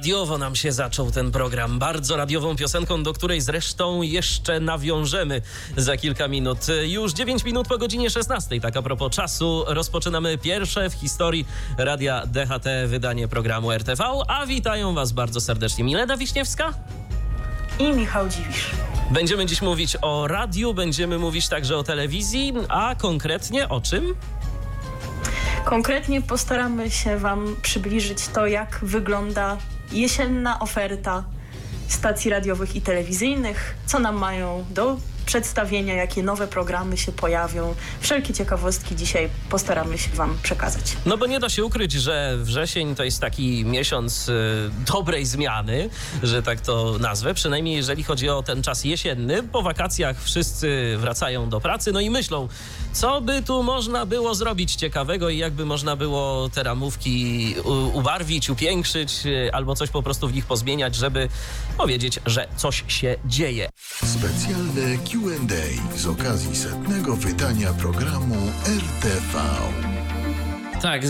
[0.00, 5.42] Radiowo nam się zaczął ten program, bardzo radiową piosenką, do której zresztą jeszcze nawiążemy
[5.76, 6.58] za kilka minut.
[6.82, 11.46] Już 9 minut po godzinie 16, tak a propos czasu, rozpoczynamy pierwsze w historii
[11.78, 16.74] Radia DHT wydanie programu RTV, a witają Was bardzo serdecznie Milena Wiśniewska
[17.78, 18.70] i Michał Dziwisz.
[19.10, 24.14] Będziemy dziś mówić o radiu, będziemy mówić także o telewizji, a konkretnie o czym?
[25.64, 29.56] Konkretnie postaramy się Wam przybliżyć to, jak wygląda
[29.92, 31.24] jesienna oferta
[31.88, 37.74] stacji radiowych i telewizyjnych, co nam mają do przedstawienia, jakie nowe programy się pojawią.
[38.00, 40.96] Wszelkie ciekawostki dzisiaj postaramy się Wam przekazać.
[41.06, 45.90] No bo nie da się ukryć, że wrzesień to jest taki miesiąc y, dobrej zmiany,
[46.22, 49.42] że tak to nazwę, przynajmniej jeżeli chodzi o ten czas jesienny.
[49.42, 52.48] Po wakacjach wszyscy wracają do pracy, no i myślą,
[52.92, 57.54] co by tu można było zrobić ciekawego i jakby można było te ramówki
[57.92, 61.28] ubarwić, upiększyć y, albo coś po prostu w nich pozmieniać, żeby
[61.76, 63.68] powiedzieć, że coś się dzieje.
[64.04, 68.36] Specjalne Q&A z okazji setnego wydania programu
[68.66, 69.40] RTV.
[70.82, 71.02] Tak,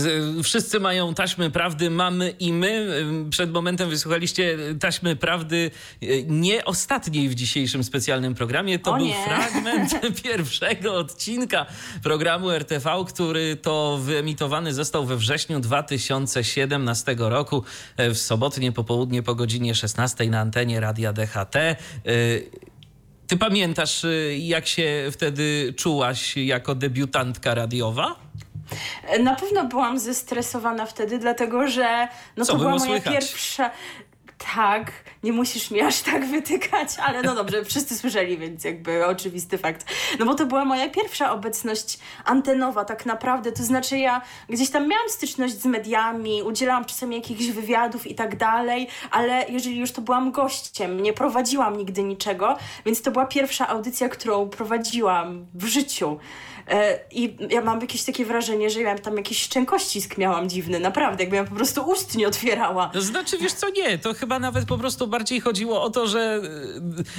[0.43, 2.87] wszyscy mają taśmy prawdy, mamy i my.
[3.29, 8.79] Przed momentem wysłuchaliście taśmy prawdy e, nie ostatniej w dzisiejszym specjalnym programie.
[8.79, 9.25] To o był nie.
[9.25, 9.91] fragment
[10.23, 11.65] pierwszego odcinka
[12.03, 17.63] programu RTV, który to wyemitowany został we wrześniu 2017 roku
[17.97, 21.55] e, w sobotnie popołudnie po godzinie 16 na antenie Radia DHT.
[23.31, 24.05] Ty pamiętasz,
[24.39, 28.15] jak się wtedy czułaś jako debiutantka radiowa?
[29.23, 33.13] Na pewno byłam zestresowana wtedy, dlatego że no Co to była moja słychać?
[33.13, 33.71] pierwsza.
[34.55, 34.91] Tak,
[35.23, 39.85] nie musisz mi aż tak wytykać, ale no dobrze, wszyscy słyszeli, więc jakby oczywisty fakt.
[40.19, 44.87] No bo to była moja pierwsza obecność antenowa tak naprawdę, to znaczy ja gdzieś tam
[44.87, 50.01] miałam styczność z mediami, udzielałam czasami jakichś wywiadów i tak dalej, ale jeżeli już to
[50.01, 56.19] byłam gościem, nie prowadziłam nigdy niczego, więc to była pierwsza audycja, którą prowadziłam w życiu.
[56.71, 61.23] E, I ja mam jakieś takie wrażenie, że ja tam jakiś szczękościsk miałam dziwny, naprawdę,
[61.23, 62.89] jakbym ja po prostu ust nie otwierała.
[62.93, 66.41] To znaczy, wiesz co, nie, to chyba nawet po prostu bardziej chodziło o to, że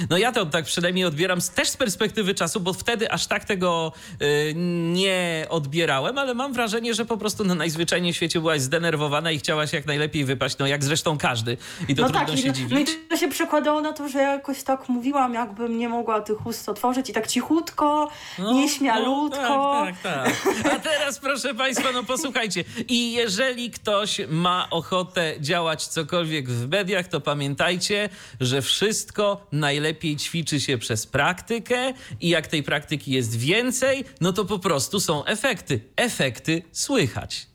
[0.09, 3.91] no ja to tak przynajmniej odbieram też z perspektywy czasu, bo wtedy aż tak tego
[4.21, 4.53] y,
[4.93, 9.39] nie odbierałem, ale mam wrażenie, że po prostu no, najzwyczajniej w świecie byłaś zdenerwowana i
[9.39, 11.57] chciałaś jak najlepiej wypaść, no jak zresztą każdy.
[11.87, 12.71] I to no trudno tak, się i, dziwić.
[12.73, 16.45] No i to się przekładało na to, że jakoś tak mówiłam, jakbym nie mogła tych
[16.45, 18.09] ust otworzyć i tak cichutko,
[18.39, 19.37] No, nieśmialutko.
[19.37, 20.47] No, tak, tak, tak.
[20.73, 22.63] A teraz proszę Państwa, no posłuchajcie.
[22.87, 28.09] I jeżeli ktoś ma ochotę działać cokolwiek w mediach, to pamiętajcie,
[28.39, 34.45] że wszystko najlepiej ćwiczy się przez praktykę i jak tej praktyki jest więcej, no to
[34.45, 35.79] po prostu są efekty.
[35.95, 37.53] Efekty słychać.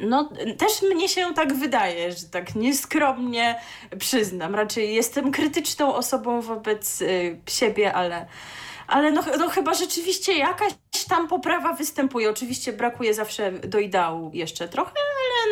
[0.00, 3.60] No, też mnie się tak wydaje, że tak nieskromnie
[3.98, 4.54] przyznam.
[4.54, 8.26] Raczej jestem krytyczną osobą wobec y, siebie, ale,
[8.90, 10.72] ale no, no chyba rzeczywiście jakaś
[11.08, 12.30] tam poprawa występuje.
[12.30, 14.92] Oczywiście brakuje zawsze do ideału jeszcze trochę,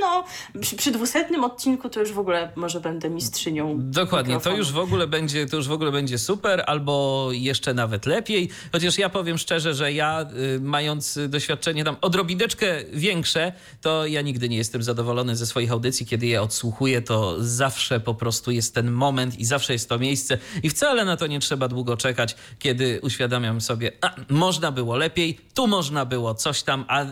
[0.00, 0.24] no
[0.60, 3.76] przy, przy dwusetnym odcinku to już w ogóle może będę mistrzynią.
[3.78, 4.56] Dokładnie, to mikrofonu.
[4.56, 8.48] już w ogóle będzie, to już w ogóle będzie super, albo jeszcze nawet lepiej.
[8.72, 10.26] Chociaż ja powiem szczerze, że ja
[10.56, 16.06] y, mając doświadczenie tam odrobineczkę większe, to ja nigdy nie jestem zadowolony ze swoich audycji.
[16.06, 20.38] Kiedy je odsłuchuję, to zawsze po prostu jest ten moment i zawsze jest to miejsce
[20.62, 25.38] i wcale na to nie trzeba długo czekać, kiedy uświadamiam sobie, a można było lepiej,
[25.54, 27.08] tu można było coś tam, a y,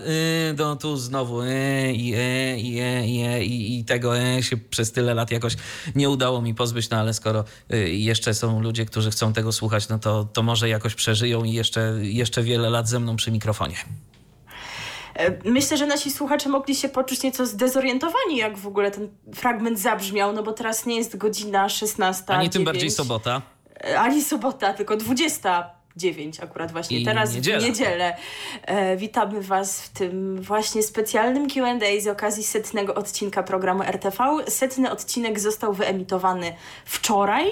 [0.58, 4.92] no tu znowu y, i, y, i, i, y, i, i tego y, się przez
[4.92, 5.56] tyle lat jakoś
[5.94, 9.88] nie udało mi pozbyć, no ale skoro y, jeszcze są ludzie, którzy chcą tego słuchać,
[9.88, 13.76] no to, to może jakoś przeżyją i jeszcze, jeszcze wiele lat ze mną przy mikrofonie.
[15.18, 19.80] E, Myślę, że nasi słuchacze mogli się poczuć nieco zdezorientowani, jak w ogóle ten fragment
[19.80, 22.24] zabrzmiał, no bo teraz nie jest godzina 16.
[22.28, 23.42] A nie tym bardziej sobota.
[23.84, 25.75] E, Ani sobota, tylko 20.
[25.96, 27.60] 9 akurat właśnie I teraz niedziela.
[27.60, 28.16] w niedzielę.
[28.62, 34.24] E, witamy Was w tym właśnie specjalnym Q&A z okazji setnego odcinka programu RTV.
[34.48, 36.52] Setny odcinek został wyemitowany
[36.84, 37.46] wczoraj,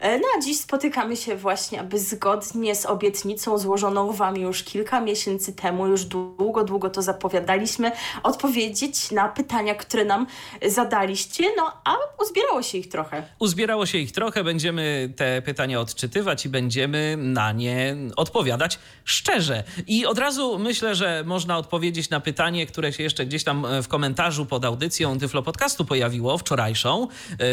[0.00, 5.00] e, no a dziś spotykamy się właśnie, aby zgodnie z obietnicą złożoną Wam już kilka
[5.00, 7.92] miesięcy temu, już długo, długo to zapowiadaliśmy,
[8.22, 10.26] odpowiedzieć na pytania, które nam
[10.66, 13.22] zadaliście, no a uzbierało się ich trochę.
[13.38, 19.64] Uzbierało się ich trochę, będziemy te pytania odczytywać i będziemy na nie odpowiadać szczerze.
[19.86, 23.88] I od razu myślę, że można odpowiedzieć na pytanie, które się jeszcze gdzieś tam w
[23.88, 27.08] komentarzu pod audycją Tyflo Podcastu pojawiło, wczorajszą,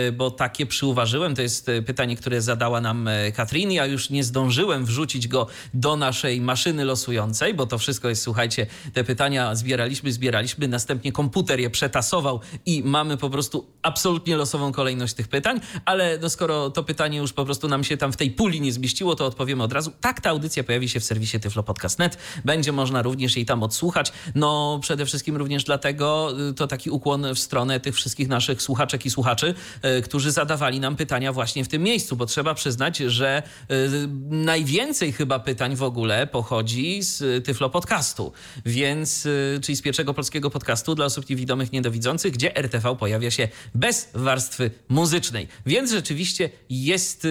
[0.08, 1.36] y, bo takie przyuważyłem.
[1.36, 3.72] To jest y, pytanie, które zadała nam Katrin.
[3.72, 8.68] Ja już nie zdążyłem wrzucić go do naszej maszyny losującej, bo to wszystko jest, słuchajcie,
[8.94, 15.14] te pytania zbieraliśmy, zbieraliśmy, następnie komputer je przetasował i mamy po prostu absolutnie losową kolejność
[15.14, 18.32] tych pytań, ale no skoro to pytanie już po prostu nam się tam w tej
[18.32, 19.92] puli nie zmieściło, to odpowiemy od razu.
[20.02, 22.18] Tak, ta audycja pojawi się w serwisie tyflopodcast.net.
[22.46, 24.12] Będzie można również jej tam odsłuchać.
[24.36, 29.06] No przede wszystkim również dlatego y, to taki ukłon w stronę tych wszystkich naszych słuchaczek
[29.06, 29.54] i słuchaczy,
[29.98, 35.14] y, którzy zadawali nam pytania właśnie w tym miejscu, bo trzeba przyznać, że y, najwięcej
[35.14, 38.32] chyba pytań w ogóle pochodzi z Tyflo Podcastu,
[38.66, 39.28] więc,
[39.62, 44.72] czyli z pierwszego polskiego podcastu dla osób niewidomych, niedowidzących, gdzie RTV pojawia się bez warstwy
[44.90, 45.48] muzycznej.
[45.66, 47.28] Więc rzeczywiście jest,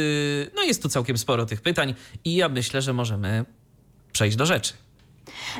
[0.56, 1.94] no jest tu całkiem sporo tych pytań
[2.24, 3.44] i ja myślę, że możemy
[4.12, 4.72] przejść do rzeczy.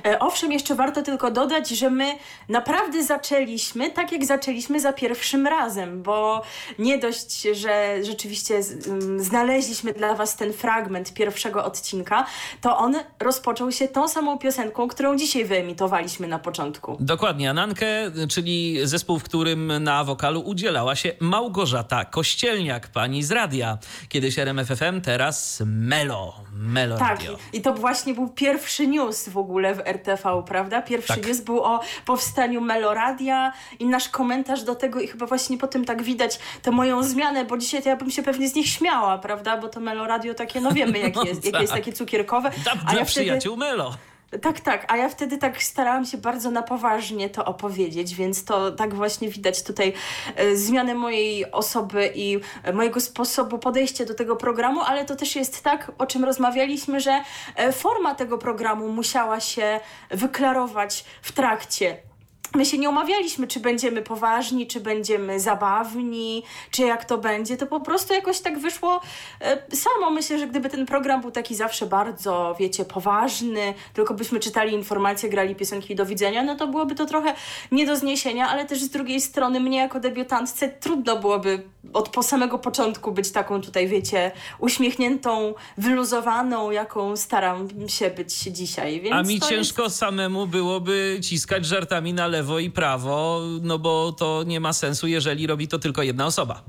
[0.06, 2.18] E, Owszem, jeszcze warto tylko dodać, że my
[2.48, 6.42] naprawdę zaczęliśmy tak, jak zaczęliśmy za pierwszym razem, bo
[6.78, 12.26] nie dość, że rzeczywiście ym, znaleźliśmy dla Was ten fragment pierwszego odcinka,
[12.60, 16.96] to on rozpoczął się tą samą piosenką, którą dzisiaj wyemitowaliśmy na początku.
[17.00, 17.86] Dokładnie, Anankę,
[18.30, 23.78] czyli zespół, w którym na wokalu udzielała się Małgorzata Kościelniak, pani z radia.
[24.08, 27.36] Kiedyś RMFFM, teraz Melo, Melo Tak, Radio.
[27.52, 30.82] i to właśnie był pierwszy news w ogóle w RTV, prawda?
[30.82, 31.26] Pierwszy Tak.
[31.26, 35.84] news był o powstaniu Meloradia i nasz komentarz do tego i chyba właśnie po tym
[35.84, 39.18] tak widać tę moją zmianę, bo dzisiaj to ja bym się pewnie z nich śmiała,
[39.18, 39.56] prawda?
[39.56, 41.80] Bo to Meloradio takie, no wiemy jakie No jest, jakie jest tak.
[41.80, 42.50] takie cukierkowe.
[42.64, 43.94] Tam a dla ja wtedy, przyjaciół Melo.
[44.42, 48.70] Tak, tak, a ja wtedy tak starałam się bardzo na poważnie to opowiedzieć, więc to
[48.70, 49.92] tak właśnie widać tutaj
[50.36, 52.38] e, zmianę mojej osoby i
[52.74, 57.22] mojego sposobu podejścia do tego programu, ale to też jest tak, o czym rozmawialiśmy, że
[57.56, 62.13] e, forma tego programu musiała się wyklarować w trakcie.
[62.54, 67.56] My się nie umawialiśmy, czy będziemy poważni, czy będziemy zabawni, czy jak to będzie.
[67.56, 69.00] To po prostu jakoś tak wyszło
[69.40, 70.10] e, samo.
[70.10, 75.28] Myślę, że gdyby ten program był taki zawsze bardzo, wiecie, poważny, tylko byśmy czytali informacje,
[75.28, 77.34] grali piosenki do widzenia, no to byłoby to trochę
[77.72, 81.62] nie do zniesienia, ale też z drugiej strony mnie jako debiutantce trudno byłoby
[81.92, 89.00] od po samego początku być taką tutaj, wiecie, uśmiechniętą, wyluzowaną, jaką staram się być dzisiaj.
[89.00, 94.42] Więc A mi ciężko samemu byłoby ciskać żartami na lewo i prawo, no bo to
[94.46, 96.62] nie ma sensu, jeżeli robi to tylko jedna osoba.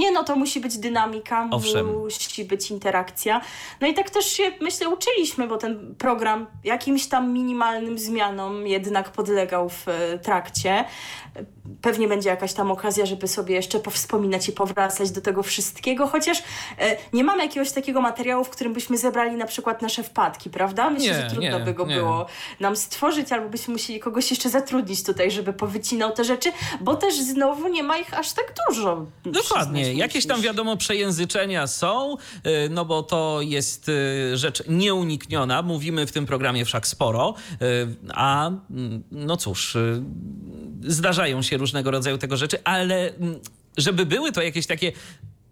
[0.00, 1.98] Nie, no to musi być dynamika, Owszem.
[1.98, 3.40] musi być interakcja.
[3.80, 9.10] No i tak też się, myślę, uczyliśmy, bo ten program jakimś tam minimalnym zmianom jednak
[9.12, 10.84] podlegał w e, trakcie.
[11.82, 16.42] Pewnie będzie jakaś tam okazja, żeby sobie jeszcze powspominać i powracać do tego wszystkiego, chociaż
[16.78, 20.90] e, nie mamy jakiegoś takiego materiału, w którym byśmy zebrali na przykład nasze wpadki, prawda?
[20.90, 21.94] Myślę, Nie, że trudno nie, by go nie.
[21.94, 22.26] było
[22.60, 27.14] nam stworzyć, albo byśmy musieli kogoś jeszcze zatrudnić tutaj, żeby powycinał te rzeczy, bo też
[27.14, 29.06] znowu nie ma ich aż tak dużo.
[29.24, 29.89] Dokładnie.
[29.94, 35.62] Jakieś tam wiadomo przejęzyczenia są, y, no bo to jest y, rzecz nieunikniona.
[35.62, 37.66] Mówimy w tym programie wszak sporo, y,
[38.14, 39.76] a mm, no cóż,
[40.82, 43.40] zdarzają się różnego rodzaju tego rzeczy, ale mm,
[43.76, 44.92] żeby były to jakieś takie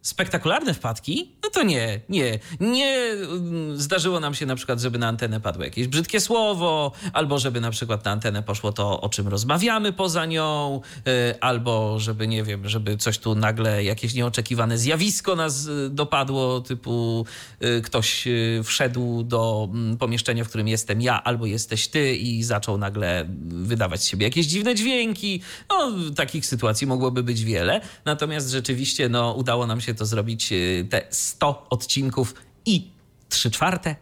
[0.09, 1.33] spektakularne wpadki?
[1.43, 2.39] No to nie, nie.
[2.61, 7.39] Nie mm, zdarzyło nam się na przykład, żeby na antenę padło jakieś brzydkie słowo, albo
[7.39, 12.29] żeby na przykład na antenę poszło to, o czym rozmawiamy poza nią, y, albo żeby,
[12.29, 17.27] nie wiem, żeby coś tu nagle, jakieś nieoczekiwane zjawisko nas y, dopadło, typu
[17.63, 18.29] y, ktoś
[18.65, 24.03] wszedł do mm, pomieszczenia, w którym jestem ja, albo jesteś ty i zaczął nagle wydawać
[24.03, 25.41] z siebie jakieś dziwne dźwięki.
[25.69, 27.81] No, takich sytuacji mogłoby być wiele.
[28.05, 32.35] Natomiast rzeczywiście no, udało nam się to zrobić y, te 100 odcinków
[32.67, 32.91] i
[33.29, 33.97] 3 czwarte.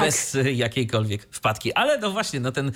[0.00, 1.72] Bez y, jakiejkolwiek wpadki.
[1.72, 2.72] Ale no właśnie, no ten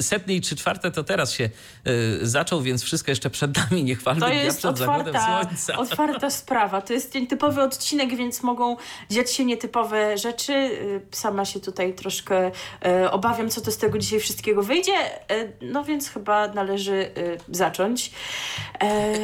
[0.00, 1.50] setny i trzy czwarte to teraz się
[1.88, 3.84] y, zaczął, więc wszystko jeszcze przed nami.
[3.84, 5.40] Nie chwalmy To jest otwarta,
[5.76, 6.80] otwarta sprawa.
[6.80, 8.76] To jest nietypowy odcinek, więc mogą
[9.10, 10.52] dziać się nietypowe rzeczy.
[10.52, 12.50] Y, Sama się tutaj troszkę
[13.04, 14.92] y, obawiam, co to z tego dzisiaj wszystkiego wyjdzie.
[15.32, 18.10] Y, No więc chyba należy y, zacząć.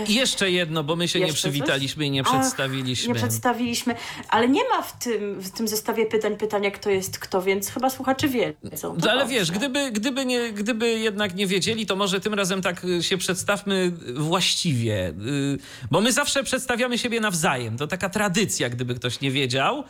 [0.09, 1.51] Jeszcze jedno, bo my się nie Jeszcze coś?
[1.51, 3.09] przywitaliśmy i nie Ach, przedstawiliśmy.
[3.09, 3.95] Nie przedstawiliśmy,
[4.29, 7.71] ale nie ma w tym, w tym zestawie pytań pytania, pytanie, kto jest kto, więc
[7.71, 8.97] chyba słuchacze wiedzą.
[9.03, 12.85] No, ale wiesz, gdyby, gdyby, nie, gdyby jednak nie wiedzieli, to może tym razem tak
[12.85, 15.09] y, się przedstawmy właściwie.
[15.09, 15.59] Y,
[15.91, 17.77] bo my zawsze przedstawiamy siebie nawzajem.
[17.77, 19.85] To taka tradycja, gdyby ktoś nie wiedział.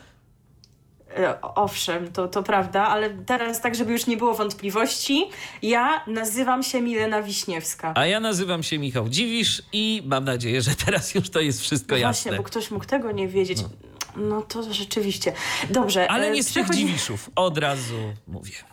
[1.17, 5.29] E, owszem, to, to prawda, ale teraz tak, żeby już nie było wątpliwości,
[5.61, 7.93] ja nazywam się Milena Wiśniewska.
[7.95, 11.95] A ja nazywam się Michał Dziwisz i mam nadzieję, że teraz już to jest wszystko
[11.95, 12.29] jasne.
[12.31, 13.61] Właśnie, bo ktoś mógł tego nie wiedzieć.
[13.61, 15.33] No, no to rzeczywiście.
[15.69, 16.11] Dobrze.
[16.11, 18.70] Ale nie z tych Dziwiszów, od razu mówię.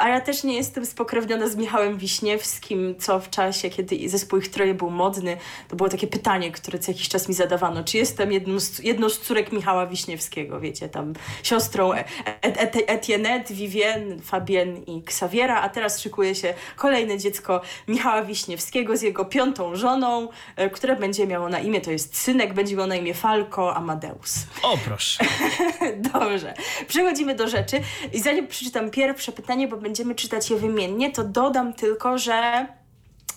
[0.00, 4.48] A ja też nie jestem spokrewniona z Michałem Wiśniewskim, co w czasie, kiedy zespół ich
[4.48, 5.36] troje był modny,
[5.68, 7.84] to było takie pytanie, które co jakiś czas mi zadawano.
[7.84, 12.04] Czy jestem jedną z, jedną z córek Michała Wiśniewskiego, wiecie, tam siostrą e,
[12.42, 19.02] e, Etienne, Vivienne, Fabienne i Xaviera, a teraz szykuje się kolejne dziecko Michała Wiśniewskiego z
[19.02, 22.96] jego piątą żoną, e, które będzie miało na imię, to jest synek, będzie miał na
[22.96, 24.34] imię Falco Amadeus.
[24.62, 25.24] O, proszę.
[26.12, 26.54] Dobrze.
[26.88, 27.80] Przechodzimy do rzeczy.
[28.12, 32.66] I zanim przeczytam pierwsze pytanie, bo będziemy czytać je wymiennie, to dodam tylko, że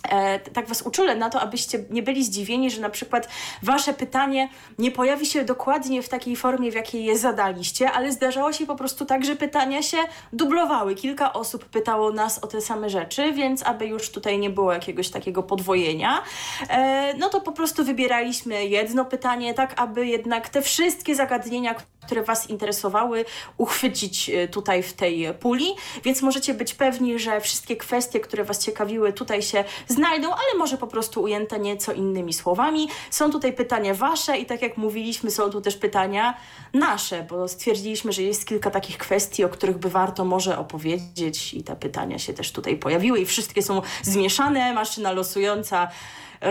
[0.08, 3.28] E, tak was uczulę na to, abyście nie byli zdziwieni, że na przykład
[3.62, 8.52] wasze pytanie nie pojawi się dokładnie w takiej formie, w jakiej je zadaliście, ale zdarzało
[8.52, 9.96] się po prostu tak, że pytania się
[10.32, 10.94] dublowały.
[10.94, 15.10] Kilka osób pytało nas o te same rzeczy, więc aby już tutaj nie było jakiegoś
[15.10, 16.22] takiego podwojenia,
[16.68, 21.74] e, no to po prostu wybieraliśmy jedno pytanie, tak aby jednak te wszystkie zagadnienia,
[22.06, 23.24] które Was interesowały,
[23.58, 25.66] uchwycić e, tutaj w tej puli,
[26.04, 30.78] więc możecie być pewni, że wszystkie kwestie, które Was ciekawiły, tutaj się znajdą, ale może
[30.78, 32.88] po prostu ujęte nieco innymi słowami.
[33.10, 36.34] Są tutaj pytania Wasze i tak jak mówiliśmy, są tu też pytania
[36.72, 41.64] nasze, bo stwierdziliśmy, że jest kilka takich kwestii, o których by warto może opowiedzieć i
[41.64, 45.88] te pytania się też tutaj pojawiły i wszystkie są zmieszane, maszyna losująca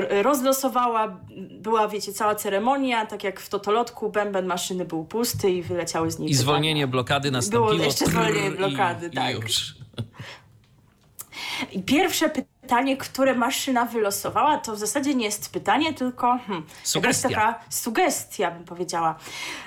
[0.09, 1.19] rozlosowała,
[1.51, 6.19] była, wiecie, cała ceremonia, tak jak w Totolotku, bęben maszyny był pusty i wyleciały z
[6.19, 7.71] niej I zwolnienie blokady nastąpiło.
[7.71, 9.31] Było jeszcze zwolnienie blokady, i, tak.
[9.31, 9.75] I już.
[11.71, 12.52] I pierwsze pytanie,
[12.98, 17.30] które maszyna wylosowała, to w zasadzie nie jest pytanie, tylko hmm, sugestia.
[17.30, 19.15] taka sugestia, bym powiedziała.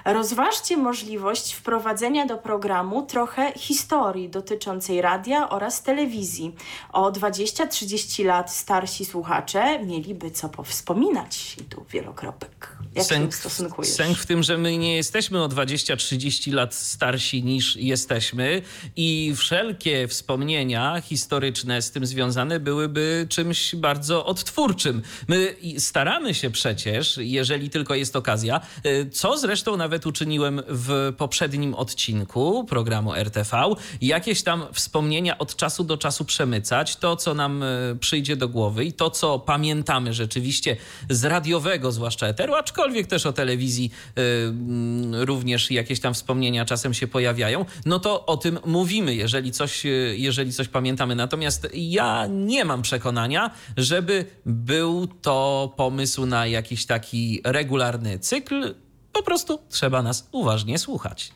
[0.05, 6.55] Rozważcie możliwość wprowadzenia do programu trochę historii dotyczącej radia oraz telewizji.
[6.93, 11.57] O 20-30 lat starsi słuchacze mieliby co powspominać.
[11.61, 12.77] I tu wielokropek.
[12.95, 13.93] Jak sęk, się stosunkujesz?
[13.93, 18.63] Sęk w tym, że my nie jesteśmy o 20-30 lat starsi niż jesteśmy
[18.97, 22.96] i wszelkie wspomnienia historyczne z tym związane byłyby
[23.29, 25.03] czymś bardzo odtwórczym.
[25.29, 31.75] My staramy się przecież, jeżeli tylko jest okazja, y, co zresztą nawet uczyniłem w poprzednim
[31.75, 37.97] odcinku programu RTV, jakieś tam wspomnienia od czasu do czasu przemycać, to co nam y,
[38.01, 40.77] przyjdzie do głowy i to co pamiętamy rzeczywiście
[41.11, 46.95] z radiowego zwłaszcza eteru, aczkolwiek też o telewizji y, mm, również jakieś tam wspomnienia czasem
[46.95, 49.83] się pojawiają, no to o tym mówimy, jeżeli coś,
[50.17, 51.15] jeżeli coś pamiętamy.
[51.15, 58.75] Natomiast ja nie mam przekonania, żeby był to pomysł na jakiś taki regularny cykl.
[59.13, 61.33] Po prostu trzeba nas uważnie słuchać.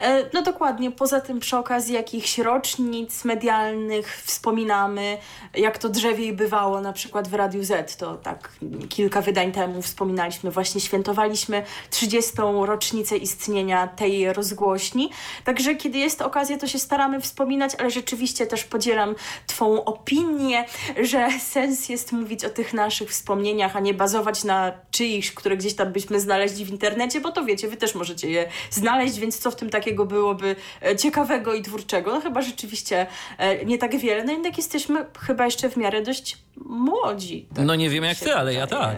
[0.00, 5.18] E, no dokładnie, poza tym przy okazji jakichś rocznic medialnych wspominamy,
[5.54, 8.52] jak to drzewiej bywało na przykład w Radiu Z, to tak
[8.88, 12.32] kilka wydań temu wspominaliśmy, właśnie świętowaliśmy 30.
[12.64, 15.10] rocznicę istnienia tej rozgłośni,
[15.44, 19.14] także kiedy jest okazja, to się staramy wspominać, ale rzeczywiście też podzielam
[19.46, 20.64] Twą opinię,
[21.02, 25.74] że sens jest mówić o tych naszych wspomnieniach, a nie bazować na czyichś, które gdzieś
[25.74, 29.50] tam byśmy znaleźli w internecie, bo to wiecie, Wy też możecie je znaleźć, więc co
[29.50, 32.12] w tym takiego takiego byłoby e, ciekawego i twórczego.
[32.12, 33.06] No chyba rzeczywiście
[33.38, 34.24] e, nie tak wiele.
[34.24, 37.46] No jednak jesteśmy chyba jeszcze w miarę dość młodzi.
[37.54, 38.96] Tak no nie wiem jak ty, ale ja tak.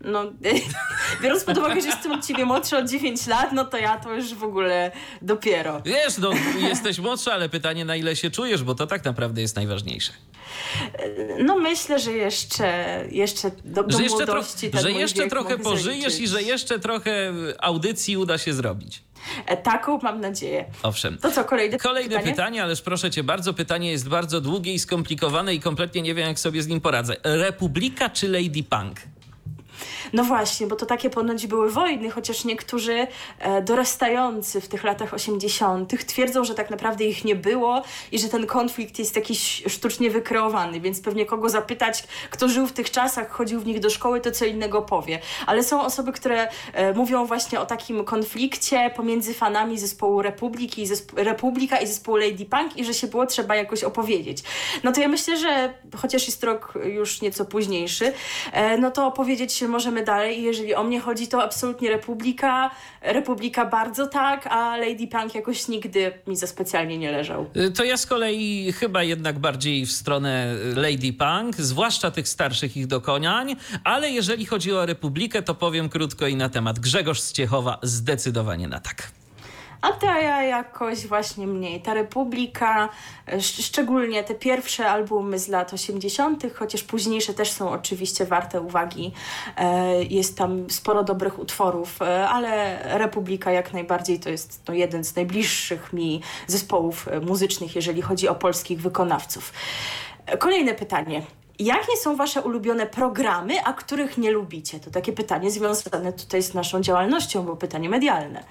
[0.00, 0.24] No,
[1.22, 4.14] biorąc pod uwagę, że jestem od ciebie młodszy o 9 lat, no to ja to
[4.14, 4.92] już w ogóle
[5.22, 5.80] dopiero.
[5.84, 9.56] Wiesz, no jesteś młodszy, ale pytanie na ile się czujesz, bo to tak naprawdę jest
[9.56, 10.12] najważniejsze.
[11.38, 16.20] No myślę, że jeszcze, jeszcze do, do że jeszcze młodości Że jeszcze trochę pożyjesz zaliczyć.
[16.20, 19.02] i że jeszcze trochę audycji uda się zrobić.
[19.46, 20.64] E, taką mam nadzieję.
[20.82, 21.18] Owszem.
[21.18, 22.30] To co, kolejne, kolejne pytanie?
[22.30, 22.62] pytanie?
[22.62, 26.38] ależ proszę cię bardzo, pytanie jest bardzo długie i skomplikowane i kompletnie nie wiem, jak
[26.38, 27.16] sobie z nim poradzę.
[27.24, 29.00] Republika czy Lady Punk?
[30.12, 33.06] No właśnie, bo to takie ponoć były wojny, chociaż niektórzy
[33.38, 36.06] e, dorastający w tych latach 80.
[36.06, 40.80] twierdzą, że tak naprawdę ich nie było i że ten konflikt jest jakiś sztucznie wykreowany,
[40.80, 44.30] więc pewnie kogo zapytać, kto żył w tych czasach, chodził w nich do szkoły, to
[44.30, 45.20] co innego powie.
[45.46, 51.22] Ale są osoby, które e, mówią właśnie o takim konflikcie pomiędzy fanami zespołu Republiki, zespo
[51.22, 54.42] Republika i zespołu Lady Punk i że się było trzeba jakoś opowiedzieć.
[54.82, 58.12] No to ja myślę, że chociaż jest rok już nieco późniejszy,
[58.52, 61.90] e, no to opowiedzieć się możemy idziemy dalej i jeżeli o mnie chodzi, to absolutnie
[61.90, 62.70] Republika,
[63.02, 67.46] Republika bardzo tak, a Lady Punk jakoś nigdy mi za specjalnie nie leżał.
[67.56, 72.76] Y, to ja z kolei chyba jednak bardziej w stronę Lady Punk, zwłaszcza tych starszych
[72.76, 76.78] ich dokonań, ale jeżeli chodzi o Republikę, to powiem krótko i na temat.
[76.78, 79.17] Grzegorz z Ciechowa zdecydowanie na tak.
[79.80, 81.80] A ta ja jakoś właśnie mniej.
[81.80, 82.88] Ta Republika,
[83.26, 89.12] sz szczególnie te pierwsze albumy z lat 80., chociaż późniejsze też są oczywiście warte uwagi.
[89.56, 95.04] E, jest tam sporo dobrych utworów, e, ale Republika jak najbardziej to jest no, jeden
[95.04, 99.52] z najbliższych mi zespołów e, muzycznych, jeżeli chodzi o polskich wykonawców.
[100.38, 101.22] Kolejne pytanie.
[101.58, 104.80] Jakie są Wasze ulubione programy, a których nie lubicie?
[104.80, 108.44] To takie pytanie związane tutaj z naszą działalnością, bo pytanie medialne.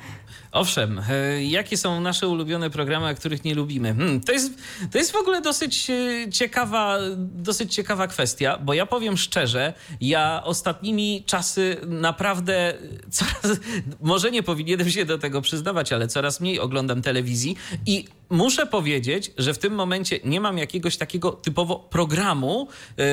[0.51, 3.95] Owszem, e, jakie są nasze ulubione programy, a których nie lubimy?
[3.95, 4.51] Hmm, to, jest,
[4.91, 10.41] to jest w ogóle dosyć e, ciekawa, dosyć ciekawa kwestia, bo ja powiem szczerze, ja
[10.43, 12.73] ostatnimi czasy naprawdę
[13.09, 13.59] coraz,
[14.01, 19.31] może nie powinienem się do tego przyznawać, ale coraz mniej oglądam telewizji i muszę powiedzieć,
[19.37, 22.67] że w tym momencie nie mam jakiegoś takiego typowo programu
[22.97, 23.05] yy,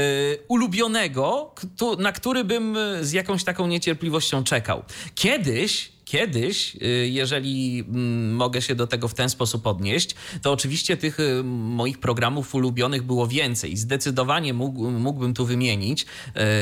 [0.49, 1.55] ulubionego,
[1.99, 4.83] na który bym z jakąś taką niecierpliwością czekał.
[5.15, 10.97] Kiedyś Kiedyś, y, jeżeli mm, mogę się do tego w ten sposób odnieść, to oczywiście
[10.97, 13.77] tych y, moich programów ulubionych było więcej.
[13.77, 16.03] Zdecydowanie mógł, mógłbym tu wymienić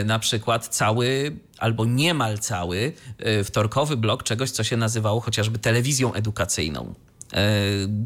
[0.01, 2.93] y, na przykład cały albo niemal cały
[3.45, 6.95] wtorkowy blok czegoś, co się nazywało chociażby telewizją edukacyjną.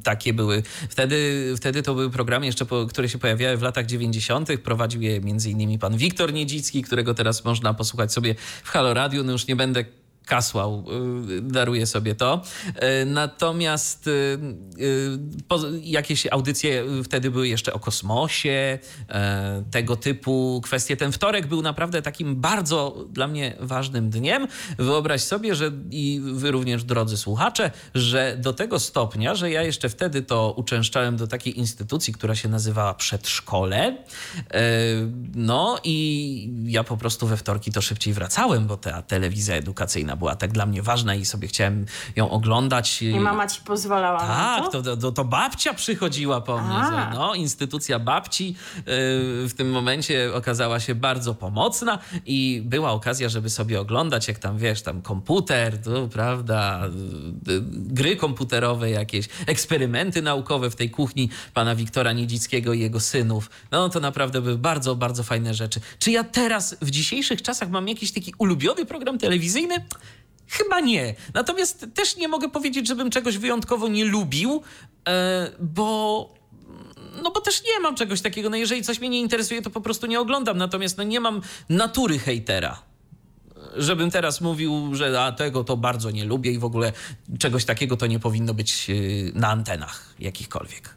[0.05, 0.63] Takie były.
[0.89, 4.49] Wtedy, wtedy to były programy jeszcze, które się pojawiały w latach 90.
[4.65, 5.79] Prowadził je m.in.
[5.79, 9.23] pan Wiktor Niedzicki, którego teraz można posłuchać sobie w Halo Radio.
[9.23, 9.85] No już nie będę
[10.27, 10.85] Kasłał
[11.29, 12.43] y, daruje sobie to.
[13.03, 14.39] Y, natomiast y,
[15.83, 18.79] jakieś audycje wtedy były jeszcze o kosmosie,
[19.71, 20.97] tego typu kwestie.
[20.97, 24.49] Ten wtorek był naprawdę takim bardzo dla mnie ważnym dniem.
[24.79, 29.89] Wyobraź sobie, że i wy również, drodzy słuchacze, że do tego stopnia, że ja jeszcze
[29.89, 33.97] wtedy to uczęszczałem do takiej instytucji, która się nazywała Przedszkole.
[35.35, 40.37] No i ja po prostu we wtorki to szybciej wracałem, bo ta telewizja edukacyjna była
[40.37, 43.03] tak dla mnie ważna i sobie chciałem ją oglądać.
[43.03, 44.83] I mama ci pozwalała tak, to?
[44.83, 46.77] to, to, to babcia przychodziła po mnie.
[47.15, 48.47] No, instytucja babci
[48.77, 48.85] yy,
[49.49, 54.59] w tym momencie okazała się bardzo pomocna i była okazja, żeby sobie oglądać, jak tam,
[54.59, 56.83] wiesz, tam komputer, to, prawda,
[57.47, 63.51] yy, gry komputerowe jakieś, eksperymenty naukowe w tej kuchni pana Wiktora Niedzickiego i jego synów.
[63.71, 65.81] No to naprawdę były bardzo, bardzo fajne rzeczy.
[65.99, 69.75] Czy ja teraz w dzisiejszych czasach mam jakiś taki ulubiony program telewizyjny?
[70.49, 71.15] Chyba nie.
[71.35, 74.63] Natomiast też nie mogę powiedzieć, żebym czegoś wyjątkowo nie lubił,
[75.09, 76.37] e, bo
[77.23, 78.51] no bo też nie mam czegoś takiego.
[78.51, 80.59] No jeżeli coś mnie nie interesuje, to po prostu nie oglądam.
[80.59, 82.83] Natomiast no nie mam natury hejtera.
[83.77, 86.93] Żebym teraz mówił, że a tego to bardzo nie lubię i w ogóle
[87.39, 88.95] czegoś takiego to nie powinno być e,
[89.39, 90.96] na antenach jakichkolwiek.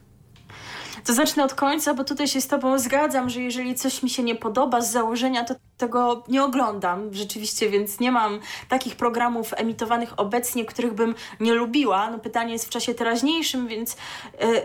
[1.10, 4.22] To zacznę od końca, bo tutaj się z Tobą zgadzam, że jeżeli coś mi się
[4.22, 10.20] nie podoba z założenia, to tego nie oglądam rzeczywiście, więc nie mam takich programów emitowanych
[10.20, 12.10] obecnie, których bym nie lubiła.
[12.10, 13.96] No pytanie jest w czasie teraźniejszym, więc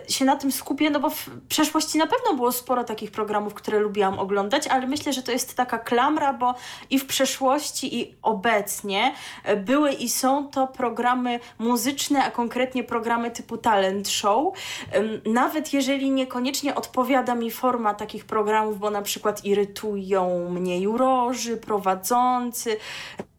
[0.07, 3.53] y, się na tym skupię, no bo w przeszłości na pewno było sporo takich programów,
[3.53, 6.55] które lubiłam oglądać, ale myślę, że to jest taka klamra, bo
[6.89, 9.13] i w przeszłości, i obecnie
[9.49, 14.53] y, były i są to programy muzyczne, a konkretnie programy typu talent show.
[14.95, 21.57] Y, nawet jeżeli niekoniecznie odpowiada mi forma takich programów, bo na przykład irytują mnie jurorzy,
[21.57, 22.77] prowadzący,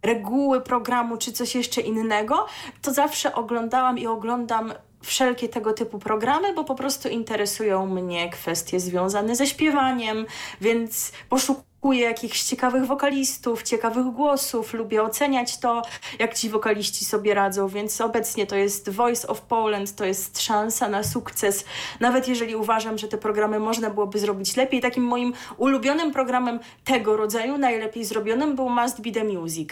[0.02, 2.46] reguły programu czy coś jeszcze innego,
[2.82, 8.80] to zawsze oglądałam i oglądam wszelkie tego typu programy, bo po prostu interesują mnie kwestie
[8.80, 10.26] związane ze śpiewaniem,
[10.60, 15.82] więc poszukuję poszukuję jakichś ciekawych wokalistów, ciekawych głosów, lubię oceniać to,
[16.18, 20.88] jak ci wokaliści sobie radzą, więc obecnie to jest Voice of Poland, to jest szansa
[20.88, 21.64] na sukces.
[22.00, 27.16] Nawet jeżeli uważam, że te programy można byłoby zrobić lepiej, takim moim ulubionym programem tego
[27.16, 29.68] rodzaju, najlepiej zrobionym był Must Be The Music.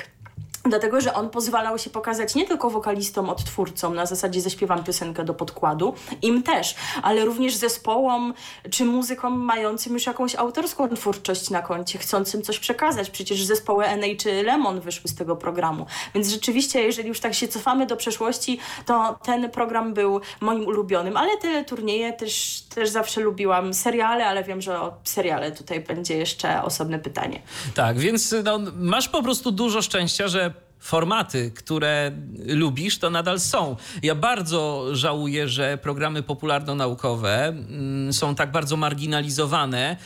[0.69, 5.35] Dlatego, że on pozwalał się pokazać nie tylko wokalistom, odtwórcom, na zasadzie zaśpiewam piosenkę do
[5.35, 8.35] podkładu, im też, ale również zespołom
[8.71, 13.11] czy muzykom mającym już jakąś autorską twórczość na koncie, chcącym coś przekazać.
[13.11, 15.87] Przecież zespoły NA czy Lemon wyszły z tego programu.
[16.15, 21.17] Więc rzeczywiście, jeżeli już tak się cofamy do przeszłości, to ten program był moim ulubionym,
[21.17, 23.75] ale te turnieje też, też zawsze lubiłam.
[23.75, 27.43] Seriale, ale wiem, że o seriale tutaj będzie jeszcze osobne pytanie.
[27.75, 30.54] Tak, więc no, masz po prostu dużo szczęścia, że
[30.85, 32.13] formaty, które
[32.47, 33.77] lubisz, to nadal są.
[34.03, 39.97] Ja bardzo żałuję, że programy popularno-naukowe mm, są tak bardzo marginalizowane e,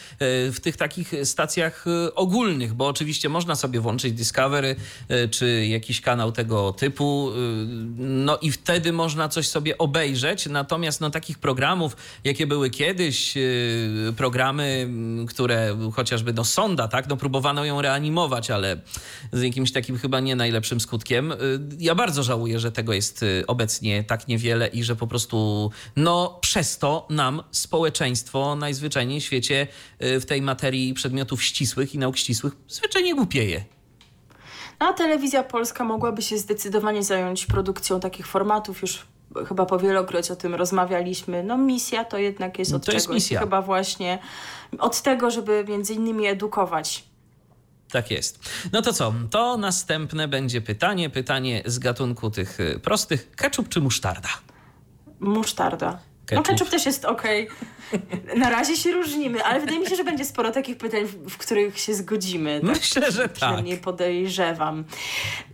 [0.52, 4.76] w tych takich stacjach e, ogólnych, bo oczywiście można sobie włączyć Discovery
[5.08, 7.30] e, czy jakiś kanał tego typu,
[7.98, 13.34] no i wtedy można coś sobie obejrzeć, natomiast no takich programów, jakie były kiedyś,
[14.16, 14.90] programy,
[15.28, 18.80] które chociażby no Sonda, tak, no próbowano ją reanimować, ale
[19.32, 21.32] z jakimś takim chyba nie najlepszym skutkiem.
[21.78, 26.78] Ja bardzo żałuję, że tego jest obecnie tak niewiele i że po prostu no przez
[26.78, 29.66] to nam społeczeństwo najzwyczajniej w świecie
[30.02, 33.64] y, w tej materii przedmiotów ścisłych i nauk ścisłych zwyczajnie głupieje.
[34.78, 39.06] A telewizja polska mogłaby się zdecydowanie zająć produkcją takich formatów już
[39.48, 41.42] chyba powielokroć o tym rozmawialiśmy.
[41.42, 43.40] No misja to jednak jest od to jest misja.
[43.40, 44.18] chyba właśnie
[44.78, 47.07] od tego, żeby między innymi edukować.
[47.92, 48.50] Tak jest.
[48.72, 49.14] No to co?
[49.30, 51.10] To następne będzie pytanie.
[51.10, 53.30] Pytanie z gatunku tych y, prostych.
[53.36, 54.28] Ketchup czy musztarda?
[55.20, 55.98] Musztarda.
[56.26, 56.46] Ketchup.
[56.46, 57.22] No ketchup też jest ok.
[58.36, 61.38] Na razie się różnimy, ale wydaje mi się, że będzie sporo takich pytań, w, w
[61.38, 62.60] których się zgodzimy.
[62.60, 62.70] Tak?
[62.70, 63.32] Myślę, że tak.
[63.32, 64.84] Przynajmniej podejrzewam.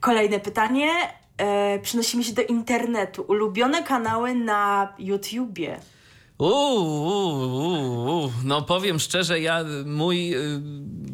[0.01, 0.89] Kolejne pytanie.
[1.37, 3.23] E, przenosimy się do internetu.
[3.23, 5.81] Ulubione kanały na YouTubie.
[6.39, 10.61] Uuu, no powiem szczerze, ja mój y,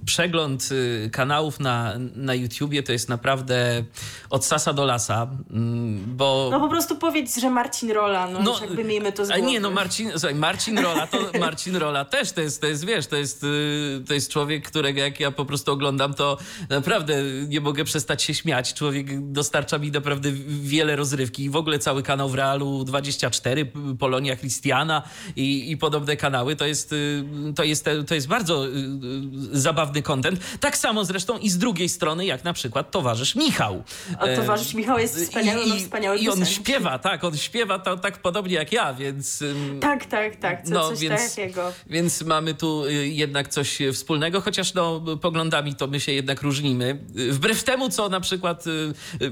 [0.04, 3.85] przegląd y, kanałów na, na YouTubie to jest naprawdę
[4.30, 6.48] od sasa do lasa, mm, bo...
[6.52, 9.42] No po prostu powiedz, że Marcin Rola, no, no jakby miejmy to z głowy.
[9.42, 13.06] Nie, no Marcin, słuchaj, Marcin Rola to Marcin Rola też, to jest, to jest wiesz,
[13.06, 16.38] to jest, y, to jest człowiek, którego jak ja po prostu oglądam, to
[16.70, 18.74] naprawdę nie mogę przestać się śmiać.
[18.74, 24.37] Człowiek dostarcza mi naprawdę wiele rozrywki i w ogóle cały kanał w Realu 24, Polonia
[24.37, 25.02] Christiana,
[25.36, 26.56] i, i podobne kanały.
[26.56, 27.24] To jest, y,
[27.56, 30.40] to, jest, to jest bardzo y, y, zabawny kontent.
[30.60, 33.82] Tak samo zresztą i z drugiej strony, jak na przykład towarzysz Michał.
[34.18, 38.18] A towarzysz Michał jest wspaniały, I, wspaniały I on śpiewa, tak, on śpiewa to, tak
[38.18, 39.44] podobnie jak ja, więc...
[39.80, 41.72] Tak, tak, tak, co, no, coś więc, takiego.
[41.86, 46.98] Więc mamy tu jednak coś wspólnego, chociaż no, poglądami to my się jednak różnimy.
[47.30, 48.64] Wbrew temu, co na przykład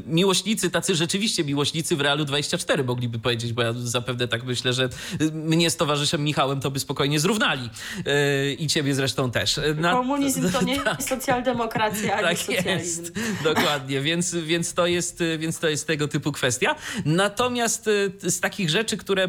[0.07, 4.89] miłośnicy, tacy rzeczywiście miłośnicy w Realu 24 mogliby powiedzieć, bo ja zapewne tak myślę, że
[5.33, 7.71] mnie z towarzyszem Michałem to by spokojnie zrównali.
[7.97, 9.61] Yy, I ciebie zresztą też.
[9.77, 9.93] Na...
[9.93, 10.99] Komunizm to nie tak.
[10.99, 13.03] jest socjaldemokracja, ani tak socjalizm.
[13.03, 13.15] Jest.
[13.55, 16.75] Dokładnie, więc, więc, to jest, więc to jest tego typu kwestia.
[17.05, 19.29] Natomiast y, z takich rzeczy, które,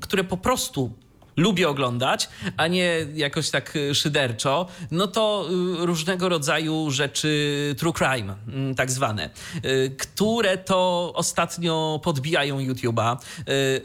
[0.00, 0.92] które po prostu
[1.38, 5.48] lubię oglądać, a nie jakoś tak y, szyderczo, no to
[5.82, 9.30] y, różnego rodzaju rzeczy true crime, mm, tak zwane,
[9.64, 13.16] y, które to ostatnio podbijają YouTube'a.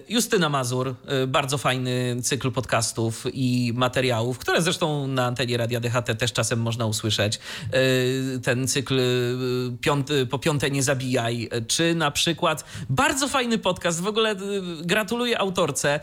[0.10, 0.96] Justyna Mazur,
[1.28, 6.86] bardzo fajny cykl podcastów i materiałów, które zresztą na antenie Radia DHT też czasem można
[6.86, 7.40] usłyszeć.
[8.44, 9.00] Ten cykl
[10.30, 14.36] po piąte nie zabijaj, czy na przykład bardzo fajny podcast, w ogóle
[14.82, 16.00] gratuluję autorce,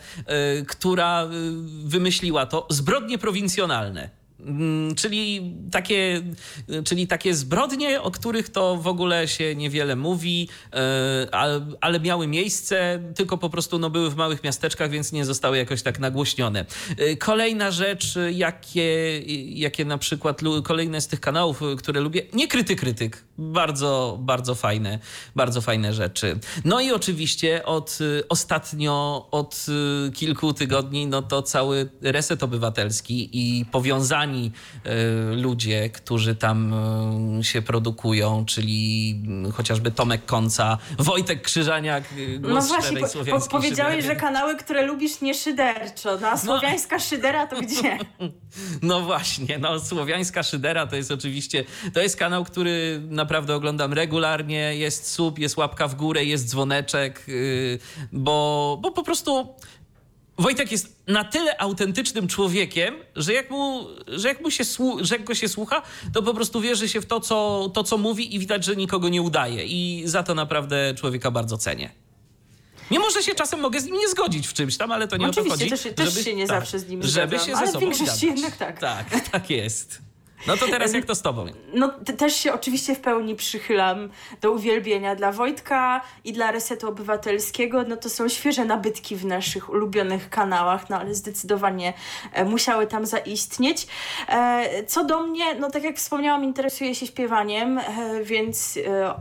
[0.68, 1.28] która
[1.84, 4.19] wymyśliła to zbrodnie prowincjonalne.
[4.46, 6.22] Mm, czyli takie,
[6.84, 11.28] czyli takie zbrodnie, o których to w ogóle się niewiele mówi, e,
[11.80, 15.82] ale miały miejsce, tylko po prostu no, były w małych miasteczkach, więc nie zostały jakoś
[15.82, 16.66] tak nagłośnione.
[16.96, 22.76] E, kolejna rzecz, jakie, jakie na przykład kolejne z tych kanałów, które lubię, nie kryty
[22.76, 24.98] krytyk, bardzo, bardzo fajne,
[25.36, 26.38] bardzo fajne rzeczy.
[26.64, 27.98] No i oczywiście od
[28.28, 29.66] ostatnio, od
[30.14, 36.74] kilku tygodni, no to cały reset obywatelski i powiązanie E, ludzie, którzy tam
[37.40, 39.14] e, się produkują, czyli
[39.52, 44.14] chociażby Tomek Konca, Wojtek Krzyżaniak, e, głos No właśnie, po, po, powiedziałeś, szydery.
[44.14, 47.02] że kanały, które lubisz nie szyderczo, no a słowiańska no.
[47.02, 47.98] szydera to gdzie?
[48.82, 51.64] No właśnie, no słowiańska szydera to jest oczywiście,
[51.94, 57.26] to jest kanał, który naprawdę oglądam regularnie, jest sub, jest łapka w górę, jest dzwoneczek,
[58.12, 59.54] bo, bo po prostu
[60.40, 64.64] Wojtek jest na tyle autentycznym człowiekiem, że jak mu, że jak mu się,
[65.00, 67.98] że jak go się słucha, to po prostu wierzy się w to co, to, co
[67.98, 69.64] mówi i widać, że nikogo nie udaje.
[69.64, 71.90] I za to naprawdę człowieka bardzo cenię.
[72.90, 75.28] Mimo, że się czasem mogę z nim nie zgodzić w czymś tam, ale to nie
[75.28, 75.64] Oczywiście, o to chodzi.
[75.64, 77.86] Oczywiście, też, też się nie tak, zawsze z nim Żeby zgadzam, się ze ale sobą
[77.86, 78.80] w większości jednak tak.
[78.80, 80.09] Tak, tak jest.
[80.46, 81.46] No to teraz jak to z tobą?
[81.74, 87.84] No też się oczywiście w pełni przychylam do uwielbienia dla Wojtka i dla Resetu Obywatelskiego.
[87.88, 91.92] No to są świeże nabytki w naszych ulubionych kanałach, no ale zdecydowanie
[92.32, 93.86] e, musiały tam zaistnieć.
[94.28, 97.84] E, co do mnie, no tak jak wspomniałam, interesuję się śpiewaniem, e,
[98.24, 98.78] więc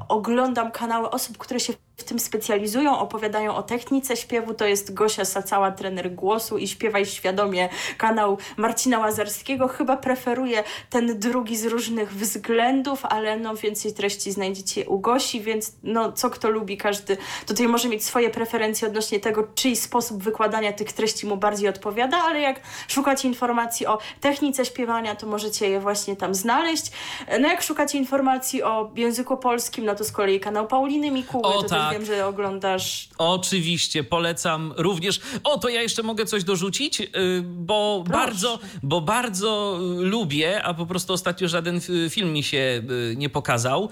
[0.10, 4.54] oglądam kanały osób, które się w tym specjalizują, opowiadają o technice śpiewu.
[4.54, 9.68] To jest Gosia Sacała, trener głosu i Śpiewaj Świadomie, kanał Marcina Łazarskiego.
[9.68, 15.74] Chyba preferuję ten drugi z różnych względów, ale no więcej treści znajdziecie u Gosi, więc
[15.84, 20.74] no co kto lubi, każdy tutaj może mieć swoje preferencje odnośnie tego, czyj sposób wykładania
[20.74, 25.80] tych treści mu bardziej odpowiada, ale jak szukacie informacji o technice śpiewania, to możecie je
[25.80, 26.92] właśnie tam znaleźć.
[27.40, 31.64] No jak szukacie informacji o języku polskim, no to z kolei kanał Pauliny Mikuły, O,
[31.64, 31.88] to tak.
[31.89, 33.10] Też wiem, że oglądasz.
[33.17, 35.21] Oczywiście, polecam również.
[35.43, 37.08] O, to ja jeszcze mogę coś dorzucić, y,
[37.43, 38.19] bo Proszę.
[38.19, 43.30] bardzo, bo bardzo y, lubię, a po prostu ostatnio żaden film mi się y, nie
[43.30, 43.89] pokazał.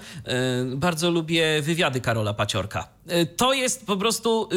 [0.76, 2.88] Bardzo lubię wywiady Karola Paciorka.
[3.36, 4.48] To jest po prostu.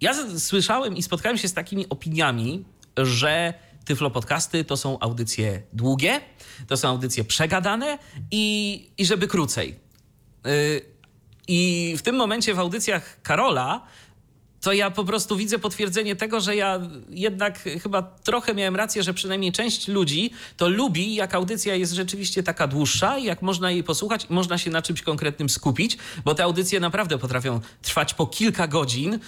[0.00, 2.64] Ja słyszałem i spotkałem się z takimi opiniami,
[2.96, 6.20] że Tyflo Podcasty to są audycje długie,
[6.68, 7.98] to są audycje przegadane
[8.30, 9.76] i, i żeby krócej.
[11.48, 13.80] I w tym momencie w audycjach Karola
[14.64, 19.14] to ja po prostu widzę potwierdzenie tego, że ja jednak chyba trochę miałem rację, że
[19.14, 24.26] przynajmniej część ludzi to lubi, jak audycja jest rzeczywiście taka dłuższa jak można jej posłuchać
[24.30, 28.66] i można się na czymś konkretnym skupić, bo te audycje naprawdę potrafią trwać po kilka
[28.66, 29.12] godzin.
[29.12, 29.20] Yy,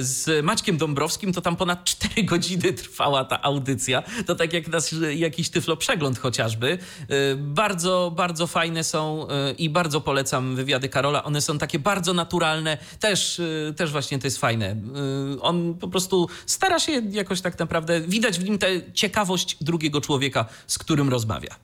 [0.00, 4.02] Z Maćkiem Dąbrowskim to tam ponad 4 godziny trwała ta audycja.
[4.26, 6.78] To tak jak nas, jakiś tyflo przegląd chociażby.
[7.08, 11.24] Yy, Bardzo, bardzo fajne są yy, i bardzo polecam wywiady Karola.
[11.24, 12.78] One są takie bardzo naturalne.
[13.00, 13.40] Też,
[13.76, 14.61] też właśnie to jest fajne.
[14.68, 20.00] Yy, On po prostu stara się jakoś tak naprawdę, widać w nim tę ciekawość drugiego
[20.00, 21.56] człowieka, z którym rozmawia.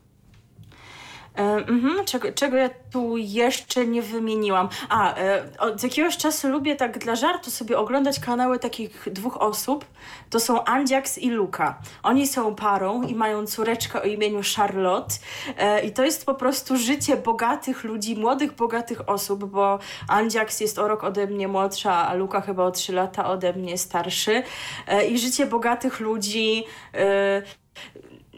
[1.39, 4.69] E, mhm, czego, czego ja tu jeszcze nie wymieniłam?
[4.89, 9.85] A, e, od jakiegoś czasu lubię tak dla żartu sobie oglądać kanały takich dwóch osób.
[10.29, 11.79] To są Andziaks i Luka.
[12.03, 15.15] Oni są parą i mają córeczkę o imieniu Charlotte.
[15.57, 20.79] E, I to jest po prostu życie bogatych ludzi, młodych, bogatych osób, bo Andziaks jest
[20.79, 24.43] o rok ode mnie młodsza, a Luka chyba o trzy lata ode mnie starszy.
[25.09, 26.63] I życie bogatych ludzi.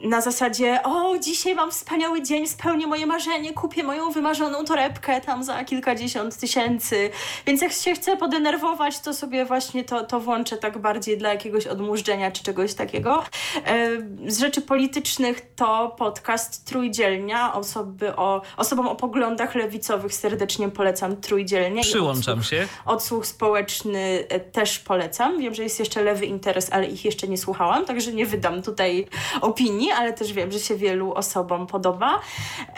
[0.02, 5.44] Na zasadzie, o, dzisiaj mam wspaniały dzień, spełnię moje marzenie, kupię moją wymarzoną torebkę tam
[5.44, 7.10] za kilkadziesiąt tysięcy.
[7.46, 11.66] Więc jak się chcę podenerwować, to sobie właśnie to, to włączę tak bardziej dla jakiegoś
[11.66, 13.24] odmurzdzenia czy czegoś takiego.
[13.66, 13.88] E,
[14.26, 21.82] Z rzeczy politycznych to podcast Trójdzielnia, osoby o, osobom o poglądach lewicowych serdecznie polecam Trójdzielnie.
[21.82, 22.66] Przyłączam odsłuch- się.
[22.86, 25.38] Odsłuch społeczny e, też polecam.
[25.38, 29.06] Wiem, że jest jeszcze lewy interes, ale ich jeszcze nie słuchałam, także nie wydam tutaj
[29.40, 32.20] opinii, ale też wiem, że się wielu osobom podoba.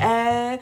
[0.00, 0.58] E,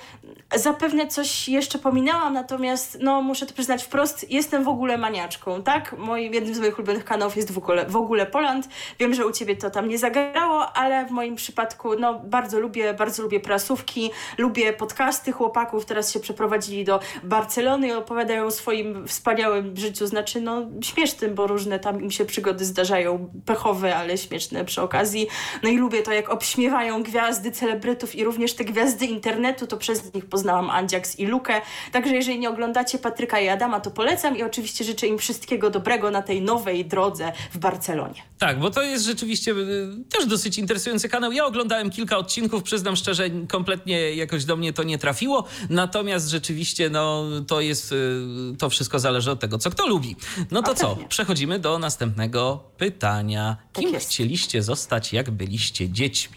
[0.55, 5.99] zapewne coś jeszcze pominęłam, natomiast no, muszę to przyznać wprost, jestem w ogóle maniaczką, tak?
[5.99, 8.69] Moim, jednym z moich ulubionych kanałów jest w ogóle, w ogóle Poland.
[8.99, 12.95] Wiem, że u ciebie to tam nie zagrało, ale w moim przypadku no, bardzo lubię,
[12.95, 19.09] bardzo lubię prasówki, lubię podcasty chłopaków, teraz się przeprowadzili do Barcelony i opowiadają o swoim
[19.09, 24.65] wspaniałym życiu, znaczy no śmiesznym, bo różne tam im się przygody zdarzają, pechowe, ale śmieszne
[24.65, 25.27] przy okazji.
[25.63, 30.15] No i lubię to, jak obśmiewają gwiazdy celebrytów i również te gwiazdy internetu, to przez
[30.15, 31.61] nich poznałam Andziaks i Lukę.
[31.93, 36.11] Także jeżeli nie oglądacie Patryka i Adama, to polecam i oczywiście życzę im wszystkiego dobrego
[36.11, 38.23] na tej nowej drodze w Barcelonie.
[38.39, 41.33] Tak, bo to jest rzeczywiście y, też dosyć interesujący kanał.
[41.33, 45.45] Ja oglądałem kilka odcinków, przyznam szczerze, kompletnie jakoś do mnie to nie trafiło.
[45.71, 50.17] Natomiast rzeczywiście, no, to jest, y, to wszystko zależy od tego, co kto lubi.
[50.51, 50.97] No to co?
[51.09, 53.57] Przechodzimy do następnego pytania.
[53.73, 54.09] Tak Kim jest.
[54.09, 56.32] chcieliście zostać, jak byliście dziećmi?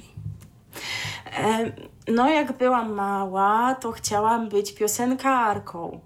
[2.07, 5.99] No, jak byłam mała, to chciałam być piosenkarką.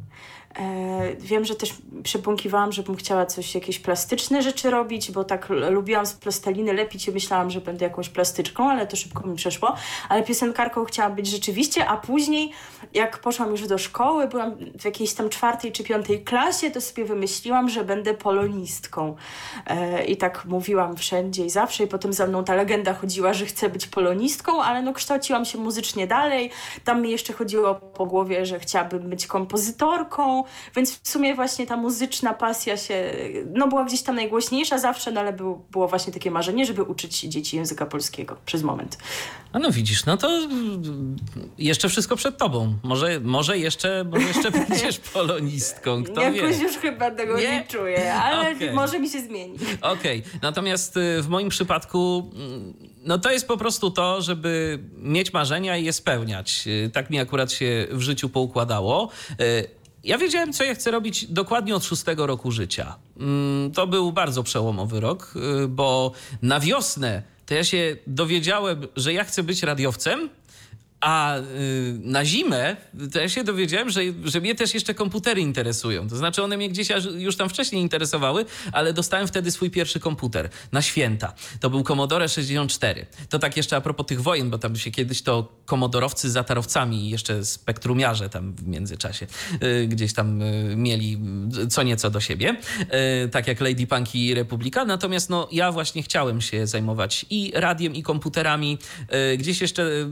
[0.60, 6.06] E, wiem, że też przebąkiwałam, żebym chciała coś, jakieś plastyczne rzeczy robić, bo tak lubiłam
[6.06, 9.76] z plasteliny lepić i myślałam, że będę jakąś plastyczką, ale to szybko mi przeszło.
[10.10, 12.52] Ale piosenkarką chciałam być rzeczywiście, a później,
[12.94, 17.06] jak poszłam już do szkoły, byłam w jakiejś tam czwartej czy piątej klasie, to sobie
[17.06, 19.16] wymyśliłam, że będę polonistką.
[19.68, 23.46] E, I tak mówiłam wszędzie i zawsze, i potem za mną ta legenda chodziła, że
[23.46, 26.52] chcę być polonistką, ale no kształciłam się muzycznie dalej.
[26.84, 30.44] Tam mi jeszcze chodziło po głowie, że chciałabym być kompozytorką,
[30.76, 33.14] więc w sumie właśnie ta muzyczna pasja się,
[33.54, 37.20] no była gdzieś tam najgłośniejsza zawsze, no ale było, było właśnie takie marzenie, żeby uczyć
[37.20, 38.98] dzieci języka polskiego przez moment.
[39.54, 40.48] A no widzisz, no to
[41.58, 42.74] jeszcze wszystko przed tobą.
[42.84, 46.38] Może, może jeszcze, może jeszcze będziesz polonistką, kto wie.
[46.38, 47.66] Jakoś już chyba tego nie, Nie?
[47.68, 48.74] czuję, ale Okej.
[48.74, 49.58] może mi się zmieni.
[49.82, 55.34] Okej, natomiast y, w moim przypadku mm, no to jest po prostu to, żeby mieć
[55.34, 56.64] marzenia i je spełniać.
[56.68, 59.10] Y, Tak mi akurat się w życiu poukładało.
[60.04, 62.96] Ja wiedziałem, co ja chcę robić dokładnie od szóstego roku życia.
[63.20, 65.34] Mm, To był bardzo przełomowy rok,
[65.64, 70.30] y, bo na wiosnę to ja się dowiedziałem, że ja chcę być radiowcem,
[71.02, 71.44] A y,
[72.02, 72.76] na zimę
[73.14, 76.10] to ja się dowiedziałem, że, że mnie też jeszcze komputery interesują.
[76.10, 80.50] To znaczy one mnie gdzieś już tam wcześniej interesowały, ale dostałem wtedy swój pierwszy komputer
[80.72, 81.34] na święta.
[81.60, 83.06] To był Commodore 64.
[83.30, 87.06] To tak jeszcze a propos tych wojen, bo tam się kiedyś to komodorowcy z zatarowcami
[87.06, 89.28] i jeszcze spektrumiarze tam w międzyczasie
[89.64, 91.20] y, gdzieś tam y, mieli
[91.70, 92.56] co nieco do siebie.
[93.32, 94.86] Tak jak Lady Punk i Republika.
[94.86, 98.78] Natomiast no, ja właśnie chciałem się zajmować i radiem, i komputerami.
[99.38, 100.10] Gdzieś jeszcze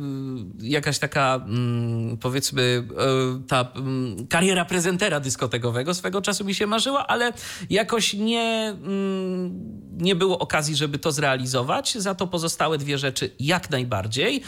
[0.77, 7.07] jakaś taka, mm, powiedzmy, e, ta mm, kariera prezentera dyskotekowego swego czasu mi się marzyła,
[7.07, 7.33] ale
[7.69, 9.51] jakoś nie, mm,
[9.97, 11.97] nie było okazji, żeby to zrealizować.
[11.97, 14.35] Za to pozostałe dwie rzeczy jak najbardziej.
[14.35, 14.43] E,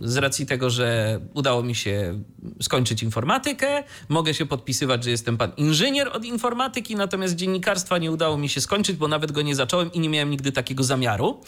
[0.00, 2.22] z racji tego, że udało mi się
[2.62, 8.36] skończyć informatykę, mogę się podpisywać, że jestem pan inżynier od informatyki, natomiast dziennikarstwa nie udało
[8.36, 11.40] mi się skończyć, bo nawet go nie zacząłem i nie miałem nigdy takiego zamiaru.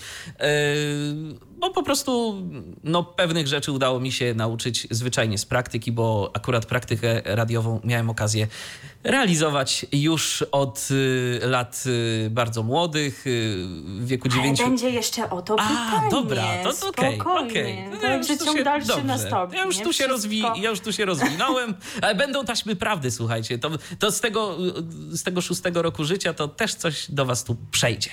[1.58, 2.42] Bo po prostu
[2.84, 8.10] no, pewnych rzeczy udało mi się nauczyć zwyczajnie z praktyki, bo akurat praktykę radiową miałem
[8.10, 8.46] okazję
[9.04, 15.30] realizować już od y, lat y, bardzo młodych, y, w wieku 9 Ale będzie jeszcze
[15.30, 16.06] o to pytanie.
[16.06, 17.50] A, dobra, to, to okej, Spokojnie.
[17.50, 18.00] okej.
[18.00, 19.04] To Ja już Także tu ciąg się- dalszy dobrze.
[19.04, 19.56] nastąpi.
[19.56, 23.58] Ja już, tu się rozwi, ja już tu się rozwinąłem, ale będą taśmy prawdy, słuchajcie.
[23.58, 24.56] To, to z, tego,
[25.10, 28.10] z tego szóstego roku życia to też coś do was tu przejdzie.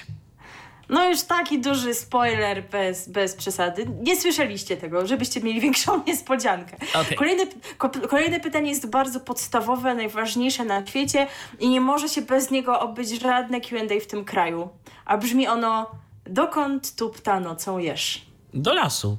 [0.92, 3.86] No już taki duży spoiler bez, bez przesady.
[4.02, 6.78] Nie słyszeliście tego, żebyście mieli większą niespodziankę.
[7.02, 7.18] Okej.
[7.18, 7.44] Kolejne,
[7.78, 11.28] ko- kolejne pytanie jest bardzo podstawowe, najważniejsze na świecie
[11.60, 14.70] i nie może się bez niego odbyć żadne Q&A w tym kraju.
[15.06, 15.92] A brzmi ono,
[16.26, 18.26] dokąd tupta nocą jesz?
[18.54, 19.18] Do lasu.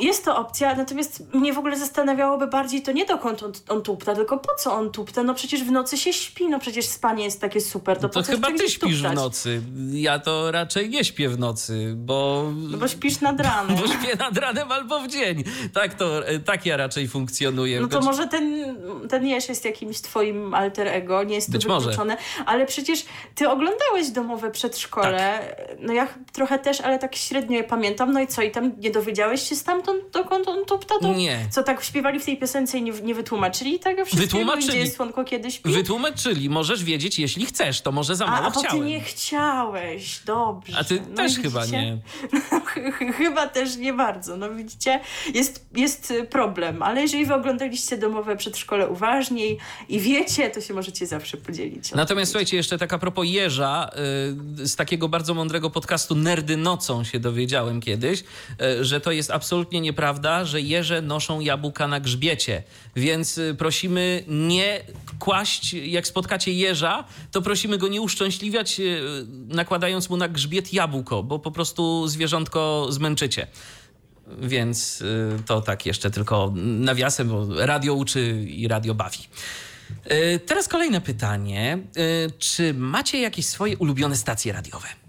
[0.00, 4.14] Jest to opcja, natomiast mnie w ogóle zastanawiałoby bardziej to nie dokąd on, on tupta,
[4.14, 5.22] tylko po co on tupta?
[5.22, 8.22] No przecież w nocy się śpi, no przecież spanie jest takie super, to, To, po
[8.22, 9.14] co chyba ty śpisz w tuptać?
[9.16, 9.62] nocy.
[9.92, 12.44] Ja to raczej nie śpię w nocy, bo...
[12.70, 13.76] No bo śpisz nad ranem.
[13.80, 15.44] Bo śpię nad ranem albo w dzień.
[15.74, 16.10] Tak, to,
[16.44, 17.80] tak ja raczej funkcjonuję.
[17.80, 18.76] No to może ten,
[19.08, 21.80] ten Jesz jest jakimś twoim alter ego, nie jest to Być może.
[21.90, 25.76] wykluczone, ale przecież ty oglądałeś domowe przedszkole, Tak.
[25.80, 28.90] no ja trochę też, ale tak średnio je pamiętam, no i co, i tam nie
[28.90, 30.94] dowiedziałeś się stamtąd, dokąd on tupta?
[31.00, 31.46] To, Nie.
[31.50, 34.68] Co, tak śpiewali w tej piosence i nie, nie wytłumaczyli tego wszystkiego, Wytłumaczyli.
[34.68, 35.72] gdzie jest słonko kiedy śpi?
[35.72, 38.86] Wytłumaczyli, możesz wiedzieć, jeśli chcesz, to może za a, mało a to ty chciałem.
[38.86, 40.78] nie chciałeś, dobrze.
[40.78, 41.98] A ty No też chyba nie.
[43.18, 44.36] Chyba też nie bardzo.
[44.36, 45.00] No widzicie,
[45.34, 50.74] jest, jest y, problem, ale jeżeli wy oglądaliście domowe przedszkole uważniej i wiecie, to się
[50.74, 51.92] możecie zawsze podzielić.
[51.92, 53.90] Natomiast słuchajcie, jeszcze tak a propos jeża,
[54.60, 58.20] y, z takiego bardzo mądrego podcastu Nerdy Nocą się dowiedziałem kiedyś,
[58.80, 62.62] y, że to jest absolutnie nieprawda, że jeże noszą jabłka na grzbiecie.
[62.96, 64.80] Więc y, prosimy nie
[65.18, 69.02] kłaść, jak spotkacie jeża, to prosimy go nie uszczęśliwiać, y,
[69.48, 73.46] nakładając mu na grzbiet jabłko, bo po prostu zwierzątko zmęczycie.
[74.38, 79.18] Więc y, to tak jeszcze tylko nawiasem, bo radio uczy i radio bawi.
[80.46, 81.78] Teraz kolejne pytanie.
[82.38, 85.03] Czy macie jakieś swoje ulubione stacje radiowe?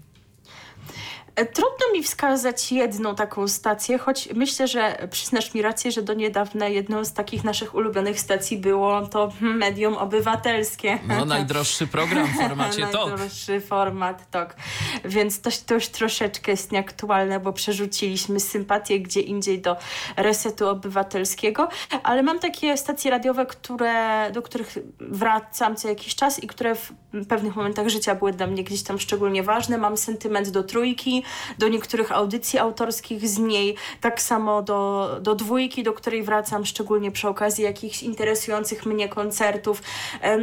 [1.36, 6.14] E, Trudno mi wskazać jedną taką stację, choć myślę, że przyznasz mi rację, że do
[6.14, 10.98] niedawna jedną z takich naszych ulubionych stacji było to medium obywatelskie.
[11.08, 13.08] No, najdroższy program w formacie TOK.
[13.08, 14.56] Najdroższy format TOK.
[15.04, 19.76] Więc to, to już troszeczkę jest nieaktualne, bo przerzuciliśmy sympatię gdzie indziej do
[20.16, 21.68] resetu obywatelskiego,
[22.02, 27.26] ale mam takie stacje radiowe, które, do których wracam co jakiś czas i które w
[27.28, 29.78] pewnych momentach życia były dla mnie gdzieś tam szczególnie ważne.
[29.78, 31.22] Mam sentyment do trójki,
[31.58, 37.10] do niektórych audycji autorskich z niej, tak samo do, do dwójki, do której wracam szczególnie
[37.10, 39.82] przy okazji jakichś interesujących mnie koncertów.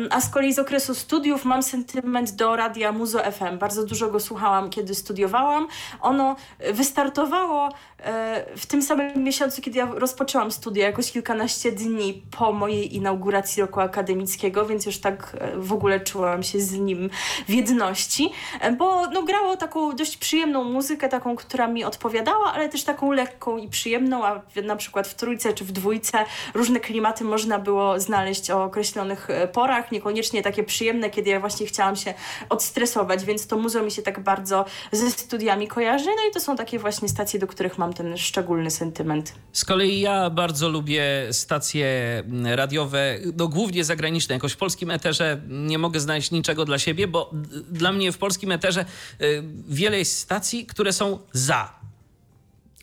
[0.10, 3.58] A z kolei z okresu studiów mam sentyment do radia Muzo FM.
[3.58, 5.68] Bardzo dużo go słuchałam, kiedy studiowałam.
[6.02, 7.70] Ono e, wystartowało
[8.58, 13.80] w tym samym miesiącu, kiedy ja rozpoczęłam studia, jakoś kilkanaście dni po mojej inauguracji roku
[13.80, 17.10] akademickiego, więc już tak e, w ogóle czułam się z nim
[17.48, 22.70] w jedności, e, bo no, grało taką dość przyjemną muzykę, taką, która mi odpowiadała, ale
[22.70, 27.24] też taką lekką i przyjemną, a na przykład w trójce czy w dwójce różne klimaty
[27.24, 32.14] można było znaleźć o określonych e, porach, niekoniecznie takie przyjemne, kiedy ja właśnie chciałam się
[32.50, 36.56] odstresować, więc to muzeum mi się tak bardzo ze studiami kojarzy, no i to są
[36.56, 39.34] takie właśnie stacje, do których mam ten szczególny sentyment.
[39.52, 41.88] Z kolei ja bardzo lubię stacje
[42.44, 44.34] radiowe, no głównie zagraniczne.
[44.36, 47.32] Jakoś w polskim eterze nie mogę znaleźć niczego dla siebie, bo
[47.70, 48.86] dla mnie w polskim eterze
[49.22, 51.74] y, wiele jest stacji, które są za.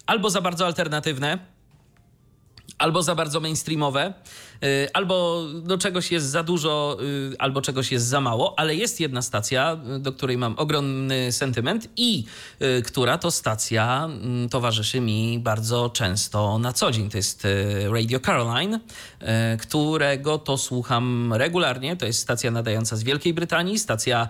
[0.07, 1.39] Albo za bardzo alternatywne,
[2.79, 4.15] albo za bardzo mainstreamowe,
[4.93, 6.99] albo do czegoś jest za dużo,
[7.33, 11.33] y, albo czegoś jest za mało, ale jest jedna stacja, y, do której mam ogromny
[11.33, 12.25] sentyment i
[12.85, 17.11] która to stacja mm, towarzyszy mi bardzo często na co dzień.
[17.11, 17.47] To jest
[17.93, 18.81] Radio Caroline,
[19.61, 21.97] którego to słucham regularnie.
[21.97, 24.29] To jest stacja nadająca z Wielkiej Brytanii, stacja,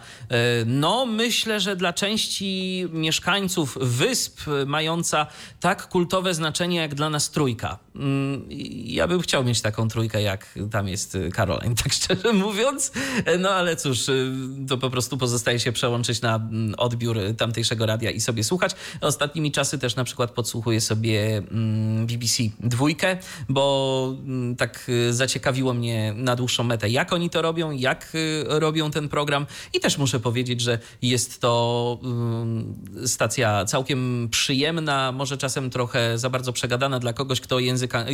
[0.66, 5.26] no myślę, że dla części mieszkańców wysp mająca
[5.60, 7.78] tak kultowe znaczenie jak dla nas trójka.
[7.94, 8.44] Mm,
[8.84, 12.92] ja bym chciał mieć taką trójkę, jak tam jest Caroline, tak szczerze mówiąc.
[13.38, 14.06] No ale cóż,
[14.68, 18.72] to po prostu pozostaje się przełączyć na mm, odbiór tamtejszego radia i sobie słuchać.
[19.00, 23.16] Ostatnimi czasy też na przykład podsłuchuję sobie mm, BBC dwójkę,
[23.48, 28.12] bo mm, tak zaciekawiło mnie na dłuższą metę, jak oni to robią, jak
[28.46, 31.98] robią ten program i też muszę powiedzieć, że jest to
[33.06, 38.04] stacja całkiem przyjemna, może czasem trochę za bardzo przegadana dla kogoś, kto języka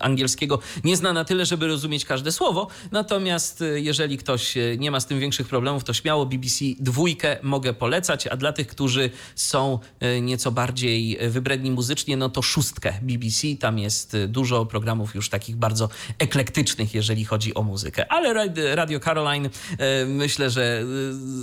[0.00, 2.68] angielskiego nie zna na tyle, żeby rozumieć każde słowo.
[2.92, 7.36] Natomiast e, jeżeli ktoś e, nie ma z tym większych problemów, to śmiało BBC dwójkę
[7.42, 12.92] mogę polecać, a dla tych, którzy są e, nieco bardziej wybredni muzycznie, no to szóstkę
[13.02, 13.48] BBC.
[13.60, 15.88] Tam jest dużo programów już takich bardzo
[16.18, 18.12] eklektycznych, jeżeli chodzi o muzykę.
[18.12, 19.50] Ale Radio Caroline
[20.06, 20.84] myślę, że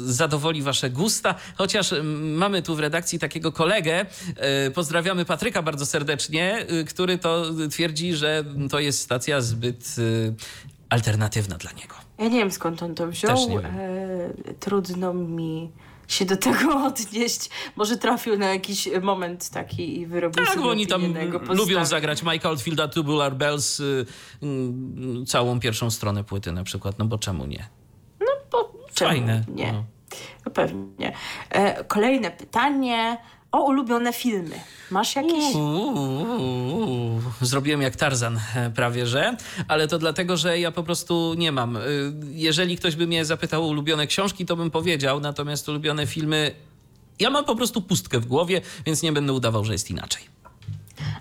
[0.05, 4.05] zadowoli wasze gusta, chociaż mamy tu w redakcji takiego kolegę,
[4.73, 10.35] pozdrawiamy Patryka bardzo serdecznie, który to twierdzi, że to jest stacja zbyt y,
[10.89, 11.95] alternatywna dla niego.
[12.17, 13.37] Ja nie wiem skąd on to wziął.
[13.59, 15.71] E, trudno mi
[16.07, 17.49] się do tego odnieść.
[17.75, 21.13] Może trafił na jakiś moment taki i wyrobił tak, sobie oni tam
[21.49, 24.05] lubią zagrać Michael Oldfielda, Tubular Bells, y,
[24.43, 27.69] y, całą pierwszą stronę płyty na przykład, no bo czemu nie?
[28.19, 29.43] No bo czemu Fajne.
[29.55, 29.71] nie?
[29.71, 29.85] No.
[30.45, 31.13] no pewnie.
[31.49, 33.17] E, kolejne pytanie
[33.51, 34.59] o ulubione filmy.
[34.91, 35.55] Masz jakieś?
[35.55, 39.37] Uuu, zrobiłem jak Tarzan e, prawie, że,
[39.67, 41.77] ale to dlatego, że ja po prostu nie mam.
[41.77, 41.81] Y,
[42.31, 46.51] jeżeli ktoś by mnie zapytał o ulubione książki, to bym powiedział, natomiast ulubione filmy,
[47.19, 50.23] ja mam po prostu pustkę w głowie, więc nie będę udawał, że jest inaczej.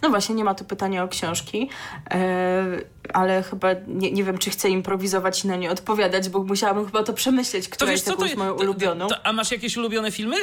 [0.03, 1.71] No właśnie, nie ma tu pytania o książki,
[2.11, 2.65] e,
[3.13, 7.03] ale chyba nie, nie wiem, czy chcę improwizować i na nie odpowiadać, bo musiałabym chyba
[7.03, 9.09] to przemyśleć, która to wiesz, jest jakąś moją ulubioną.
[9.25, 10.37] A masz jakieś ulubione filmy?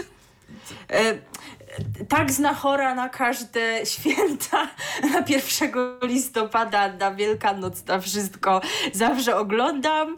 [2.10, 4.70] Tak zna chora na każde święta,
[5.02, 5.72] na 1
[6.02, 8.62] listopada, na Wielkanoc, na wszystko
[8.94, 10.18] zawsze oglądam.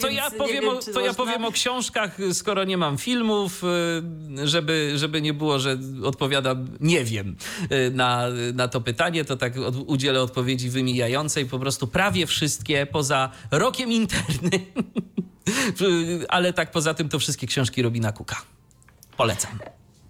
[0.00, 4.48] To, ja powiem, wiem, o, to ja powiem o książkach, skoro nie mam filmów, y,
[4.48, 7.36] żeby, żeby nie było, że odpowiadam nie wiem
[7.72, 11.46] y, na, na to pytanie, to tak od, udzielę odpowiedzi wymijającej.
[11.46, 14.50] Po prostu prawie wszystkie poza rokiem interny.
[16.28, 18.36] Ale tak poza tym to wszystkie książki Robina Kuka.
[19.16, 19.58] Polecam.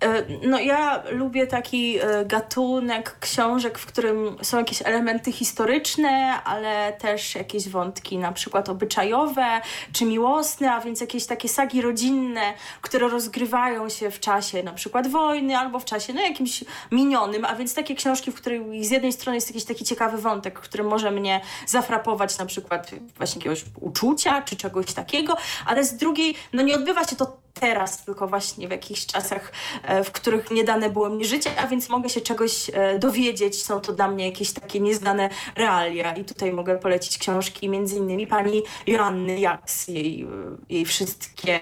[0.07, 6.93] E, no ja lubię taki e, gatunek książek, w którym są jakieś elementy historyczne, ale
[6.93, 9.61] też jakieś wątki na przykład obyczajowe
[9.93, 15.07] czy miłosne, a więc jakieś takie sagi rodzinne, które rozgrywają się w czasie na przykład
[15.07, 19.13] wojny albo w czasie no jakimś minionym, a więc takie książki, w których z jednej
[19.13, 24.43] strony jest jakiś taki ciekawy wątek, który może mnie zafrapować na przykład właśnie jakiegoś uczucia
[24.43, 25.37] czy czegoś takiego,
[25.67, 29.53] ale z drugiej no nie odbywa się to teraz, tylko właśnie w jakichś czasach,
[29.83, 33.63] e, w których nie dane było mi życie, a więc mogę się czegoś e, dowiedzieć.
[33.63, 36.17] Są to dla mnie jakieś takie nieznane realia.
[36.17, 40.27] I tutaj mogę polecić książki między innymi pani Joanny Jaks, jej, e,
[40.69, 41.61] jej wszystkie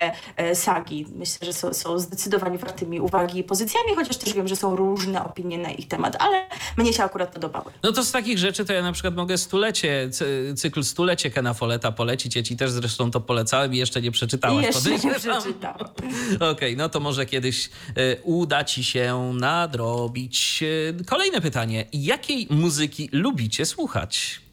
[0.55, 1.07] sagi.
[1.15, 5.25] Myślę, że są, są zdecydowanie wartymi uwagi i pozycjami, chociaż też wiem, że są różne
[5.25, 7.73] opinie na ich temat, ale mnie się akurat podobały.
[7.83, 10.11] No to z takich rzeczy to ja na przykład mogę stulecie,
[10.57, 12.37] cykl stulecie Kena Folletta polecić.
[12.37, 14.65] Ja ci też zresztą to polecałem i jeszcze nie przeczytałaś.
[14.65, 15.84] I jeszcze nie przeczytałam.
[16.35, 20.62] Okej, okay, no to może kiedyś e, uda ci się nadrobić.
[21.01, 21.87] E, kolejne pytanie.
[21.93, 24.45] Jakiej muzyki lubicie słuchać?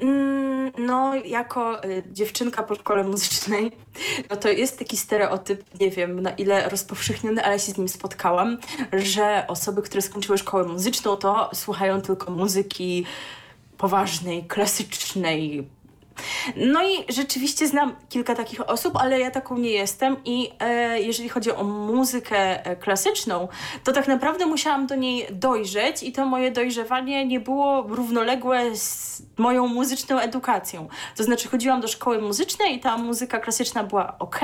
[0.00, 3.72] Mm, no, jako e, dziewczynka po szkole muzycznej,
[4.30, 8.58] no to jest taki stereotyp, nie wiem na ile rozpowszechniony, ale się z nim spotkałam,
[8.92, 13.04] że osoby, które skończyły szkołę muzyczną, to słuchają tylko muzyki
[13.78, 15.68] poważnej, klasycznej,
[16.56, 21.28] no i rzeczywiście znam kilka takich osób, ale ja taką nie jestem i e, jeżeli
[21.28, 23.48] chodzi o muzykę e, klasyczną,
[23.84, 29.22] to tak naprawdę musiałam do niej dojrzeć i to moje dojrzewanie nie było równoległe z
[29.38, 30.88] moją muzyczną edukacją.
[31.16, 34.40] To znaczy chodziłam do szkoły muzycznej i ta muzyka klasyczna była ok,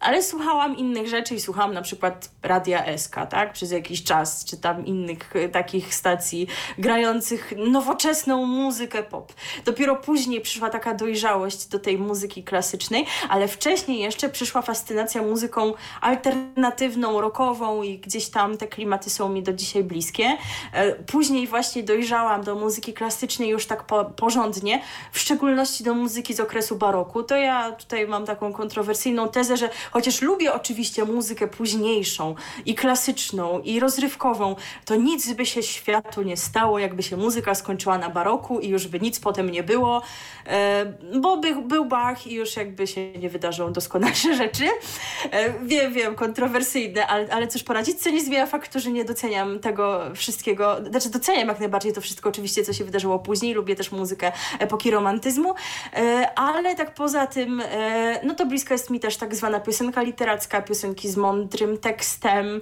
[0.00, 4.56] ale słuchałam innych rzeczy i słuchałam na przykład Radia SK, tak, przez jakiś czas, czy
[4.56, 6.46] tam innych e, takich stacji
[6.78, 9.32] grających nowoczesną muzykę pop.
[9.64, 15.22] Dopiero później przyszła taka taka dojrzałość do tej muzyki klasycznej, ale wcześniej jeszcze przyszła fascynacja
[15.22, 20.36] muzyką alternatywną, rockową i gdzieś tam te klimaty są mi do dzisiaj bliskie.
[20.72, 26.34] E, później właśnie dojrzałam do muzyki klasycznej już tak po, porządnie, w szczególności do muzyki
[26.34, 27.22] z okresu baroku.
[27.22, 32.34] To ja tutaj mam taką kontrowersyjną tezę, że chociaż lubię oczywiście muzykę późniejszą
[32.66, 37.98] i klasyczną i rozrywkową, to nic by się światu nie stało, jakby się muzyka skończyła
[37.98, 40.02] na baroku i już by nic potem nie było,
[40.46, 40.71] e,
[41.20, 44.64] bo by, był Bach i już jakby się nie wydarzą doskonalsze rzeczy.
[45.30, 49.58] E, wiem, wiem, kontrowersyjne, ale, ale cóż poradzić, co nie zmienia faktu, że nie doceniam
[49.58, 53.92] tego wszystkiego, znaczy doceniam jak najbardziej to wszystko oczywiście, co się wydarzyło później, lubię też
[53.92, 55.54] muzykę epoki romantyzmu,
[55.94, 57.62] e, ale tak poza tym,
[58.22, 62.60] no to blisko jest mi też tak zwana piosenka literacka, piosenki z mądrym tekstem,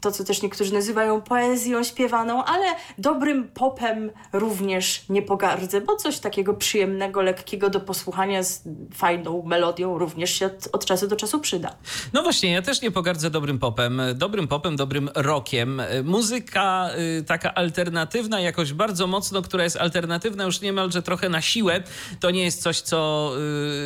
[0.00, 2.66] to co też niektórzy nazywają poezją śpiewaną, ale
[2.98, 8.62] dobrym popem również nie pogardzę, bo coś takiego przyjemnego, lekkiego do posłuchania z
[8.94, 11.76] fajną melodią również się od, od czasu do czasu przyda.
[12.12, 15.82] No właśnie, ja też nie pogardzę dobrym popem, dobrym popem, dobrym rockiem.
[16.04, 21.82] Muzyka y, taka alternatywna, jakoś bardzo mocno, która jest alternatywna już niemalże trochę na siłę,
[22.20, 23.32] to nie jest coś, co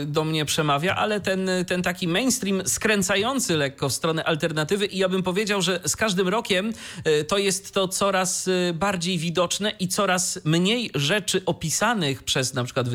[0.02, 4.98] y, do mnie przemawia, ale ten, ten taki mainstream skręcający lekko w stronę alternatywy i
[4.98, 6.72] ja bym powiedział, że z każdym rokiem
[7.06, 12.88] y, to jest to coraz bardziej widoczne i coraz mniej rzeczy opisanych przez na przykład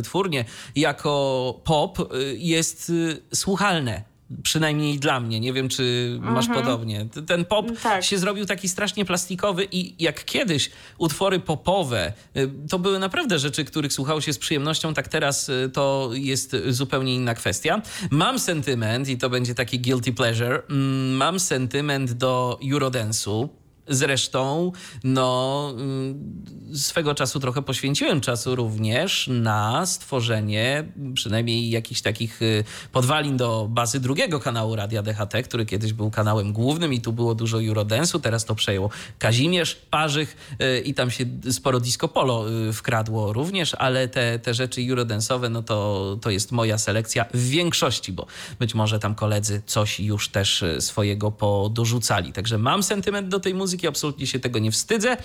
[0.76, 4.10] jako pop y, jest y, słuchalne.
[4.44, 5.40] Przynajmniej dla mnie.
[5.40, 6.66] Nie wiem, czy masz mhm.
[6.66, 7.08] podobnie.
[7.28, 8.04] Ten pop tak.
[8.04, 13.66] się zrobił taki strasznie plastikowy i jak kiedyś utwory popowe y, to były naprawdę rzeczy,
[13.66, 17.82] których słuchało się z przyjemnością, tak teraz to jest zupełnie inna kwestia.
[18.12, 20.62] Mam sentyment i to będzie taki guilty pleasure.
[20.70, 23.50] Mm, mam sentyment do Eurodance'u
[23.90, 24.72] Zresztą,
[25.04, 30.84] no, mm, swego czasu trochę poświęciłem czasu również na stworzenie
[31.14, 36.54] przynajmniej jakichś takich y, podwalin do bazy drugiego kanału Radia DHT, który kiedyś był kanałem
[36.54, 41.26] głównym i tu było dużo Eurodensu, teraz to przejął Kazimierz Parzych y, i tam się
[41.52, 46.52] sporo disco polo y, wkradło również, ale te, te rzeczy eurodensowe, no to, to jest
[46.52, 48.26] moja selekcja w większości, bo
[48.60, 52.34] być może tam koledzy coś już też swojego podorzucali.
[52.34, 55.12] Także mam sentyment do tej muzyki, muzyki, absolutnie się tego nie wstydzę.
[55.12, 55.18] E,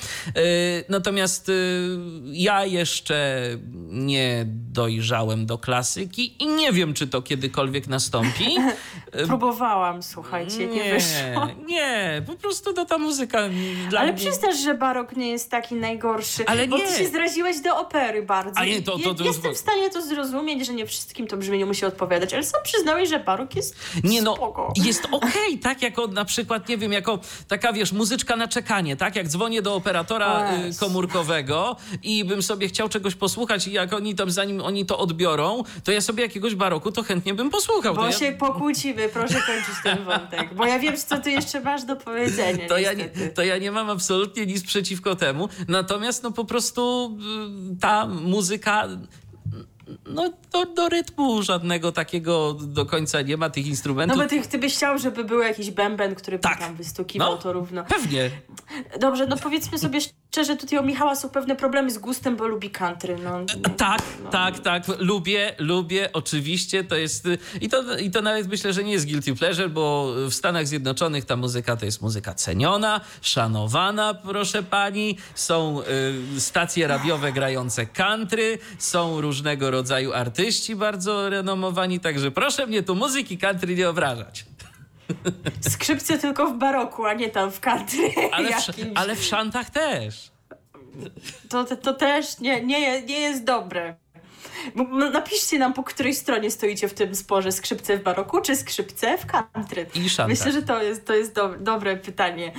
[0.89, 1.53] natomiast e,
[2.33, 3.49] ja jeszcze
[3.91, 8.57] nie dojrzałem do klasyki i nie wiem, czy to kiedykolwiek nastąpi.
[9.27, 11.49] Próbowałam, słuchajcie, nie, nie wyszło.
[11.67, 13.49] Nie, po prostu to ta muzyka
[13.91, 14.21] dla Ale mnie...
[14.21, 16.47] przyznasz, że barok nie jest taki najgorszy.
[16.47, 16.87] Ale bo nie.
[16.87, 18.61] ty się zraziłeś do opery bardzo.
[18.61, 21.67] A nie, to, to, to Jestem w stanie to zrozumieć, że nie wszystkim to brzmienie
[21.67, 24.73] musi odpowiadać, ale sam przyznałeś, że barok jest Nie no, spoko.
[24.77, 28.49] jest okej, okay, tak jako na przykład, nie wiem, jako taka, wiesz, muzyczka na na
[28.49, 29.17] czekanie, tak?
[29.17, 30.79] Jak dzwonię do operatora yes.
[30.79, 35.63] komórkowego i bym sobie chciał czegoś posłuchać i jak oni tam, zanim oni to odbiorą,
[35.85, 37.95] to ja sobie jakiegoś baroku to chętnie bym posłuchał.
[37.95, 38.13] Bo ja...
[38.13, 42.69] się pokłócimy, proszę kończyć ten wątek, bo ja wiem, co ty jeszcze masz do powiedzenia.
[42.69, 47.17] To ja, nie, to ja nie mam absolutnie nic przeciwko temu, natomiast no po prostu
[47.73, 48.89] y, ta muzyka
[50.07, 54.19] no do, do rytmu żadnego takiego do końca nie ma tych instrumentów.
[54.19, 56.59] No bo ty, ty byś chciał, żeby był jakiś bęben, który by tak.
[56.59, 57.85] tam wystukiwał no, to równo.
[57.85, 58.31] Pewnie.
[59.01, 60.01] Dobrze, no powiedzmy sobie
[60.35, 63.19] szczerze, tutaj u Michała są pewne problemy z gustem, bo lubi country.
[63.25, 64.31] No, no tak, no.
[64.31, 64.83] tak, tak.
[64.99, 66.85] Lubię, lubię, oczywiście.
[66.85, 67.29] To jest
[67.61, 71.25] i to, i to nawet myślę, że nie jest guilty pleasure, bo w Stanach Zjednoczonych
[71.25, 75.19] ta muzyka to jest muzyka ceniona, szanowana, proszę pani.
[75.35, 75.83] Są
[76.37, 82.95] y, stacje radiowe grające country, są różnego rodzaju artyści bardzo renomowani, także proszę mnie tu
[82.95, 84.45] muzyki country nie obrażać.
[85.61, 88.11] Skrzypce tylko w baroku, a nie tam w country.
[88.33, 90.31] Ale, w, ale w szantach też.
[91.49, 93.97] To, to, to też nie, nie, nie jest dobre.
[95.13, 99.27] Napiszcie nam, po której stronie stoicie w tym sporze, skrzypce w baroku czy skrzypce w
[99.27, 99.87] country.
[99.95, 100.01] I.
[100.29, 102.53] Myślę, że to jest, to jest do, dobre pytanie.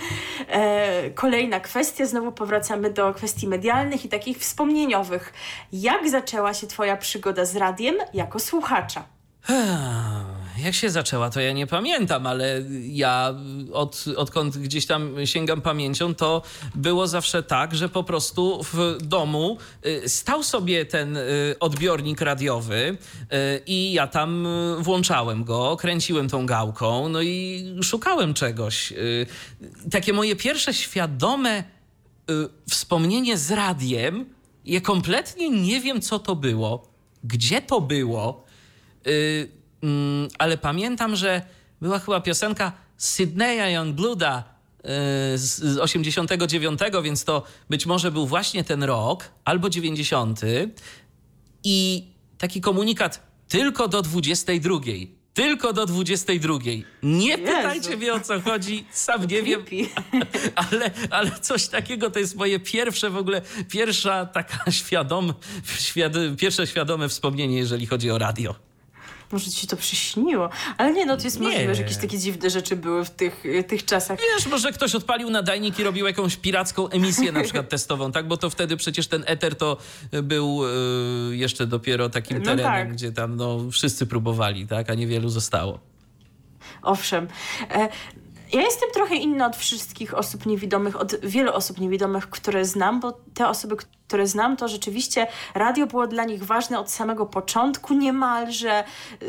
[0.47, 5.33] E, kolejna kwestia, znowu powracamy do kwestii medialnych i takich wspomnieniowych.
[5.73, 9.03] Jak zaczęła się twoja przygoda z radiem jako słuchacza?
[10.57, 13.35] Jak się zaczęła, to ja nie pamiętam, ale ja
[13.73, 16.41] od, odkąd gdzieś tam sięgam pamięcią, to
[16.75, 22.75] było zawsze tak, że po prostu w domu y, stał sobie ten y, odbiornik radiowy
[22.77, 23.27] y,
[23.65, 24.47] i ja tam
[24.79, 28.93] włączałem go, kręciłem tą gałką, no i szukałem czegoś.
[29.91, 31.63] Takie moje pierwsze świadome
[32.69, 34.25] wspomnienie z radiem,
[34.65, 36.87] ja kompletnie nie wiem, co to było,
[37.23, 38.45] gdzie to było
[39.83, 41.41] Mm, ale pamiętam, że
[41.81, 44.43] była chyba piosenka Sydneya Youngbluda
[44.79, 50.41] y, z 89, więc to być może był właśnie ten rok, albo 90.
[51.63, 52.07] I
[52.37, 54.79] taki komunikat tylko do 22.
[55.33, 56.53] Tylko do 22.
[57.03, 57.43] Nie Jezu.
[57.43, 59.65] pytajcie mnie o co chodzi, sam nie wiem,
[60.55, 65.33] ale, ale coś takiego to jest moje pierwsze w ogóle, pierwsza taka świadome,
[65.79, 68.55] świad- pierwsze świadome wspomnienie, jeżeli chodzi o radio.
[69.35, 70.49] Może ci to przyśniło.
[70.77, 71.47] Ale nie, no to jest Nie.
[71.47, 74.19] możliwe, że jakieś takie dziwne rzeczy były w tych, tych czasach.
[74.35, 78.27] Wiesz, może ktoś odpalił nadajnik i robił jakąś piracką emisję na przykład testową, tak?
[78.27, 79.77] Bo to wtedy przecież ten eter to
[80.23, 80.61] był
[81.31, 82.91] y, jeszcze dopiero takim No terenem, tak.
[82.93, 84.89] gdzie tam no, wszyscy próbowali, tak?
[84.89, 85.79] A niewielu zostało.
[86.81, 87.27] Owszem.
[87.71, 87.89] E,
[88.53, 93.11] Ja jestem trochę inna od wszystkich osób niewidomych, od wielu osób niewidomych, które znam, bo
[93.33, 93.75] te osoby,
[94.07, 98.83] które znam, to rzeczywiście radio było dla nich ważne od samego początku, niemalże
[99.21, 99.27] yy,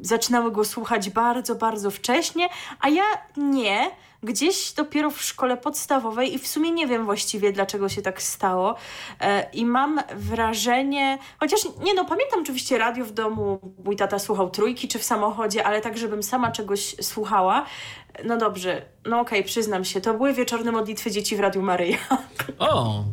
[0.00, 2.48] zaczynały go słuchać bardzo, bardzo wcześnie,
[2.80, 3.04] a ja
[3.36, 3.90] nie.
[4.22, 8.74] Gdzieś dopiero w szkole podstawowej i w sumie nie wiem właściwie, dlaczego się tak stało.
[9.20, 14.50] E, I mam wrażenie, chociaż nie no, pamiętam oczywiście radio w domu, mój tata słuchał
[14.50, 17.66] trójki czy w samochodzie, ale tak, żebym sama czegoś słuchała.
[18.24, 21.98] No dobrze, no okej, przyznam się, to były wieczorne modlitwy dzieci w Radiu Maryja.
[22.58, 23.04] O,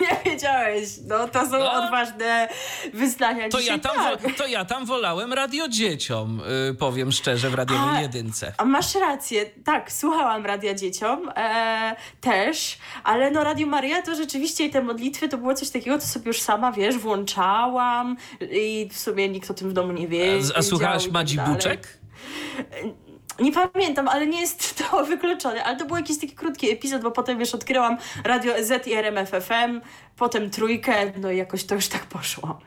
[0.00, 1.72] nie wiedziałeś, no to są No.
[1.72, 2.48] odważne
[2.94, 3.76] wyznania to dzisiaj.
[3.76, 4.20] ja, tam tak.
[4.22, 8.52] wo- to ja tam wolałem radio dzieciom, y, powiem szczerze, w radiowej A- jedynce.
[8.56, 14.70] A masz rację, tak, słuchałam radia dzieciom e, też, ale no Radio Maria to rzeczywiście
[14.70, 19.28] te modlitwy to było coś takiego, co sobie już sama, wiesz, włączałam i w sumie
[19.28, 20.38] nikt o tym w domu nie wie.
[20.54, 21.38] A, a słuchałaś tak Madzi.
[21.38, 21.98] Buczek?
[23.40, 27.10] Nie pamiętam, ale nie jest to wykluczone, ale to był jakiś taki krótki epizod, bo
[27.10, 29.80] potem wiesz, odkryłam Radio Z i RMF FM,
[30.16, 32.60] potem trójkę, no i jakoś to już tak poszło.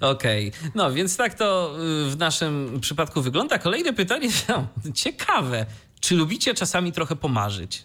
[0.00, 1.76] Okej, no więc tak to
[2.06, 3.58] y, w naszym przypadku wygląda.
[3.58, 4.28] Kolejne pytanie,
[4.94, 5.66] ciekawe.
[6.00, 7.84] Czy lubicie czasami trochę pomarzyć?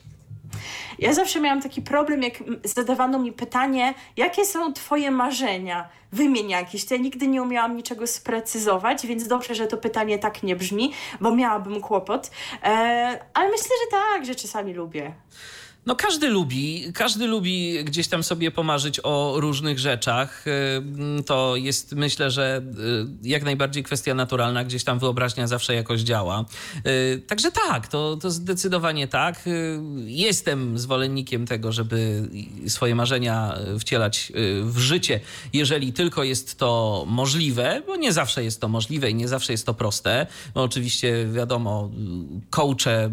[0.99, 2.33] Ja zawsze miałam taki problem, jak
[2.63, 5.89] zadawano mi pytanie, jakie są twoje marzenia?
[6.11, 6.85] Wymień jakieś.
[6.85, 10.93] To ja nigdy nie umiałam niczego sprecyzować, więc dobrze, że to pytanie tak nie brzmi,
[11.21, 12.31] bo miałabym kłopot.
[12.63, 12.67] E,
[13.33, 15.13] ale myślę, że tak, że czasami lubię.
[15.85, 20.45] No każdy lubi, każdy lubi gdzieś tam sobie pomarzyć o różnych rzeczach.
[20.77, 22.61] Ym, To jest myślę, że
[23.23, 26.45] y, jak najbardziej kwestia naturalna, gdzieś tam wyobraźnia zawsze jakoś działa.
[26.87, 29.47] Y, Także tak, to, to zdecydowanie tak.
[29.47, 32.29] Y, Jestem zwolennikiem tego, żeby
[32.67, 35.19] swoje marzenia wcielać y, w życie,
[35.53, 39.65] jeżeli tylko jest to możliwe, bo nie zawsze jest to możliwe i nie zawsze jest
[39.65, 40.27] to proste.
[40.53, 41.89] Oczywiście wiadomo,
[42.49, 43.11] coache,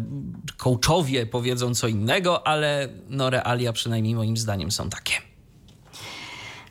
[0.57, 2.56] coachowie powiedzą co innego, ale
[3.09, 5.13] no realia przynajmniej moim zdaniem są takie.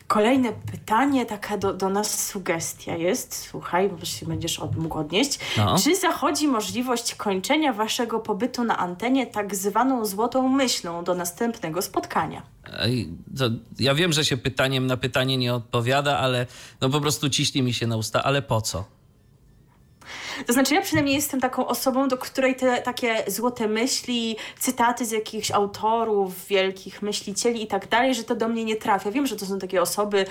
[0.07, 5.39] Kolejne pytanie, taka do, do nas sugestia jest, słuchaj, bo się będziesz od- mógł odnieść.
[5.57, 5.75] No.
[5.79, 12.41] Czy zachodzi możliwość kończenia waszego pobytu na antenie tak zwaną złotą myślą do następnego spotkania?
[13.79, 16.47] Ja wiem, że się pytaniem na pytanie nie odpowiada, ale
[16.81, 18.85] no po prostu ciśnie mi się na usta, ale po co?
[20.45, 25.11] To znaczy, ja przynajmniej jestem taką osobą, do której te takie złote myśli, cytaty z
[25.11, 29.11] jakichś autorów, wielkich myślicieli i tak dalej, że to do mnie nie trafia.
[29.11, 30.25] Wiem, że to są takie osoby,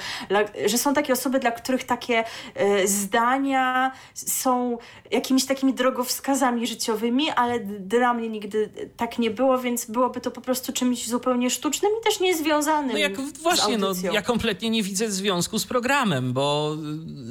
[0.67, 4.79] że są takie osoby, dla których takie e, zdania są
[5.11, 10.41] jakimiś takimi drogowskazami życiowymi, ale dla mnie nigdy tak nie było, więc byłoby to po
[10.41, 15.11] prostu czymś zupełnie sztucznym i też niezwiązanym No jak właśnie, no ja kompletnie nie widzę
[15.11, 16.77] związku z programem, bo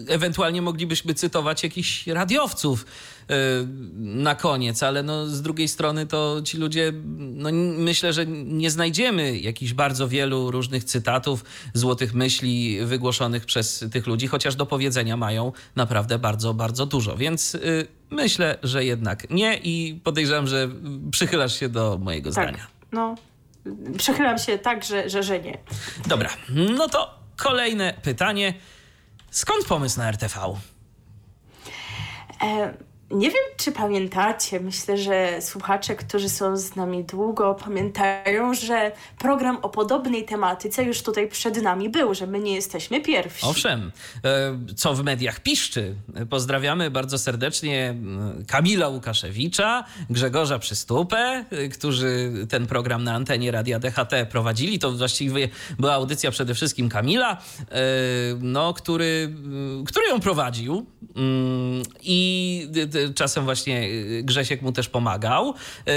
[0.10, 3.34] y, ewentualnie moglibyśmy cytować jakichś radiowców y,
[3.98, 9.38] na koniec, ale no z drugiej strony to ci ludzie, no myślę, że nie znajdziemy
[9.40, 11.44] jakichś bardzo wielu różnych cytatów,
[11.74, 17.56] złotych myśli wygłoszonych przez tych ludzi, chociaż do powiedzenia mają naprawdę bardzo, bardzo dużo, więc
[17.56, 20.70] y, myślę, że jednak nie i podejrzewam, że
[21.12, 22.68] przychylasz się do mojego Tak, zdania.
[22.92, 23.16] no.
[23.98, 25.58] Przechylam się tak, że, że, że nie.
[26.08, 26.30] Dobra,
[26.78, 28.54] no to kolejne pytanie.
[29.32, 30.40] Skąd pomysł na RTV?
[32.46, 32.78] E,
[33.12, 39.58] nie wiem, czy pamiętacie, myślę, że słuchacze, którzy są z nami długo, pamiętają, że program
[39.62, 43.46] o podobnej tematyce już tutaj przed nami był, że my nie jesteśmy pierwsi.
[43.46, 43.92] Owszem,
[44.24, 45.96] e, co w mediach piszczy.
[46.30, 53.80] Pozdrawiamy bardzo serdecznie m, Kamila Łukaszewicza, Grzegorza Przystupę, e, którzy ten program na antenie Radia
[53.80, 54.80] DHT prowadzili.
[54.80, 55.50] To właściwie
[55.80, 57.76] była audycja przede wszystkim Kamila, e,
[58.40, 59.36] no, który,
[59.86, 60.86] który ją prowadził
[61.16, 62.68] Mm, i
[63.16, 63.90] czasem właśnie
[64.20, 65.54] e, Grzesiek mu też pomagał.
[65.88, 65.94] E,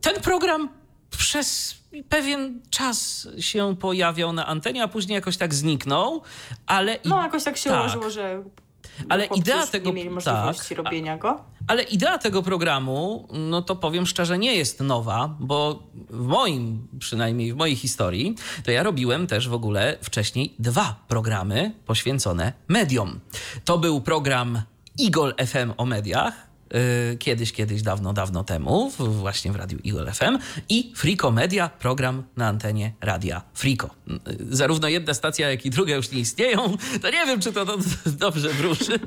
[0.00, 0.68] Ten program
[1.18, 1.76] przez
[2.08, 6.22] pewien czas się pojawiał na antenie, a później jakoś tak zniknął,
[6.66, 7.80] ale No, jakoś tak się Tak.
[7.80, 8.42] ułożyło, że
[9.08, 10.84] Ale idea tego- Nie mieli możliwości tak.
[10.84, 11.44] robienia go.
[11.68, 17.52] Ale idea tego programu, no to powiem szczerze, nie jest nowa, bo w moim, przynajmniej
[17.52, 18.34] w mojej historii,
[18.64, 23.20] to ja robiłem też w ogóle wcześniej dwa programy poświęcone mediom.
[23.64, 24.62] To był program
[24.98, 26.34] Igol FM o mediach.
[27.10, 30.38] yy, Kiedyś, kiedyś, dawno, dawno temu, właśnie w radiu Igol FM
[30.68, 33.90] i Friko Media, program na antenie radia Friko.
[34.06, 34.16] Yy,
[34.50, 36.76] Zarówno jedna stacja, jak i druga już nie istnieją.
[37.02, 37.66] To nie wiem, czy to,
[38.06, 38.98] dobrze wróży,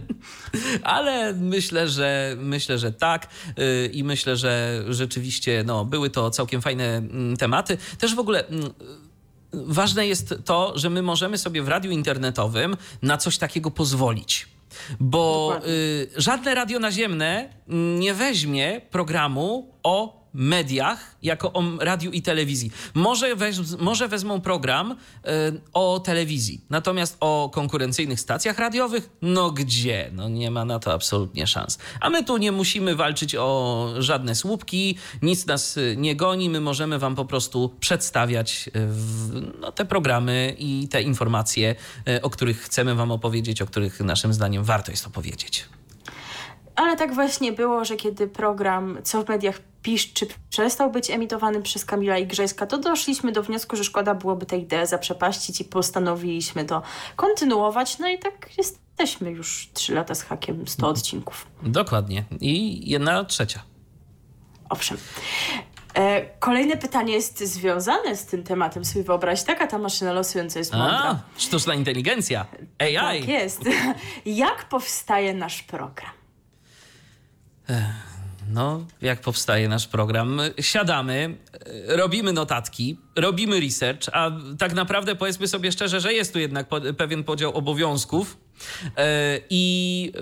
[0.84, 3.28] ale myślę, że myślę, że tak
[3.58, 7.78] yy, i myślę, że rzeczywiście no, były to całkiem fajne mm, tematy.
[7.98, 8.74] Też w ogóle mm,
[9.54, 14.59] ważne jest to, że my możemy sobie w radiu internetowym na coś takiego pozwolić.
[15.00, 17.50] Bo y, żadne radio naziemne
[18.00, 22.72] nie weźmie programu o mediach jako o radiu i telewizji.
[22.94, 30.10] Może, weź, może wezmą program y, o telewizji, natomiast o konkurencyjnych stacjach radiowych, no gdzie?
[30.14, 31.78] No nie ma na to absolutnie szans.
[32.02, 36.62] A my tu nie musimy walczyć o żadne słupki, nic nas y, nie goni, my
[36.62, 41.76] możemy wam po prostu przedstawiać y, w, no, te programy i te informacje,
[42.10, 45.66] y, o których chcemy wam opowiedzieć, o których naszym zdaniem warto jest opowiedzieć.
[46.76, 51.86] Ale tak właśnie było, że kiedy program Co w mediach piszczy przestał być emitowany przez
[51.86, 56.66] Kamila i Grześka, to doszliśmy do wniosku, że szkoda byłoby tę ideę zaprzepaścić i postanowiliśmy
[56.66, 56.82] to
[57.16, 58.00] kontynuować.
[58.00, 61.48] No i tak jesteśmy już trzy lata z hakiem, 100 odcinków.
[61.64, 62.24] Dokładnie.
[62.42, 63.64] I jedna trzecia.
[64.70, 64.98] Owszem.
[65.94, 68.86] E, kolejne pytanie jest związane z tym tematem.
[68.86, 71.00] Sobie wyobraź, taka ta maszyna losująca jest mądra.
[71.00, 72.46] A, sztuczna inteligencja.
[72.80, 72.96] AI.
[72.96, 73.62] Tak jest.
[74.26, 76.12] Jak powstaje nasz program?
[78.50, 80.42] No, jak powstaje nasz program?
[80.62, 81.38] Siadamy,
[81.88, 87.24] robimy notatki, robimy research, a tak naprawdę powiedzmy sobie szczerze, że jest tu jednak pewien
[87.24, 88.38] podział obowiązków.
[88.98, 90.20] E, I e,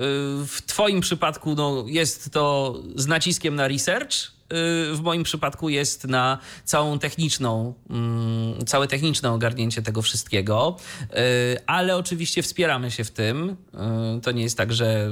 [0.48, 4.37] w Twoim przypadku no, jest to z naciskiem na research.
[4.50, 11.16] E, W moim przypadku jest na całą techniczną, mm, całe techniczne ogarnięcie tego wszystkiego, E,
[11.70, 13.58] ale oczywiście wspieramy się w tym.
[13.74, 15.10] E, To nie jest tak, że,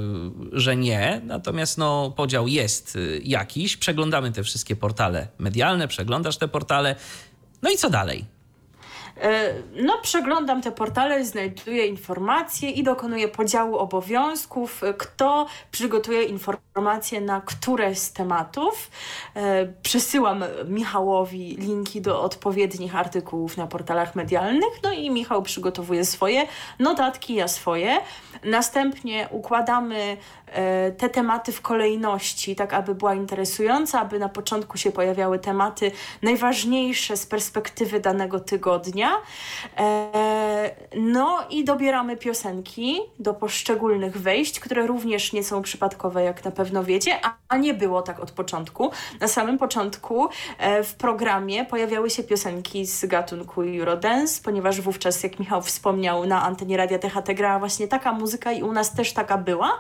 [0.52, 3.78] że nie, natomiast no, podział jest jakiś.
[3.78, 6.96] Przeglądamy te wszystkie portale medialne, przeglądasz te portale.
[7.62, 8.35] No i co dalej?
[9.22, 14.84] E, No, przeglądam te portale, znajduję informacje i dokonuję podziału obowiązków.
[14.84, 18.92] E, Kto przygotuje informacje na które z tematów.
[19.36, 26.48] E, Przesyłam Michałowi linki do odpowiednich artykułów na portalach medialnych, no i Michał przygotowuje swoje
[26.80, 27.98] notatki, ja swoje.
[28.44, 30.18] Następnie układamy
[30.98, 35.92] te tematy w kolejności, tak aby była interesująca, aby na początku się pojawiały tematy
[36.22, 39.12] najważniejsze z perspektywy danego tygodnia.
[39.78, 46.52] E, No i dobieramy piosenki do poszczególnych wejść, które również nie są przypadkowe, jak na
[46.52, 48.92] pewno wiecie, a- a nie było tak od początku.
[49.20, 55.40] Na samym początku e, w programie pojawiały się piosenki z gatunku Eurodance, ponieważ wówczas, jak
[55.40, 59.38] Michał wspomniał, na antenie Radia THT grała właśnie taka muzyka i u nas też taka
[59.38, 59.80] była,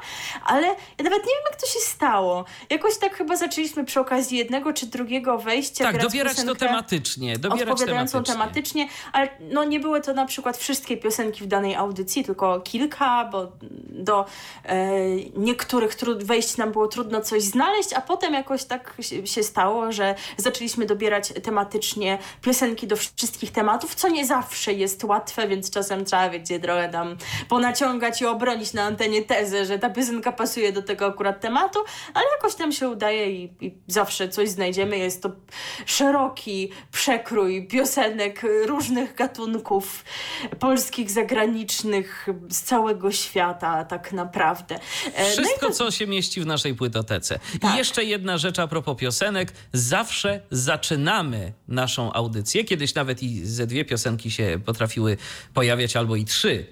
[0.56, 2.45] ale ja nawet nie wiem, jak to się stało.
[2.70, 7.38] Jakoś tak chyba zaczęliśmy przy okazji jednego czy drugiego wejścia Tak, dobierać to tematycznie.
[7.38, 8.34] Dobierać odpowiadającą tematycznie.
[8.34, 13.26] tematycznie, ale no nie były to na przykład wszystkie piosenki w danej audycji, tylko kilka,
[13.32, 13.51] bo
[13.89, 14.26] do
[14.66, 14.89] e,
[15.36, 19.91] niektórych trud- wejść nam było trudno coś znaleźć, a potem jakoś tak się, się stało,
[19.91, 26.06] że zaczęliśmy dobierać tematycznie piosenki do wszystkich tematów, co nie zawsze jest łatwe, więc czasem
[26.06, 27.18] trzeba, wiecie, trochę tam
[27.49, 31.80] ponaciągać i obronić na antenie tezę, że ta piosenka pasuje do tego akurat tematu,
[32.14, 34.98] ale jakoś nam się udaje i, i zawsze coś znajdziemy.
[34.98, 35.32] Jest to
[35.86, 40.06] szeroki przekrój piosenek różnych gatunków
[40.60, 44.76] polskich, zagranicznych, z całego świata tak naprawdę.
[44.76, 47.39] E, no i Wszystko, to- co się mieści w naszej płytotece.
[47.56, 47.78] I Tak.
[47.78, 49.54] jeszcze jedna rzecz a propos piosenek.
[49.74, 52.64] Zawsze zaczynamy naszą audycję.
[52.64, 55.18] Kiedyś nawet i ze dwie piosenki się potrafiły
[55.54, 56.66] pojawiać, albo i trzy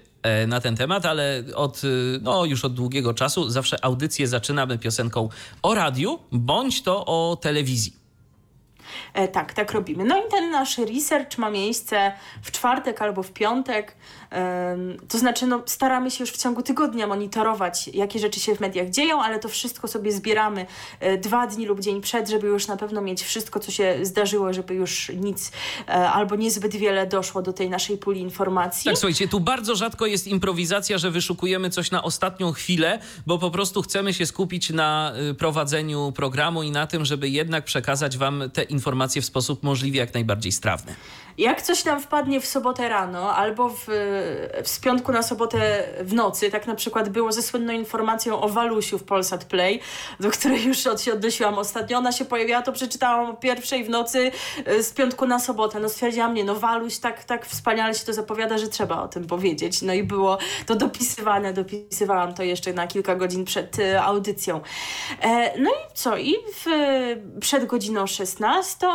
[0.46, 5.28] na ten temat, ale od, y, no, już od długiego czasu zawsze audycję zaczynamy piosenką
[5.62, 8.04] o radiu, bądź to o telewizji.
[9.14, 10.04] E, tak, tak robimy.
[10.04, 12.12] No i ten nasz research ma miejsce
[12.42, 13.96] w czwartek albo w piątek.
[15.08, 18.90] To znaczy, no, staramy się już w ciągu tygodnia monitorować, jakie rzeczy się w mediach
[18.90, 20.66] dzieją, ale to wszystko sobie zbieramy
[21.00, 24.52] e, dwa dni lub dzień przed, żeby już na pewno mieć wszystko, co się zdarzyło,
[24.52, 25.52] żeby już nic
[25.88, 28.84] e, albo niezbyt wiele doszło do tej naszej puli informacji.
[28.84, 33.50] Tak, słuchajcie, tu bardzo rzadko jest improwizacja, że wyszukujemy coś na ostatnią chwilę, bo po
[33.50, 38.42] prostu chcemy się skupić na y, prowadzeniu programu i na tym, żeby jednak przekazać wam
[38.52, 40.94] te informacje w sposób możliwie jak najbardziej strawny.
[41.38, 43.84] Jak coś nam wpadnie w sobotę rano albo w,
[44.64, 48.98] w piątku na sobotę w nocy, tak na przykład było ze słynną informacją o Walusiu
[48.98, 49.80] w Polsat Play,
[50.20, 51.98] do której już od się odnosiłam ostatnio.
[51.98, 54.30] Ona się pojawiła, to przeczytałam o pierwszej w nocy
[54.64, 55.80] e, z piątku na sobotę.
[55.80, 59.26] No stwierdziłam, nie, no Waluś tak, tak wspaniale się to zapowiada, że trzeba o tym
[59.26, 59.82] powiedzieć.
[59.82, 64.60] No i było to dopisywane, dopisywałam to jeszcze na kilka godzin przed e, audycją.
[65.20, 66.16] E, no i co?
[66.16, 66.66] I w,
[67.40, 68.86] przed godziną 16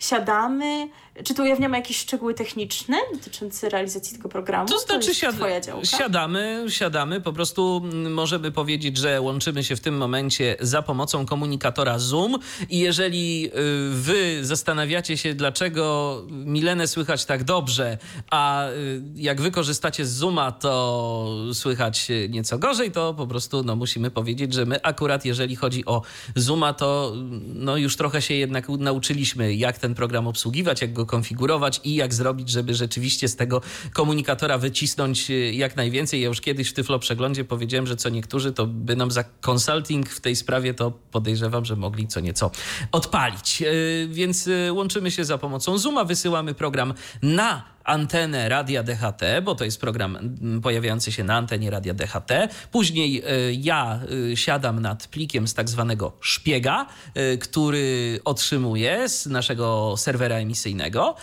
[0.00, 0.88] siadamy.
[1.24, 4.68] Czy tu ujawniamy jakieś szczegóły techniczne dotyczące realizacji tego programu?
[4.68, 5.34] To znaczy to siad
[5.82, 11.26] siadamy, siadamy, po prostu mm, możemy powiedzieć, że łączymy się w tym momencie za pomocą
[11.26, 12.38] komunikatora Zoom.
[12.68, 13.50] I jeżeli y,
[13.90, 17.98] wy zastanawiacie się, dlaczego Milenę słychać tak dobrze,
[18.30, 23.76] a y, jak wy korzystacie z Zooma, to słychać nieco gorzej, to po prostu no,
[23.76, 26.02] musimy powiedzieć, że my akurat jeżeli chodzi o
[26.36, 27.12] Zooma, to
[27.54, 32.14] no, już trochę się jednak nauczyliśmy, jak ten program obsługiwać, jak go konfigurować i jak
[32.14, 36.20] zrobić, żeby rzeczywiście z tego komunikatora wycisnąć y, jak najwięcej.
[36.20, 40.08] Ja już kiedyś w Tyflo Przeglądzie powiedziałem, że co niektórzy to by nam za consulting
[40.08, 42.50] w tej sprawie to podejrzewam, że mogli co nieco
[42.92, 43.62] odpalić.
[43.62, 49.54] Y, więc y, łączymy się za pomocą Zooma, wysyłamy program na antenę Radia DHT, bo
[49.54, 50.18] to jest program
[50.62, 52.32] pojawiający się na antenie Radia DHT.
[52.70, 54.00] Później y, ja
[54.32, 56.86] y, siadam nad plikiem z tak zwanego szpiega,
[57.16, 61.14] y, który otrzymuję z naszego serwera emisyjnego.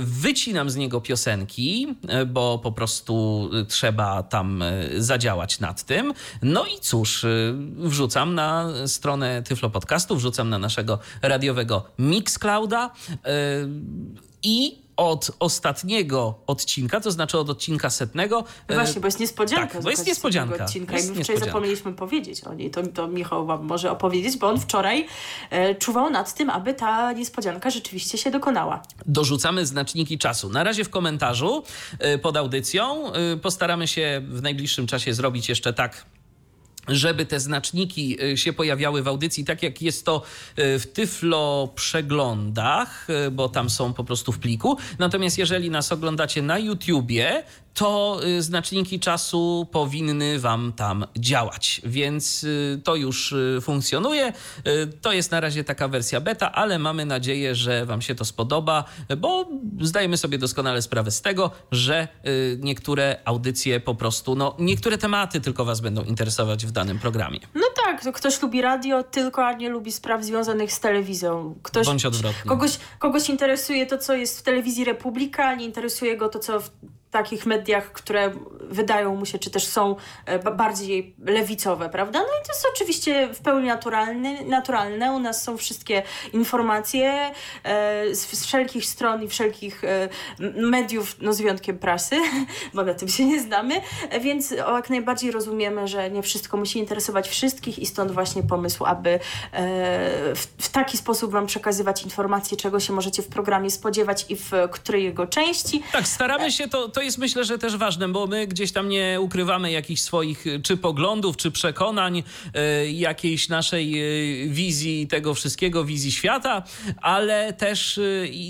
[0.00, 1.96] Wycinam z niego piosenki,
[2.26, 4.64] bo po prostu trzeba tam
[4.96, 6.14] zadziałać nad tym.
[6.42, 7.26] No i cóż,
[7.76, 12.90] wrzucam na stronę Tyflo Podcastu, wrzucam na naszego radiowego Mixclouda
[14.42, 18.44] i od ostatniego odcinka, to znaczy od odcinka setnego.
[18.68, 19.74] No właśnie, bo jest niespodzianka.
[19.74, 20.64] Tak, bo jest niespodzianka.
[20.64, 20.96] Odcinka.
[20.96, 22.70] Jest I my wczoraj zapomnieliśmy powiedzieć o niej.
[22.70, 25.06] To, to Michał wam może opowiedzieć, bo on wczoraj
[25.50, 28.82] e, czuwał nad tym, aby ta niespodzianka rzeczywiście się dokonała.
[29.06, 30.48] Dorzucamy znaczniki czasu.
[30.48, 31.62] Na razie w komentarzu
[31.98, 33.12] e, pod audycją.
[33.12, 36.04] E, postaramy się w najbliższym czasie zrobić jeszcze tak
[36.88, 40.22] żeby te znaczniki y, się pojawiały w audycji, tak jak jest to
[40.58, 44.78] y, w Tyflo przeglądach, y, bo tam są po prostu w pliku.
[44.98, 47.42] Natomiast jeżeli nas oglądacie na YouTubie,
[47.78, 51.80] to y, znaczniki czasu powinny Wam tam działać.
[51.84, 54.32] Więc y, to już y, funkcjonuje.
[55.02, 58.84] To jest na razie taka wersja beta, ale mamy nadzieję, że Wam się to spodoba,
[59.18, 59.48] bo
[59.80, 62.08] zdajemy sobie doskonale sprawę z tego, że
[62.58, 67.40] niektóre audycje po prostu, no niektóre tematy tylko Was będą interesować w danym programie.
[67.54, 71.54] No tak, to ktoś lubi radio tylko, a nie lubi spraw związanych z telewizją.
[71.62, 72.48] Ktoś, Bądź odwrotnie.
[72.48, 76.60] Kogoś, kogoś interesuje to, co jest w telewizji Republika, a nie interesuje go to, co
[76.60, 76.70] w
[77.10, 79.96] takich mediach, które wydają mu się, czy też są
[80.26, 82.18] e, bardziej lewicowe, prawda?
[82.18, 84.44] No i to jest oczywiście w pełni naturalne.
[84.44, 85.12] naturalne.
[85.12, 86.02] U nas są wszystkie
[86.32, 87.30] informacje
[87.64, 90.08] e, z, wszelkich stron i wszelkich e,
[90.54, 92.16] mediów, no z wyjątkiem prasy,
[92.74, 93.74] bo na tym się nie znamy,
[94.20, 99.18] więc jak najbardziej rozumiemy, że nie wszystko musi interesować wszystkich i stąd właśnie pomysł, aby
[100.34, 104.50] w, w taki sposób Wam przekazywać informacje, czego się możecie w programie spodziewać i w
[104.70, 105.82] której jego części.
[105.92, 109.18] Tak, staramy się to to jest myślę, że też ważne, bo my gdzieś tam nie
[109.20, 114.02] ukrywamy jakichś swoich y, czy poglądów, czy przekonań, y, jakiejś naszej
[114.44, 116.62] y, wizji tego wszystkiego, wizji świata,
[117.02, 118.00] ale też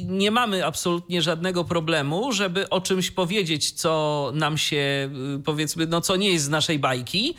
[0.04, 5.10] nie mamy absolutnie żadnego problemu, żeby o czymś powiedzieć, co nam się
[5.44, 7.34] powiedzmy, no co nie jest z naszej bajki,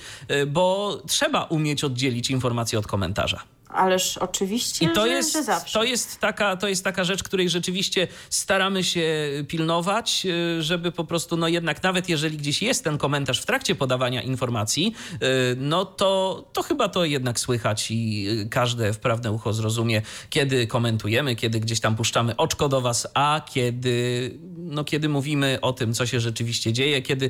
[0.48, 3.44] bo trzeba umieć oddzielić informację od komentarza.
[3.70, 5.80] Ależ oczywiście, I to że, jest, że zawsze.
[5.80, 10.26] To jest, taka, to jest taka rzecz, której rzeczywiście staramy się pilnować,
[10.60, 14.22] y, żeby po prostu, no jednak nawet jeżeli gdzieś jest ten komentarz w trakcie podawania
[14.22, 15.18] informacji, y,
[15.58, 21.36] no to, to chyba to jednak słychać i y, każde wprawne ucho zrozumie, kiedy komentujemy,
[21.36, 26.06] kiedy gdzieś tam puszczamy oczko do was, a kiedy, no kiedy mówimy o tym, co
[26.06, 27.30] się rzeczywiście dzieje, kiedy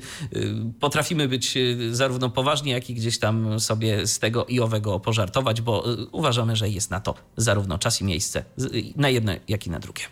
[0.80, 1.58] potrafimy być
[1.92, 6.56] zarówno poważni, jak i gdzieś tam sobie z tego i owego pożartować, bo uważam, uważamy,
[6.56, 8.44] że jest na to zarówno czas i miejsce,
[8.96, 10.04] na jedno, jak i na drugie.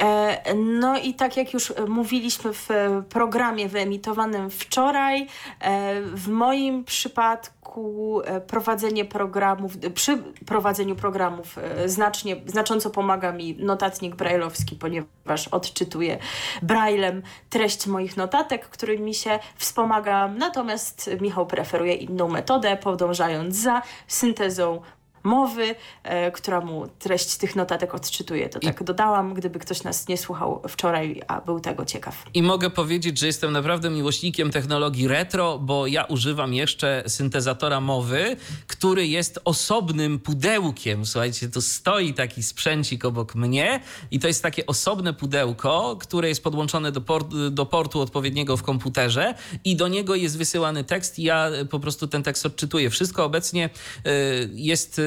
[0.00, 2.68] E, no i tak jak już mówiliśmy w
[3.08, 5.26] programie wyemitowanym wczoraj,
[5.60, 11.56] e, w moim przypadku e, prowadzenie programów, przy prowadzeniu programów
[11.86, 16.18] znacznie, znacząco pomaga mi notatnik brajlowski, ponieważ odczytuję
[16.62, 20.38] braillem treść moich notatek, którymi się wspomagam.
[20.38, 24.80] Natomiast Michał preferuje inną metodę, podążając za syntezą
[25.22, 28.48] mowy, e, która mu treść tych notatek odczytuje.
[28.48, 32.24] To tak dodałam, gdyby ktoś nas nie słuchał wczoraj, a był tego ciekaw.
[32.34, 38.36] I mogę powiedzieć, że jestem naprawdę miłośnikiem technologii retro, bo ja używam jeszcze syntezatora mowy,
[38.66, 41.06] który jest osobnym pudełkiem.
[41.06, 46.42] Słuchajcie, tu stoi taki sprzęcik obok mnie i to jest takie osobne pudełko, które jest
[46.42, 51.22] podłączone do, port, do portu odpowiedniego w komputerze i do niego jest wysyłany tekst i
[51.22, 52.90] ja po prostu ten tekst odczytuję.
[52.90, 53.70] Wszystko obecnie
[54.06, 55.00] y, jest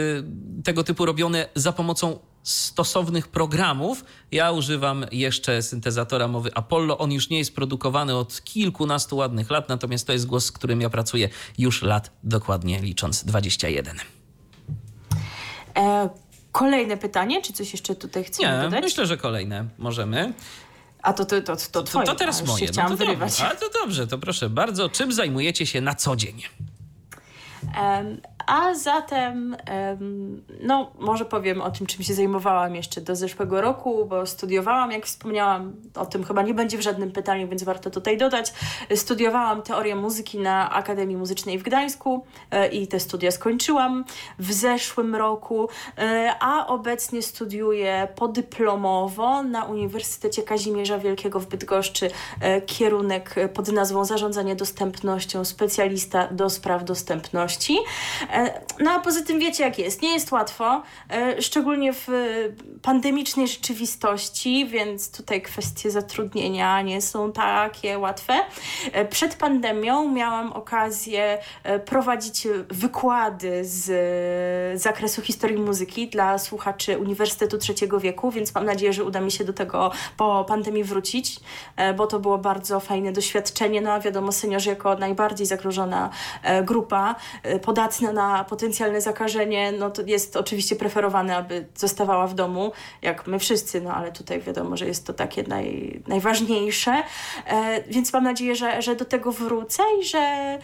[0.63, 4.05] tego typu robione za pomocą stosownych programów.
[4.31, 6.97] Ja używam jeszcze syntezatora mowy Apollo.
[6.97, 10.81] On już nie jest produkowany od kilkunastu ładnych lat, natomiast to jest głos, z którym
[10.81, 13.97] ja pracuję już lat dokładnie licząc 21.
[15.77, 16.09] E,
[16.51, 18.81] kolejne pytanie, czy coś jeszcze tutaj chcemy Nie, dodać?
[18.83, 20.33] myślę, że kolejne możemy.
[21.01, 22.67] A to, to, to, to To, twoje, to teraz a już moje.
[22.67, 23.31] Chciałam no to wyrywać.
[23.31, 23.47] dobrze.
[23.49, 24.89] A to dobrze, to proszę bardzo.
[24.89, 26.41] Czym zajmujecie się na co dzień?
[28.45, 34.05] A zatem, em, no może powiem o tym, czym się zajmowałam jeszcze do zeszłego roku,
[34.05, 38.17] bo studiowałam, jak wspomniałam, o tym chyba nie będzie w żadnym pytaniu, więc warto tutaj
[38.17, 38.53] dodać.
[38.95, 44.05] Studiowałam teorię muzyki na Akademii Muzycznej w Gdańsku e, i te studia skończyłam
[44.39, 52.09] w zeszłym roku, e, a obecnie studiuję podyplomowo na Uniwersytecie Kazimierza Wielkiego w Bydgoszczy
[52.41, 57.77] e, kierunek pod nazwą Zarządzanie dostępnością, specjalista do spraw dostępności.
[58.33, 62.13] E, No a poza tym wiecie jak jest, nie jest łatwo, e, szczególnie w e,
[62.81, 68.33] pandemicznej rzeczywistości, więc tutaj kwestie zatrudnienia nie są takie łatwe.
[69.09, 71.37] Przed pandemią miałam okazję
[71.85, 79.03] prowadzić wykłady z zakresu historii muzyki dla słuchaczy Uniwersytetu Trzeciego Wieku, więc mam nadzieję, że
[79.03, 81.39] uda mi się do tego po pandemii wrócić,
[81.97, 83.81] bo to było bardzo fajne doświadczenie.
[83.81, 86.09] No a wiadomo, seniorzy jako najbardziej zagrożona
[86.63, 87.15] grupa,
[87.61, 92.71] podatna na potencjalne zakażenie, no to jest oczywiście preferowane, aby zostawała w domu,
[93.01, 97.03] jak my wszyscy, no ale tutaj wiadomo, że jest to takie naj, najważniejsze.
[97.47, 100.59] E, więc mam nadzieję, że, że do tego wrócę i że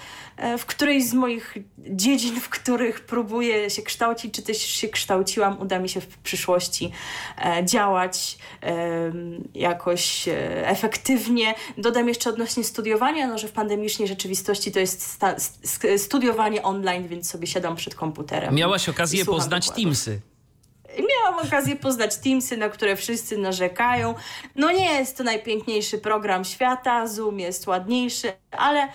[0.57, 5.79] w którejś z moich dziedzin, w których próbuję się kształcić, czy też się kształciłam, uda
[5.79, 6.91] mi się w przyszłości
[7.37, 8.37] e, działać
[9.55, 11.53] jakoś e, efektywnie.
[11.77, 15.19] Dodam jeszcze odnośnie studiowania, no, że w pandemicznej rzeczywistości to jest
[15.97, 18.55] studiowanie online, więc sobie siadam przed komputerem.
[18.55, 19.83] Miałaś okazję poznać wykładów.
[19.83, 20.21] Teamsy.
[21.09, 24.15] Miałam okazję poznać Teamsy, na które wszyscy narzekają.
[24.55, 28.87] No nie jest to najpiękniejszy program świata, Zoom jest ładniejszy, ale,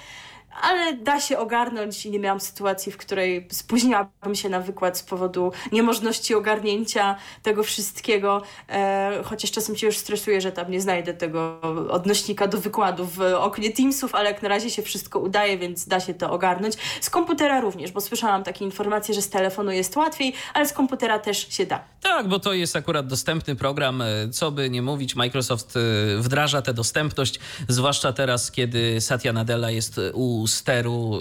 [0.62, 5.02] ale da się ogarnąć i nie miałam sytuacji, w której spóźniłabym się na wykład z
[5.02, 11.14] powodu niemożności ogarnięcia tego wszystkiego, e, chociaż czasem się już stresuję, że tam nie znajdę
[11.14, 15.88] tego odnośnika do wykładu w oknie Teamsów, ale jak na razie się wszystko udaje, więc
[15.88, 16.74] da się to ogarnąć.
[17.00, 21.18] Z komputera również, bo słyszałam takie informacje, że z telefonu jest łatwiej, ale z komputera
[21.18, 21.80] też się da.
[22.02, 24.02] Tak, bo to jest akurat dostępny program.
[24.02, 25.80] e, Co by nie mówić, Microsoft e,
[26.18, 31.20] wdraża tę dostępność, zwłaszcza teraz, kiedy Satya Nadella jest u steru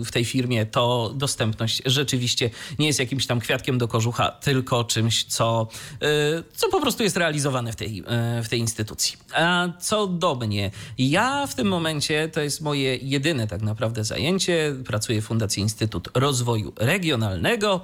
[0.00, 4.84] e, w tej firmie, to dostępność rzeczywiście nie jest jakimś tam kwiatkiem do kożucha, tylko
[4.84, 5.68] czymś, co,
[6.02, 6.06] e,
[6.54, 9.16] co po prostu jest realizowane w tej, e, w tej instytucji.
[9.34, 14.74] A co do mnie, ja w tym momencie, to jest moje jedyne tak naprawdę zajęcie,
[14.86, 17.80] pracuję w Fundacji Instytut Rozwoju Regionalnego,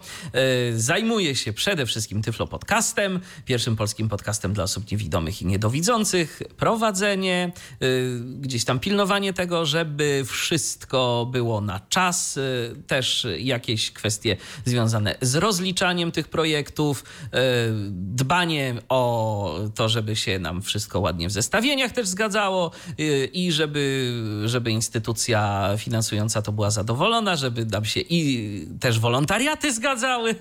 [0.77, 7.53] zajmuję się przede wszystkim Tyflo Podcastem, pierwszym polskim podcastem dla osób niewidomych i niedowidzących, prowadzenie,
[7.83, 10.25] y, gdzieś tam pilnowanie tego, żeby
[10.79, 17.29] wszystko było na czas, y, też jakieś kwestie związane z rozliczaniem tych projektów, y,
[17.93, 22.71] dbanie o to, żeby się nam wszystko ładnie w zestawieniach też zgadzało
[23.01, 24.13] y, i żeby,
[24.45, 30.35] żeby instytucja finansująca to była zadowolona, żeby nam się i też wolontariaty zgadzały,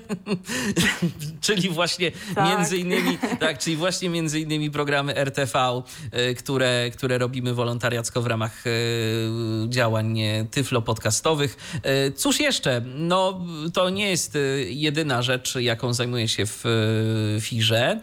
[1.41, 2.57] czyli właśnie Tak.
[2.57, 5.81] między innymi, tak, czyli właśnie między innymi programy RTV,
[6.37, 8.63] które, które robimy wolontariacko w ramach
[9.69, 11.57] działań e, tyflo podcastowych.
[12.07, 12.81] Y, Cóż jeszcze?
[12.95, 16.65] No, to nie jest y, jedyna rzecz, jaką zajmuję się w
[17.37, 18.01] y, firze.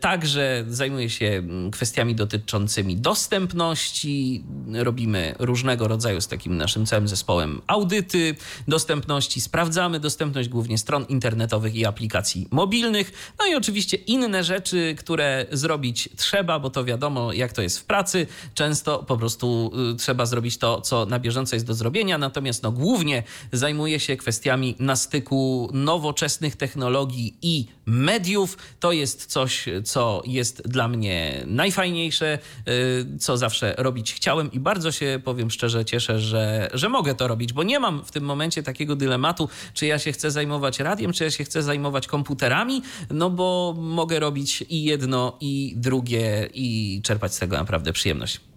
[0.00, 4.44] Także zajmuję się mm, kwestiami dotyczącymi dostępności.
[4.72, 8.34] Robimy różnego rodzaju z takim naszym całym zespołem audyty
[8.68, 13.34] dostępności, sprawdzamy dostępność głównie stron internetowych i aplikacji mobilnych.
[13.38, 17.84] No i oczywiście inne rzeczy, które zrobić trzeba, bo to wiadomo, jak to jest w
[17.84, 18.26] pracy.
[18.54, 22.62] Często po prostu y, trzeba zrobić to, co na bieżąco co jest do zrobienia, natomiast
[22.62, 28.58] no, głównie zajmuję się kwestiami na styku nowoczesnych technologii i mediów.
[28.80, 32.38] To jest coś, co jest dla mnie najfajniejsze,
[32.68, 37.28] y, co zawsze robić chciałem i bardzo się, powiem szczerze, cieszę, że, że mogę to
[37.28, 41.12] robić, bo nie mam w tym momencie takiego dylematu, czy ja się chcę zajmować radiem,
[41.12, 47.00] czy ja się chcę zajmować komputerami, no bo mogę robić i jedno, i drugie i
[47.04, 48.53] czerpać z tego naprawdę przyjemność.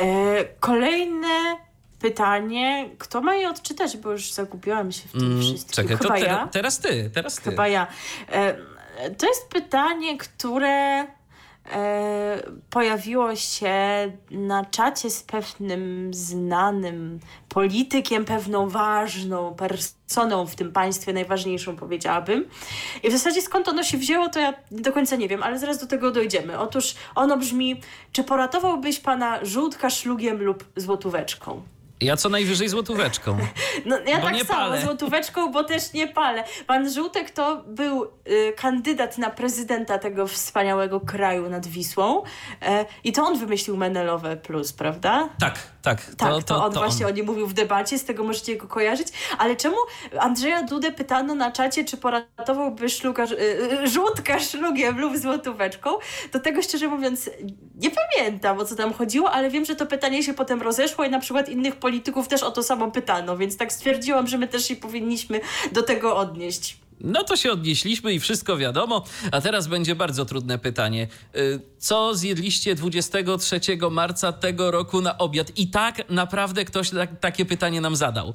[0.00, 1.56] E, kolejne
[2.00, 2.90] pytanie.
[2.98, 5.72] Kto ma je odczytać, bo już zagubiłam się w tym mm, wszystkim.
[5.74, 6.48] Czekaj, Chyba to te, ja?
[6.52, 7.42] teraz ty, teraz ty.
[7.42, 7.86] Chyba ja.
[8.32, 8.56] E,
[9.10, 11.06] to jest pytanie, które
[12.70, 13.76] pojawiło się
[14.30, 22.44] na czacie z pewnym znanym politykiem, pewną ważną personą w tym państwie, najważniejszą powiedziałabym.
[23.02, 25.78] I w zasadzie skąd ono się wzięło, to ja do końca nie wiem, ale zaraz
[25.78, 26.58] do tego dojdziemy.
[26.58, 27.80] Otóż ono brzmi,
[28.12, 31.62] czy poratowałbyś pana żółtka szlugiem lub złotóweczką?
[32.00, 33.38] Ja co najwyżej złotóweczką.
[33.86, 34.82] No, ja tak samo, palę.
[34.82, 36.44] złotóweczką, bo też nie palę.
[36.66, 42.24] Pan Żółtek to był y, kandydat na prezydenta tego wspaniałego kraju nad Wisłą y,
[43.04, 45.28] i to on wymyślił Menelowe Plus, prawda?
[45.38, 46.14] Tak, tak.
[46.16, 47.12] Tak, to, to, to on to właśnie on.
[47.12, 49.08] o nim mówił w debacie, z tego możecie go kojarzyć.
[49.38, 49.76] Ale czemu
[50.18, 55.90] Andrzeja Dudę pytano na czacie, czy poratowałby szluga, y, y, żółtka szlugiem lub złotóweczką?
[56.32, 57.30] To tego szczerze mówiąc
[57.74, 61.10] nie pamiętam, o co tam chodziło, ale wiem, że to pytanie się potem rozeszło i
[61.10, 64.68] na przykład innych polityków też o to samo pytano, więc tak stwierdziłam, że my też
[64.68, 65.40] się powinniśmy
[65.72, 66.85] do tego odnieść.
[67.00, 69.04] No to się odnieśliśmy i wszystko wiadomo.
[69.32, 71.08] A teraz będzie bardzo trudne pytanie.
[71.36, 75.52] Y, co zjedliście 23 marca tego roku na obiad?
[75.56, 78.34] I tak naprawdę ktoś tak, takie pytanie nam zadał.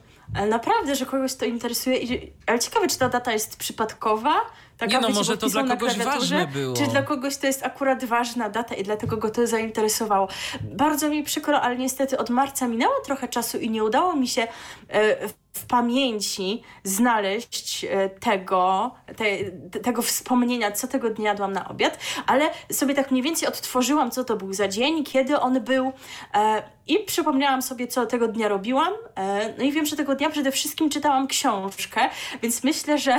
[0.50, 2.00] Naprawdę, że kogoś to interesuje.
[2.48, 4.36] Ale ciekawe, czy ta data jest przypadkowa?
[4.78, 6.76] Taka, nie no, może to dla kogoś ważne było.
[6.76, 10.28] Czy dla kogoś to jest akurat ważna data i dlatego go to zainteresowało.
[10.62, 14.48] Bardzo mi przykro, ale niestety od marca minęło trochę czasu i nie udało mi się
[14.90, 22.00] e, w pamięci znaleźć e, tego, te, tego wspomnienia, co tego dnia jadłam na obiad,
[22.28, 25.92] ale sobie tak mniej więcej odtworzyłam, co to był za dzień, kiedy on był
[26.34, 28.94] e, i przypomniałam sobie, co tego dnia robiłam.
[29.16, 32.02] E, no i wiem, że tego dnia przede wszystkim czytałam książkę,
[32.42, 33.18] więc myślę, że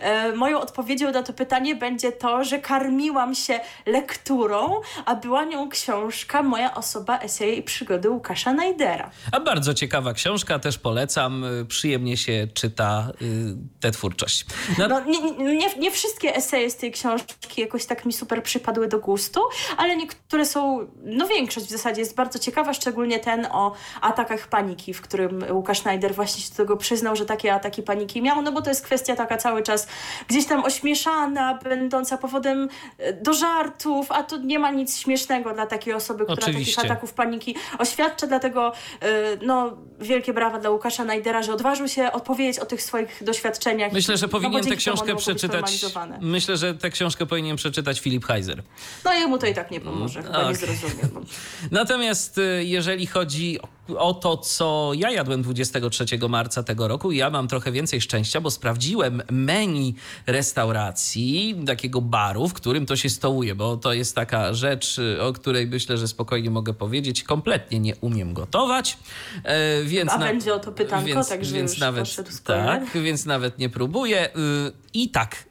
[0.00, 5.68] e, moją odpowiedzią na to pytanie będzie to, że karmiłam się lekturą, a była nią
[5.68, 9.10] książka Moja osoba, eseje i przygody Łukasza Najdera.
[9.32, 11.44] A bardzo ciekawa książka, też polecam.
[11.68, 14.46] Przyjemnie się czyta y, tę twórczość.
[14.78, 18.88] No, no nie, nie, nie wszystkie eseje z tej książki jakoś tak mi super przypadły
[18.88, 19.40] do gustu,
[19.76, 24.94] ale niektóre są, no większość w zasadzie jest bardzo ciekawa, szczególnie ten o atakach paniki,
[24.94, 28.52] w którym Łukasz Schneider właśnie się do tego przyznał, że takie ataki paniki miał, no
[28.52, 29.88] bo to jest kwestia taka cały czas
[30.28, 35.66] gdzieś tam ośmieszana, będąca powodem e, do żartów, a tu nie ma nic śmiesznego dla
[35.66, 36.76] takiej osoby, która Oczywiście.
[36.76, 42.12] takich ataków paniki oświadcza, dlatego e, no, wielkie brawa dla Łukasza Schneidera, że odważył się
[42.12, 43.92] odpowiedzieć o tych swoich doświadczeniach.
[43.92, 45.84] Myślę, że powinien no, tę książkę przeczytać.
[46.20, 48.62] Myślę, że tę książkę powinien przeczytać Filip Heiser.
[49.04, 50.48] No jemu to i tak nie pomoże, chyba okay.
[50.48, 51.02] nie zrozumie.
[51.70, 53.75] Natomiast jeżeli jeżeli chodzi o
[54.20, 59.22] to, co ja jadłem 23 marca tego roku, ja mam trochę więcej szczęścia, bo sprawdziłem
[59.30, 59.94] menu
[60.26, 65.66] restauracji, takiego baru, w którym to się stołuje, bo to jest taka rzecz, o której
[65.66, 67.22] myślę, że spokojnie mogę powiedzieć.
[67.22, 68.98] Kompletnie nie umiem gotować,
[69.44, 70.12] e, więc...
[70.12, 72.06] A na, będzie o to pytanko, więc, także więc nawet,
[72.44, 74.36] Tak, więc nawet nie próbuję.
[74.36, 75.44] Y, I tak,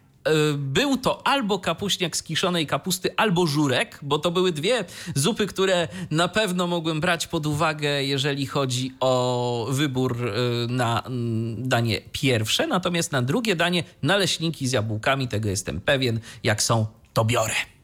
[0.57, 5.88] był to albo kapuśniak z kiszonej kapusty, albo żurek, bo to były dwie zupy, które
[6.11, 10.32] na pewno mogłem brać pod uwagę, jeżeli chodzi o wybór e,
[10.67, 12.67] na mm, danie pierwsze.
[12.67, 16.19] Natomiast na drugie danie naleśniki z jabłkami, tego jestem pewien.
[16.43, 17.74] Jak są, to biorę.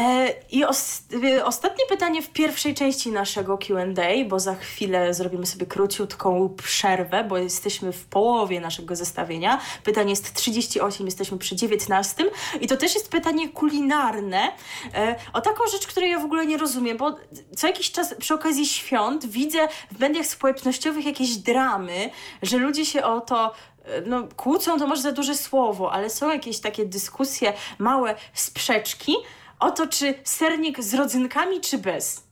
[0.00, 0.64] E, I
[1.24, 3.84] y, ostatnie pytanie w pierwszej części naszego QA,
[4.28, 9.60] bo za chwilę zrobimy sobie króciutką przerwę, bo jesteśmy w połowie naszego zestawienia.
[9.84, 12.24] Pytanie jest 38, jesteśmy przy 19.
[12.60, 14.52] I to też jest pytanie kulinarne
[14.94, 17.16] e, o taką rzecz, której ja w ogóle nie rozumiem, bo
[17.56, 22.10] co jakiś czas przy okazji świąt widzę w mediach społecznościowych jakieś dramy,
[22.42, 23.52] że ludzie się o to
[23.84, 29.14] e, no, kłócą, to może za duże słowo, ale są jakieś takie dyskusje, małe sprzeczki
[29.60, 32.29] o to, czy sernik z rodzynkami, czy bez.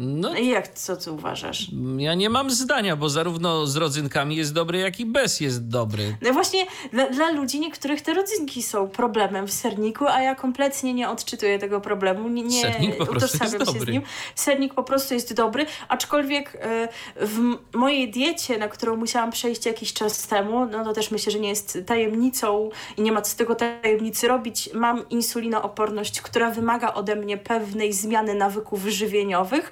[0.00, 1.66] No, I jak, co ty uważasz?
[1.96, 6.16] Ja nie mam zdania, bo zarówno z rodzynkami jest dobry, jak i bez jest dobry.
[6.22, 10.94] No właśnie, dla, dla ludzi niektórych te rodzynki są problemem w serniku, a ja kompletnie
[10.94, 12.28] nie odczytuję tego problemu.
[12.28, 13.80] Nie, nie Sernik po prostu jest dobry.
[13.80, 14.02] z nim.
[14.34, 17.38] Sernik po prostu jest dobry, aczkolwiek e, w
[17.74, 21.48] mojej diecie, na którą musiałam przejść jakiś czas temu, no to też myślę, że nie
[21.48, 27.16] jest tajemnicą i nie ma co z tego tajemnicy robić, mam insulinooporność, która wymaga ode
[27.16, 29.70] mnie pewnej zmiany nawyków żywieniowych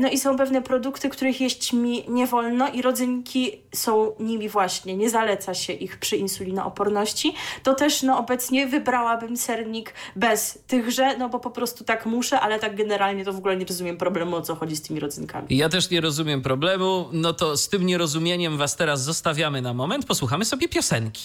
[0.00, 4.96] no i są pewne produkty, których jeść mi nie wolno i rodzynki są nimi właśnie.
[4.96, 7.34] Nie zaleca się ich przy insulinooporności.
[7.62, 12.58] To też no, obecnie wybrałabym sernik bez tychże, no bo po prostu tak muszę, ale
[12.58, 15.46] tak generalnie to w ogóle nie rozumiem problemu, o co chodzi z tymi rodzynkami.
[15.50, 17.08] Ja też nie rozumiem problemu.
[17.12, 20.06] No to z tym nierozumieniem was teraz zostawiamy na moment.
[20.06, 21.22] Posłuchamy sobie piosenki.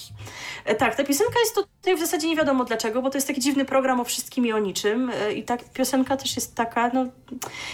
[0.65, 3.41] E, tak, ta piosenka jest tutaj w zasadzie nie wiadomo dlaczego, bo to jest taki
[3.41, 5.09] dziwny program o wszystkim i o niczym.
[5.09, 7.05] E, I ta piosenka też jest taka, no,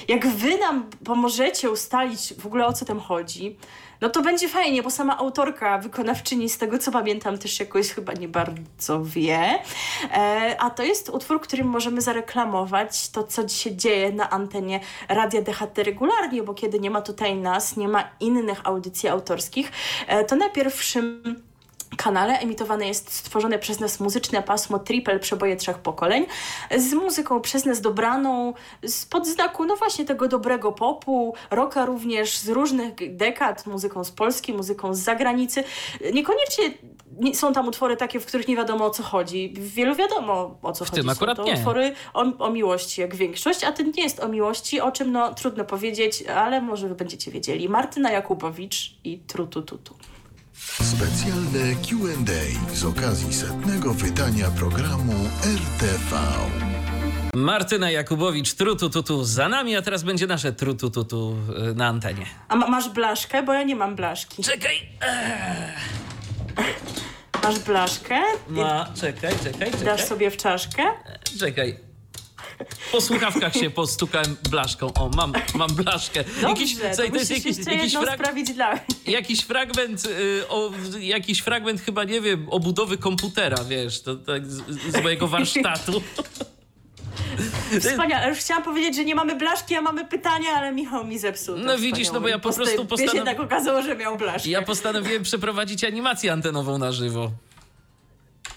[0.07, 3.57] jak wy nam pomożecie ustalić w ogóle o co tam chodzi,
[4.03, 8.13] no to będzie fajnie, bo sama autorka, wykonawczyni, z tego co pamiętam, też jakoś chyba
[8.13, 9.59] nie bardzo wie.
[10.13, 14.79] E, a to jest utwór, którym możemy zareklamować to, co się dzieje na antenie
[15.09, 19.71] Radia DHT regularnie, bo kiedy nie ma tutaj nas, nie ma innych audycji autorskich,
[20.07, 21.43] e, to na pierwszym
[21.97, 26.25] kanale emitowane jest stworzone przez nas muzyczne pasmo triple przeboje trzech pokoleń
[26.77, 28.53] z muzyką przez nas dobraną
[28.83, 34.53] z podznaku no właśnie tego dobrego popu, rocka również z różnych dekad, muzyką z Polski,
[34.53, 35.63] muzyką z zagranicy.
[36.13, 36.63] Niekoniecznie
[37.33, 39.53] są tam utwory takie, w których nie wiadomo o co chodzi.
[39.57, 41.01] W wielu wiadomo o co w chodzi.
[41.01, 41.57] Tym akurat są to nie.
[41.57, 45.33] utwory o, o miłości jak większość, a ten nie jest o miłości, o czym no
[45.33, 47.69] trudno powiedzieć, ale może wy będziecie wiedzieli.
[47.69, 49.95] Martyna Jakubowicz i Trutu Tutu.
[50.67, 55.13] Specjalne Q&A z okazji setnego wydania programu
[55.45, 56.17] RTV.
[57.33, 61.35] Martyna Jakubowicz, trutu tutu za nami, a teraz będzie nasze trutu tutu
[61.71, 62.25] y, na antenie.
[62.47, 63.43] A ma, masz blaszkę?
[63.43, 64.43] Bo ja nie mam blaszki.
[64.43, 64.89] Czekaj!
[67.43, 68.19] Masz blaszkę?
[68.49, 70.07] Ma, czekaj, czekaj, Dasz czekaj.
[70.07, 70.83] sobie w czaszkę?
[71.39, 71.79] Czekaj.
[72.91, 74.93] Po słuchawkach się postukałem blaszką.
[74.93, 76.23] O, mam, mam blaszkę.
[76.41, 81.81] Dobrze, słuchaj, to to jest jakiś, jakiś, frag, dla jakiś fragment, y, o, jakiś fragment
[81.81, 84.61] chyba, nie wiem, obudowy komputera, wiesz, to tak z,
[84.91, 86.01] z mojego warsztatu.
[87.79, 88.29] Wspaniale.
[88.29, 91.57] Już chciałam powiedzieć, że nie mamy blaszki, a mamy pytania, ale Michał mi zepsuł.
[91.57, 94.49] No widzisz, no bo ja po prostu Wiesz, postanow- jednak okazało, że miał blaszkę.
[94.49, 97.31] Ja postanowiłem przeprowadzić animację antenową na żywo.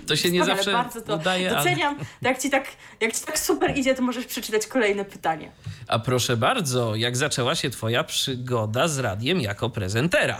[0.07, 1.57] To się nie Wspaniale, zawsze bardzo to udaje, ale...
[1.59, 1.99] doceniam.
[2.23, 2.67] Jak ci, tak,
[3.01, 5.51] jak ci tak super idzie, to możesz przeczytać kolejne pytanie.
[5.89, 10.39] A proszę bardzo, jak zaczęła się twoja przygoda z radiem jako prezentera?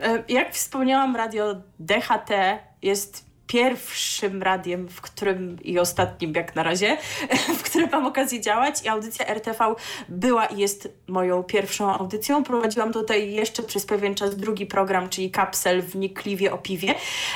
[0.00, 2.30] E, Jak wspomniałam, radio DHT
[2.82, 6.96] jest pierwszym radiem, w którym i ostatnim jak na razie,
[7.58, 9.74] w którym mam okazję działać i audycja RTV
[10.08, 12.44] była i jest moją pierwszą audycją.
[12.44, 16.94] Prowadziłam tutaj jeszcze przez pewien czas drugi program, czyli Kapsel wnikliwie o piwie.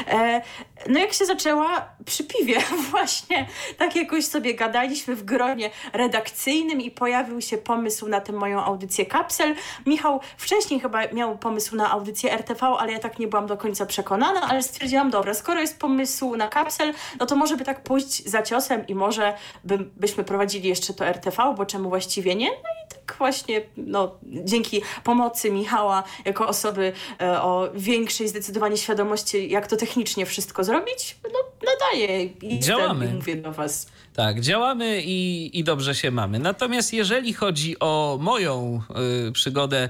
[0.08, 0.42] E,
[0.88, 2.56] No jak się zaczęła przy piwie
[2.90, 8.64] właśnie, tak jakoś sobie gadaliśmy w gronie redakcyjnym i pojawił się pomysł na tę moją
[8.64, 9.54] audycję Kapsel.
[9.86, 13.86] Michał wcześniej chyba miał pomysł na audycję RTV, ale ja tak nie byłam do końca
[13.86, 16.03] przekonana, ale stwierdziłam, dobra, skoro jest pomysł
[16.36, 20.68] na Kapsel, no to może by tak pójść za ciosem i może by, byśmy prowadzili
[20.68, 22.48] jeszcze to RTV, bo czemu właściwie nie?
[22.48, 29.50] No i tak właśnie, no dzięki pomocy Michała jako osoby e, o większej zdecydowanie świadomości,
[29.50, 31.38] jak to technicznie wszystko zrobić, no
[31.72, 33.14] nadaje i Działamy.
[33.14, 33.86] mówię do was.
[34.14, 36.38] Tak, działamy i, i dobrze się mamy.
[36.38, 38.80] Natomiast jeżeli chodzi o moją
[39.28, 39.88] y, przygodę,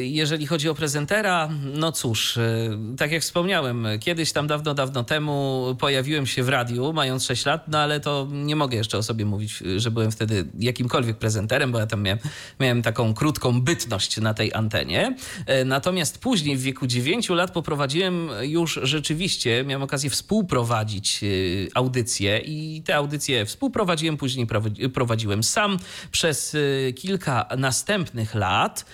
[0.00, 5.64] jeżeli chodzi o prezentera, no cóż, y, tak jak wspomniałem, kiedyś tam dawno, dawno temu
[5.80, 9.24] pojawiłem się w radiu, mając 6 lat, no ale to nie mogę jeszcze o sobie
[9.24, 12.18] mówić, y, że byłem wtedy jakimkolwiek prezenterem, bo ja tam miałem,
[12.60, 15.16] miałem taką krótką bytność na tej antenie.
[15.60, 22.38] Y, Natomiast później w wieku 9 lat poprowadziłem już rzeczywiście, miałem okazję współprowadzić y, audycje
[22.38, 25.78] i te audycje współprowadziłem, później prowadzi- prowadziłem sam
[26.10, 28.84] przez y, kilka następnych lat.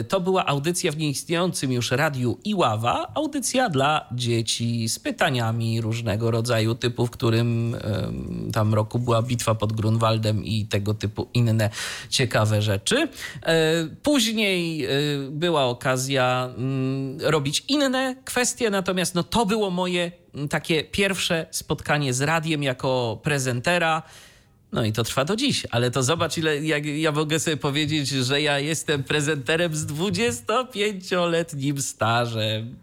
[0.00, 6.30] Y, To była audycja w nieistniejącym już radiu Iława, audycja dla dzieci z pytaniami różnego
[6.30, 11.70] rodzaju typu, w którym em, tam roku była bitwa pod Grunwaldem i tego typu inne
[12.10, 13.08] ciekawe rzeczy.
[13.42, 13.72] E,
[14.02, 14.88] Później e,
[15.30, 20.12] była okazja mm, robić inne kwestie, natomiast no, to było moje
[20.50, 24.02] takie pierwsze spotkanie z radiem jako prezentera.
[24.72, 28.08] No i to trwa do dziś, ale to zobacz, ile jak ja mogę sobie powiedzieć,
[28.08, 32.76] że ja jestem prezenterem z 25-letnim stażem.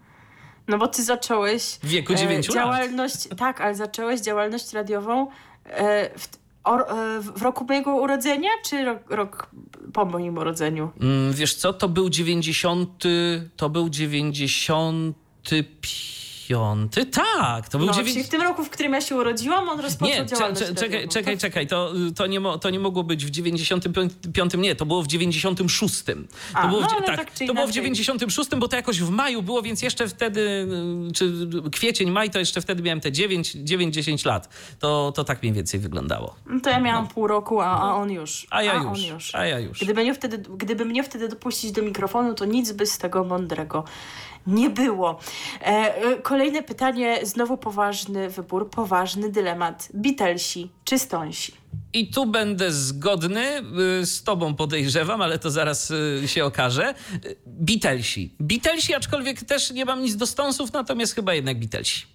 [0.68, 1.62] No bo ty zacząłeś...
[1.82, 2.64] W wieku dziewięciu lat.
[2.64, 5.26] działalność, Tak, ale zacząłeś działalność radiową
[5.64, 6.28] e, w,
[6.64, 9.50] o, e, w roku mojego urodzenia, czy rok, rok
[9.92, 10.90] po moim urodzeniu?
[11.00, 13.02] Mm, Wiesz co, to był 90,
[13.56, 14.70] to był 95
[17.12, 20.16] tak, to był No, czyli w tym roku, w którym ja się urodziłam, on rozpoczął
[20.16, 23.30] Nie, działalność cze, czekaj, czekaj, czekaj, to, to, nie mo, to nie mogło być w
[23.30, 26.04] 95, nie, to było w 96.
[26.04, 26.12] To
[26.54, 27.92] A, było w, no, ale tak, tak to było w inaczej.
[27.92, 30.40] 96, bo to jakoś w maju było, więc jeszcze wtedy,
[31.08, 34.48] y, czy kwiecień, maj, to jeszcze wtedy miałem te 9, 9-10 lat.
[34.78, 36.34] To, to tak mniej więcej wyglądało.
[36.46, 38.46] No to ja miałam pół roku, a, a on już.
[38.50, 39.34] A ja on już, już.
[39.34, 39.80] a ja już.
[39.84, 43.84] Gdyby mnie, wtedy, gdyby mnie wtedy dopuścić do mikrofonu, to nic by z tego mądrego
[44.46, 45.18] nie było.
[45.60, 49.88] E, e, kolejne pytanie, znowu poważny wybór, poważny dylemat.
[49.94, 51.52] Beatlesi czy Stonsi?
[51.92, 53.62] I tu będę zgodny
[54.00, 56.94] y, z tobą, podejrzewam, ale to zaraz y, się okaże.
[57.24, 58.34] Y, Beatlesi.
[58.40, 62.06] Beatlesi, aczkolwiek też nie mam nic do Stonesów, natomiast chyba jednak Beatlesi.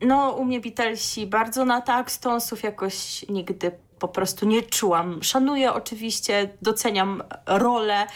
[0.00, 3.72] No, u mnie Beatlesi bardzo na tak, Stonesów jakoś nigdy
[4.02, 5.22] po prostu nie czułam.
[5.22, 8.06] Szanuję oczywiście, doceniam rolę,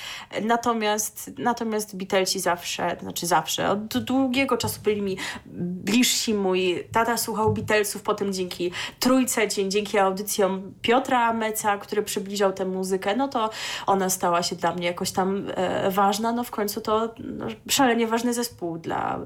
[0.43, 6.35] natomiast, natomiast Beatlesi zawsze, znaczy zawsze, od długiego czasu byli mi bliżsi.
[6.35, 13.17] Mój tata słuchał Beatlesów, potem dzięki Trójce, dzięki audycjom Piotra Meca, który przybliżał tę muzykę,
[13.17, 13.51] no to
[13.87, 16.33] ona stała się dla mnie jakoś tam e, ważna.
[16.33, 19.21] No w końcu to no, szalenie ważny zespół dla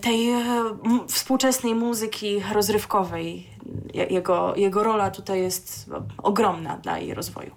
[0.00, 0.42] tej e,
[1.08, 3.46] współczesnej muzyki rozrywkowej.
[3.94, 7.50] Je- Jego, jego rola tutaj jest ogromna dla jej rozwoju.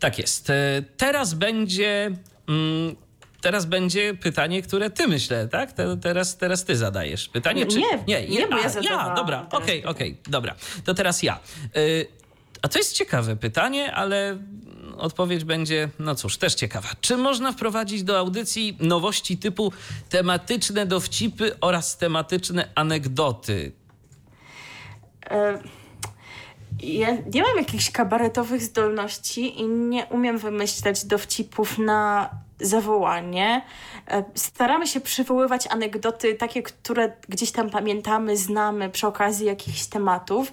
[0.00, 0.50] Tak jest.
[0.50, 0.54] E,
[0.96, 2.10] Teraz będzie.
[2.48, 2.96] Mm,
[3.40, 5.72] teraz będzie pytanie, które ty myślę, tak?
[5.72, 7.28] Te, teraz, teraz ty zadajesz.
[7.28, 7.78] Pytanie, czy.
[7.78, 9.86] Nie, nie, bo ja a, ja, dobra, teraz okej, pytanie.
[9.96, 10.54] okej, dobra.
[10.84, 11.34] To teraz ja.
[11.74, 11.78] E,
[12.62, 14.38] A to jest ciekawe pytanie, ale
[14.98, 16.88] odpowiedź będzie, no cóż, też ciekawa.
[17.00, 19.72] Czy można wprowadzić do audycji nowości typu
[20.08, 23.72] tematyczne dowcipy oraz tematyczne anegdoty?
[25.30, 25.58] E,
[26.82, 33.62] Ja nie mam jakichś kabaretowych zdolności i nie umiem wymyślać dowcipów na zawołanie.
[34.08, 40.52] E, Staramy się przywoływać anegdoty takie, które gdzieś tam pamiętamy, znamy przy okazji jakichś tematów,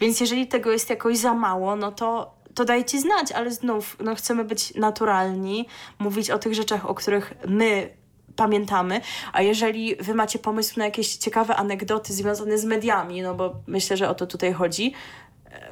[0.00, 4.14] więc jeżeli tego jest jakoś za mało, no to to dajcie znać, ale znów no,
[4.14, 5.66] chcemy być naturalni,
[5.98, 7.90] mówić o tych rzeczach, o których my
[8.36, 9.00] pamiętamy,
[9.32, 13.96] a jeżeli wy macie pomysł na jakieś ciekawe anegdoty związane z mediami, no bo myślę,
[13.96, 14.92] że o to tutaj chodzi,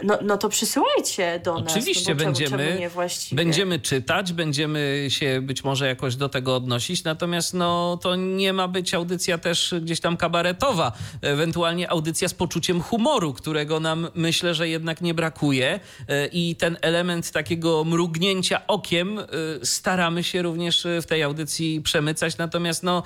[0.03, 1.73] no, no to przysyłajcie do nas.
[1.73, 2.91] Oczywiście no bo czemu- będziemy,
[3.33, 8.69] będziemy czytać, będziemy się być może jakoś do tego odnosić, natomiast no, to nie ma
[8.69, 10.93] być audycja też gdzieś tam kabaretowa,
[11.23, 16.77] ewentualnie audycja z poczuciem humoru, którego nam myślę, że jednak nie brakuje E, i ten
[16.81, 19.25] element takiego mrugnięcia okiem e,
[19.63, 23.03] staramy się również w tej audycji przemycać, natomiast no,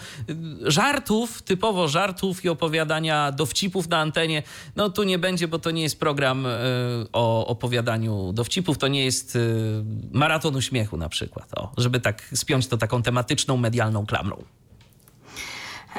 [0.62, 4.43] żartów, typowo żartów i opowiadania dowcipów na antenie,
[4.77, 6.51] no tu nie będzie, bo to nie jest program e,
[7.12, 9.38] o opowiadaniu dowcipów, to nie jest e,
[10.12, 14.44] maraton uśmiechu na przykład, o, żeby tak spiąć to taką tematyczną, medialną klamrą.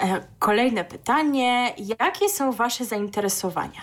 [0.04, 1.74] E, Kolejne pytanie.
[2.00, 3.82] Jakie są wasze zainteresowania?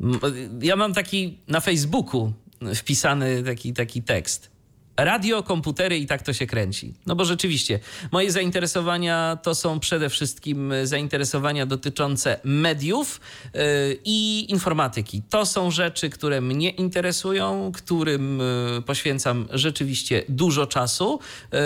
[0.00, 0.20] M-
[0.62, 2.32] Ja mam taki na Facebooku
[2.74, 4.50] wpisany taki, taki tekst.
[4.96, 6.94] Radio, komputery i tak to się kręci.
[7.06, 7.80] No bo rzeczywiście,
[8.12, 13.20] moje zainteresowania to są przede wszystkim zainteresowania dotyczące mediów
[13.54, 13.60] yy,
[14.04, 15.22] i informatyki.
[15.30, 18.38] To są rzeczy, które mnie interesują, którym
[18.74, 21.18] yy, poświęcam rzeczywiście dużo czasu.
[21.52, 21.58] Yy,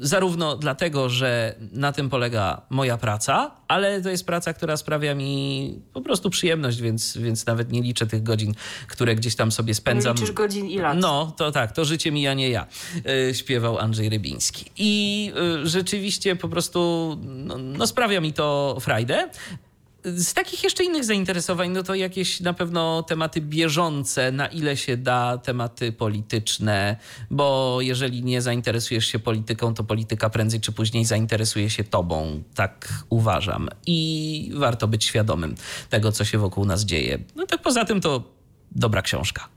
[0.00, 5.74] zarówno dlatego, że na tym polega moja praca, ale to jest praca, która sprawia mi
[5.92, 8.54] po prostu przyjemność, więc, więc nawet nie liczę tych godzin,
[8.88, 10.14] które gdzieś tam sobie spędzam.
[10.16, 10.98] Liczysz godzin i lat.
[10.98, 12.66] No, to tak, to życie mi, a nie ja,
[13.32, 14.70] śpiewał Andrzej Rybiński.
[14.76, 15.32] I
[15.62, 19.30] y, rzeczywiście po prostu no, no, sprawia mi to frajdę.
[20.04, 24.96] Z takich jeszcze innych zainteresowań, no to jakieś na pewno tematy bieżące, na ile się
[24.96, 26.96] da, tematy polityczne,
[27.30, 32.42] bo jeżeli nie zainteresujesz się polityką, to polityka prędzej czy później zainteresuje się tobą.
[32.54, 33.68] Tak uważam.
[33.86, 35.54] I warto być świadomym
[35.90, 37.18] tego, co się wokół nas dzieje.
[37.36, 38.22] No tak poza tym to
[38.72, 39.48] dobra książka.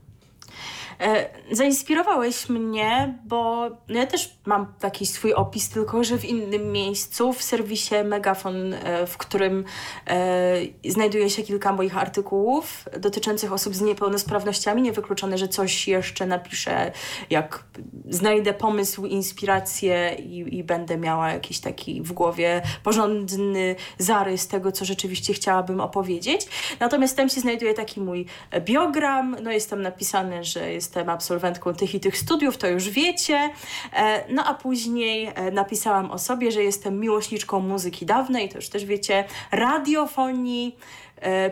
[1.00, 6.72] E, Zainspirowałeś mnie, bo no ja też mam taki swój opis, tylko że w innym
[6.72, 9.64] miejscu, w serwisie Megafon, e, w którym
[10.06, 10.56] e,
[10.88, 14.82] znajduje się kilka moich artykułów dotyczących osób z niepełnosprawnościami.
[14.82, 16.92] Niewykluczone, że coś jeszcze napiszę,
[17.30, 17.64] jak
[18.08, 24.84] znajdę pomysł, inspirację i, i będę miała jakiś taki w głowie porządny zarys tego, co
[24.84, 26.46] rzeczywiście chciałabym opowiedzieć.
[26.80, 28.26] Natomiast tam się znajduje taki mój
[28.60, 29.36] biogram.
[29.42, 33.50] No jest tam napisane, że jestem absolwentką tych i tych studiów, to już wiecie.
[33.92, 38.68] E, No a później e, napisałam o sobie, że jestem miłośniczką muzyki dawnej, to już
[38.68, 40.76] też wiecie, radiofonii,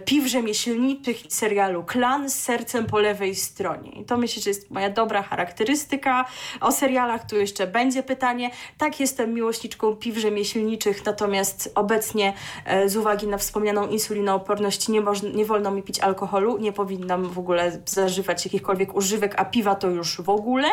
[0.05, 3.91] piw rzemieślniczych i serialu Klan z sercem po lewej stronie.
[3.91, 6.25] I to myślę, że jest moja dobra charakterystyka.
[6.61, 8.51] O serialach tu jeszcze będzie pytanie.
[8.79, 12.33] Tak, jestem miłośniczką piw rzemieślniczych, natomiast obecnie
[12.65, 15.03] e, z uwagi na wspomnianą insulinooporność nie,
[15.35, 19.89] nie wolno mi pić alkoholu, nie powinnam w ogóle zażywać jakichkolwiek używek, a piwa to
[19.89, 20.69] już w ogóle.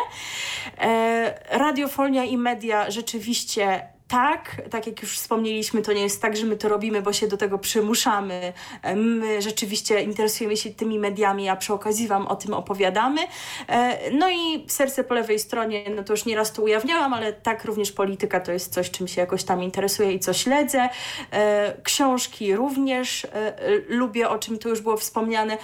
[0.78, 6.46] E, radiofonia i media rzeczywiście tak, tak jak już wspomnieliśmy, to nie jest tak, że
[6.46, 8.54] my to robimy, bo się do tego przymuszamy.
[8.96, 13.22] My rzeczywiście interesujemy się tymi mediami, a przy okazji Wam o tym opowiadamy.
[13.68, 17.66] E, no i serce po lewej stronie, no to już nieraz to ujawniałam, ale tak
[17.66, 20.90] również polityka to jest coś, czym się jakoś tam interesuje i co śledzę.
[21.32, 23.54] E, książki również e,
[23.88, 25.58] lubię, o czym tu już było wspomniane.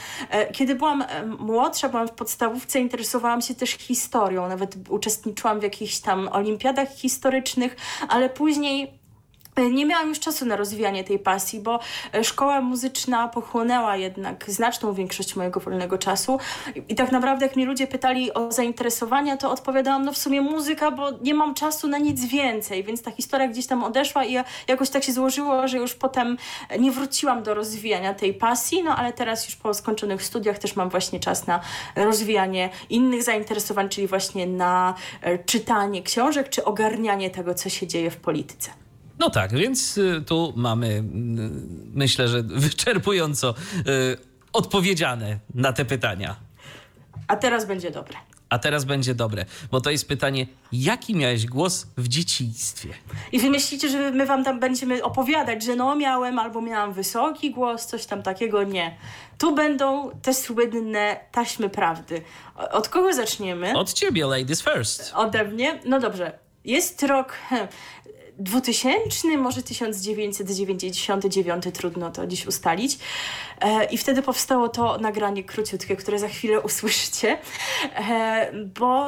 [0.53, 1.03] Kiedy byłam
[1.39, 7.75] młodsza, byłam w podstawówce, interesowałam się też historią, nawet uczestniczyłam w jakichś tam olimpiadach historycznych,
[8.09, 8.99] ale później
[9.57, 11.79] nie miałam już czasu na rozwijanie tej pasji, bo
[12.13, 16.39] e, szkoła muzyczna pochłonęła jednak znaczną większość mojego wolnego czasu.
[16.89, 20.91] I, tak naprawdę, jak mnie ludzie pytali o zainteresowania, to odpowiadałam, no w sumie muzyka,
[20.91, 24.89] bo nie mam czasu na nic więcej, więc ta historia gdzieś tam odeszła i jakoś
[24.89, 26.37] tak się złożyło, że już potem
[26.79, 30.89] nie wróciłam do rozwijania tej pasji, no ale teraz już po skończonych studiach też mam
[30.89, 31.59] właśnie czas na
[31.95, 38.11] rozwijanie innych zainteresowań, czyli właśnie na e, czytanie książek, czy ogarnianie tego, co się dzieje
[38.11, 38.86] w polityce.
[39.19, 41.03] No tak, więc y, tu mamy, y,
[41.93, 44.17] myślę, że wyczerpująco y,
[44.53, 46.35] odpowiedziane na te pytania.
[47.27, 48.17] A teraz będzie dobre.
[48.49, 52.89] A teraz będzie dobre, bo to jest pytanie, jaki miałeś głos w dzieciństwie?
[53.31, 57.51] I wy myślicie, że my wam tam będziemy opowiadać, że no miałem albo miałam wysoki
[57.51, 58.63] głos, coś tam takiego?
[58.63, 58.97] Nie.
[59.37, 62.21] Tu będą te słynne taśmy prawdy.
[62.71, 63.73] Od kogo zaczniemy?
[63.73, 65.11] Od ciebie, ladies first.
[65.15, 65.79] Ode mnie?
[65.85, 66.39] No dobrze.
[66.65, 67.33] Jest rok
[68.39, 72.99] 2000, może 1999, trudno to dziś ustalić.
[73.61, 77.37] E, I wtedy powstało to nagranie króciutkie, które za chwilę usłyszycie,
[77.95, 79.07] e, bo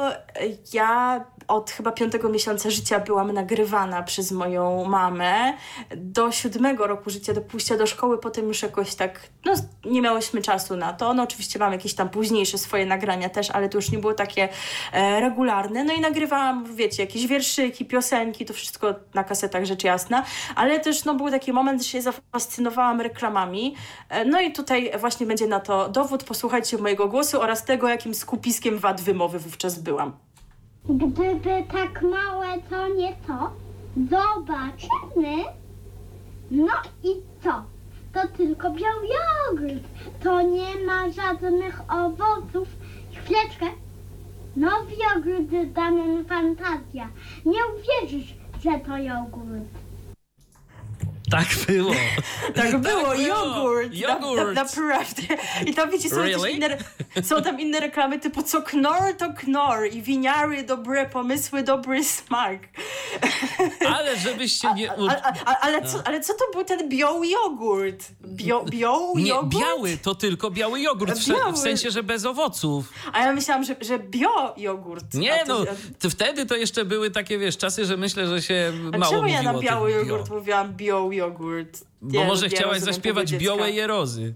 [0.72, 5.52] ja od chyba piątego miesiąca życia byłam nagrywana przez moją mamę.
[5.96, 9.54] Do siódmego roku życia, do pójścia do szkoły, potem już jakoś tak, no
[9.84, 11.14] nie miałyśmy czasu na to.
[11.14, 14.48] No oczywiście mam jakieś tam późniejsze swoje nagrania też, ale to już nie było takie
[14.92, 15.84] e, regularne.
[15.84, 20.24] No i nagrywałam, wiecie, jakieś wierszyki, piosenki, to wszystko na kasetach, rzecz jasna.
[20.54, 23.74] Ale też no, był taki moment, że się zafascynowałam reklamami.
[24.08, 26.24] E, no i tutaj właśnie będzie na to dowód.
[26.24, 30.29] Posłuchajcie mojego głosu oraz tego, jakim skupiskiem wad wymowy wówczas byłam.
[30.88, 33.52] Gdyby tak małe, to nie to.
[33.96, 35.44] Zobaczymy.
[36.50, 36.72] No
[37.04, 37.08] i
[37.42, 37.64] co?
[38.12, 39.84] To tylko biały jogurt.
[40.22, 42.68] To nie ma żadnych owoców.
[43.12, 43.66] Chwileczkę.
[44.56, 47.08] No w jogurt Damian Fantazja.
[47.46, 49.79] Nie uwierzysz, że to jogurt.
[51.30, 51.92] Tak było.
[52.54, 53.14] tak było, było.
[53.14, 53.94] jogurt.
[53.94, 54.36] Jogurt.
[54.36, 55.22] Na, na, naprawdę.
[55.66, 56.50] I tam wiecie, są, really?
[56.50, 56.78] inne,
[57.22, 62.58] są tam inne reklamy typu co knor, to knor i winiary, dobre pomysły, dobry smak.
[63.96, 64.92] Ale żebyś się nie...
[64.92, 68.08] A, a, a, ale, co, ale co to był ten biały jogurt?
[68.24, 69.64] Bio, biał nie, jogurt?
[69.64, 71.52] biały to tylko biały jogurt, w, biały.
[71.52, 72.92] w sensie, że bez owoców.
[73.12, 75.14] A ja myślałam, że, że bio jogurt.
[75.14, 75.64] Nie to,
[76.04, 79.26] no, wtedy to jeszcze były takie, wiesz, czasy, że myślę, że się a mało czemu
[79.26, 80.36] ja na biały jogurt bio?
[80.36, 81.19] mówiłam bio jogurt?
[82.02, 84.34] Bo może chciałaś zaśpiewać białe jerozy.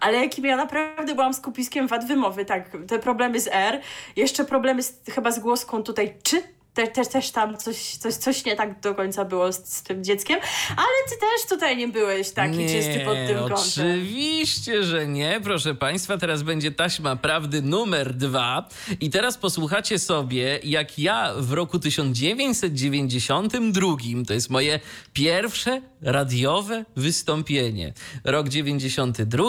[0.00, 3.80] Ale jakim ja naprawdę byłam skupiskiem wad wymowy, tak, te problemy z R,
[4.16, 6.42] jeszcze problemy z, chyba z głoską tutaj czy
[6.74, 10.04] te, te, też tam coś, coś, coś nie tak do końca było z, z, tym
[10.04, 10.38] dzieckiem,
[10.70, 13.56] ale ty też tutaj nie byłeś taki nie, czysty pod tym kątem.
[13.56, 16.18] Oczywiście, że nie, proszę Państwa.
[16.18, 18.68] Teraz będzie taśma prawdy numer dwa.
[19.00, 24.80] I teraz posłuchacie sobie, jak ja w roku 1992, to jest moje
[25.12, 27.92] pierwsze radiowe wystąpienie.
[28.24, 29.44] Rok 92,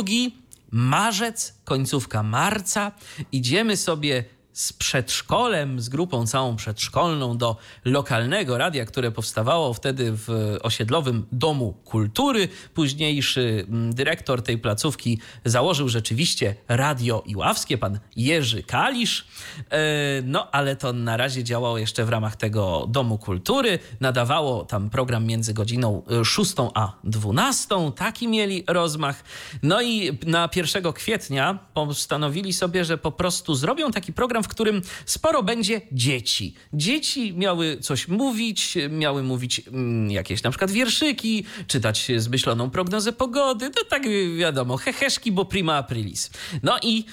[0.72, 2.92] marzec, końcówka marca.
[3.32, 4.24] Idziemy sobie
[4.54, 11.74] z przedszkolem, z grupą całą przedszkolną do lokalnego radia, które powstawało wtedy w osiedlowym Domu
[11.86, 12.48] Kultury.
[12.74, 19.28] Późniejszy mm, dyrektor tej placówki założył rzeczywiście Radio Iławskie, pan Jerzy Kalisz.
[19.70, 19.78] E,
[20.26, 23.80] no, ale to na razie działało jeszcze w ramach tego Domu Kultury.
[24.00, 27.92] Nadawało tam program między godziną 6 a 12.
[27.96, 29.24] Taki mieli rozmach.
[29.64, 34.82] No i na 1 kwietnia postanowili sobie, że po prostu zrobią taki program, w którym
[35.06, 36.56] sporo będzie dzieci.
[36.74, 43.66] Dzieci miały coś mówić, miały mówić mm, jakieś na przykład wierszyki, czytać zmyśloną prognozę pogody,
[43.76, 44.04] no tak
[44.38, 46.30] wiadomo, heheszki, bo prima aprilis.
[46.64, 47.06] No i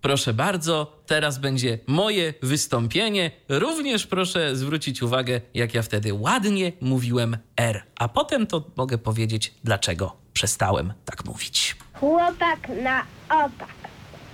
[0.00, 3.30] proszę bardzo, teraz będzie moje wystąpienie.
[3.48, 9.54] Również proszę zwrócić uwagę, jak ja wtedy ładnie mówiłem R, a potem to mogę powiedzieć,
[9.64, 11.76] dlaczego przestałem tak mówić.
[11.94, 13.91] Chłopak na opak.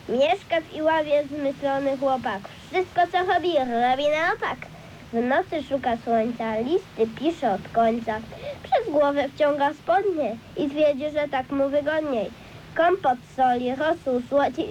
[0.08, 2.40] Mieszka w Iławie zmyślony chłopak.
[2.70, 4.58] Wszystko co robi, robi na opak.
[5.12, 8.20] W nocy szuka słońca, listy pisze od końca.
[8.62, 12.30] Przez głowę wciąga spodnie i twierdzi, że tak mu wygodniej.
[12.74, 14.66] Kompot soli, rosół słodzi,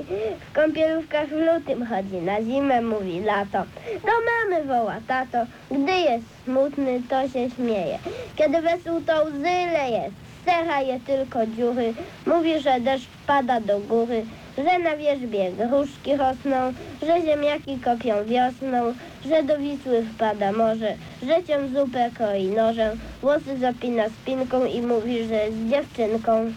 [0.50, 3.64] w kąpielówkach w lutym chodzi, na zimę mówi lato.
[4.06, 5.38] Do mamy woła tato,
[5.72, 8.00] gdy jest smutny to się śmieje.
[8.36, 10.12] Kiedy wesół to łzy leje,
[10.48, 11.94] Stera je tylko dziury,
[12.26, 14.26] mówi, że deszcz pada do góry,
[14.58, 18.94] że na wierzbie gruszki rosną, że ziemniaki kopią wiosną,
[19.26, 25.24] że do Wisły wpada morze, że cię zupę kroi nożem, włosy zapina spinką i mówi,
[25.28, 26.54] że z dziewczynką.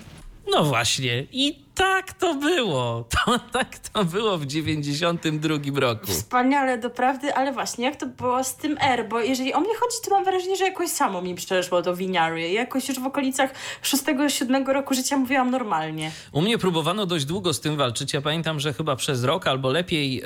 [0.51, 3.05] No właśnie, i tak to było.
[3.27, 6.07] To, tak to było w 92 roku.
[6.07, 9.97] Wspaniale, doprawdy, ale właśnie jak to było z tym R, bo jeżeli o mnie chodzi,
[10.05, 12.51] to mam wrażenie, że jakoś samo mi przeszło do winiary.
[12.51, 16.11] Jakoś już w okolicach 6-7 roku życia mówiłam normalnie.
[16.33, 18.13] U mnie próbowano dość długo z tym walczyć.
[18.15, 20.25] Ja pamiętam, że chyba przez rok albo lepiej e,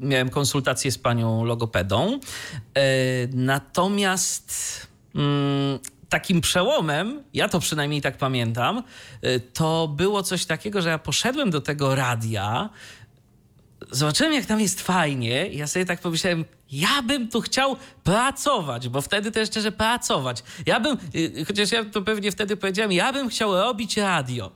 [0.00, 2.20] miałem konsultację z panią logopedą.
[2.74, 2.80] E,
[3.32, 4.52] natomiast
[5.14, 5.78] mm,
[6.12, 8.82] takim przełomem, ja to przynajmniej tak pamiętam,
[9.22, 12.70] e, to było coś takiego, że ja poszedłem do tego radia,
[13.90, 15.48] zobaczyłem, jak tam jest fajnie.
[15.48, 20.42] i Ja sobie tak pomyślałem, ja bym tu chciał pracować, bo wtedy też szczerze pracować.
[20.66, 24.52] Ja bym, y, chociaż ja to pewnie wtedy powiedziałem, ja bym chciał robić radio.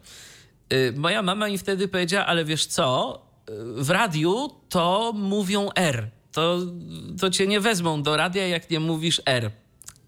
[0.72, 3.20] Y, Moja mama mi wtedy powiedziała, ale wiesz co,
[3.50, 3.52] y,
[3.84, 6.10] w radiu to mówią R.
[6.32, 6.58] To,
[7.20, 9.50] to cię nie wezmą do radia, jak nie mówisz R.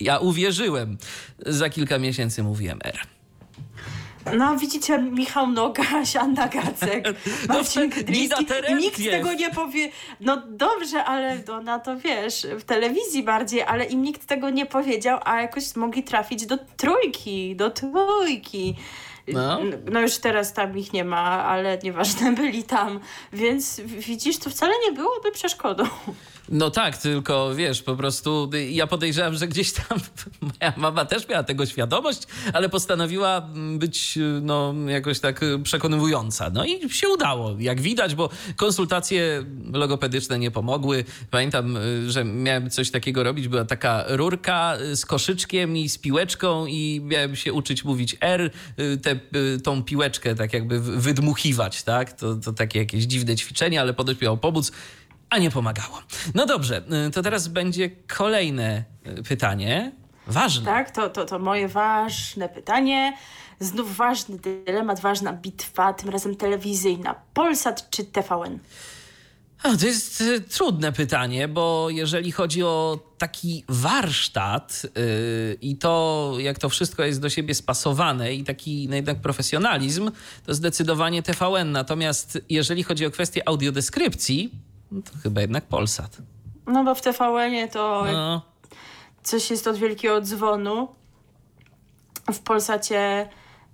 [0.01, 0.99] Ja uwierzyłem.
[1.47, 2.99] Za kilka miesięcy mówiłem R.
[4.37, 7.05] No widzicie, Michał Nogaś, Anna Gacek,
[7.49, 8.45] No, Marcin Kydryński
[8.79, 9.91] nikt tego nie powie.
[10.21, 15.19] No dobrze, ale ona to wiesz, w telewizji bardziej, ale im nikt tego nie powiedział,
[15.25, 18.77] a jakoś mogli trafić do trójki, do trójki.
[19.33, 19.61] No.
[19.93, 23.01] no już teraz tam ich nie ma, ale nieważne, byli tam.
[23.33, 25.85] Więc widzisz, to wcale nie byłoby przeszkodą.
[26.49, 29.99] No tak, tylko wiesz, po prostu y, ja podejrzewam, że gdzieś tam
[30.41, 32.23] moja mama też miała tego świadomość,
[32.53, 36.51] ale postanowiła mm, być y, no, jakoś tak y, przekonywująca.
[36.51, 41.05] No i się udało, jak widać, bo konsultacje logopedyczne nie pomogły.
[41.31, 47.01] Pamiętam, że miałem coś takiego robić, była taka rurka z koszyczkiem i z piłeczką i
[47.05, 52.13] miałem się uczyć mówić R, y, tą piłeczkę tak jakby wy- wydmuchiwać, tak?
[52.13, 54.73] To, to takie jakieś dziwne ćwiczenie, ale ponoć miało pomóc
[55.31, 56.03] a nie pomagało.
[56.35, 58.85] No dobrze, y, to teraz będzie kolejne
[59.19, 59.93] y, pytanie.
[60.27, 60.65] Ważne.
[60.65, 63.17] Tak, to, to, to moje ważne pytanie.
[63.61, 67.15] Znów ważny dylemat, ważna bitwa, tym razem telewizyjna.
[67.35, 68.59] Polsat czy TVN?
[69.63, 74.83] O, to jest y, trudne pytanie, bo jeżeli chodzi o taki warsztat
[75.61, 80.11] i to, jak to wszystko jest do siebie spasowane i taki no jednak profesjonalizm,
[80.47, 81.73] to zdecydowanie TVN.
[81.73, 86.17] Natomiast jeżeli chodzi o kwestię audiodeskrypcji, no to chyba jednak Polsat.
[86.67, 88.43] No bo w TVN-ie to No,
[89.23, 90.89] coś jest od wielkiego dzwonu.
[92.33, 93.29] W Polsacie,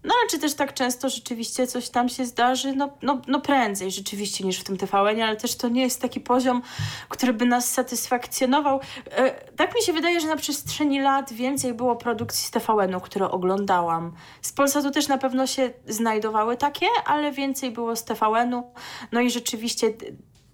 [0.04, 2.76] no ale czy też tak często rzeczywiście coś tam się zdarzy?
[2.76, 6.20] No, no, no prędzej rzeczywiście niż w tym TVN-ie, ale też to nie jest taki
[6.20, 6.62] poziom,
[7.08, 8.80] który by nas satysfakcjonował.
[9.10, 13.30] E, tak mi się wydaje, że na przestrzeni lat więcej było produkcji z TVN-u, które
[13.30, 14.12] oglądałam.
[14.42, 18.72] Z Polsatu też na pewno się znajdowały takie, ale więcej było z TVN-u.
[19.12, 19.92] No i rzeczywiście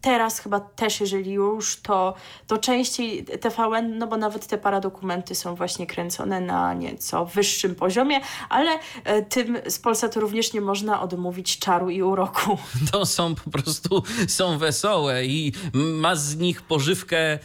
[0.00, 2.14] teraz chyba też, jeżeli już, to,
[2.46, 8.20] to częściej TVN, no bo nawet te paradokumenty są właśnie kręcone na nieco wyższym poziomie,
[8.48, 8.70] ale
[9.04, 12.58] e, tym z Polsatu również nie można odmówić czaru i uroku.
[12.92, 17.38] to są po prostu, są wesołe i ma z nich pożywkę y,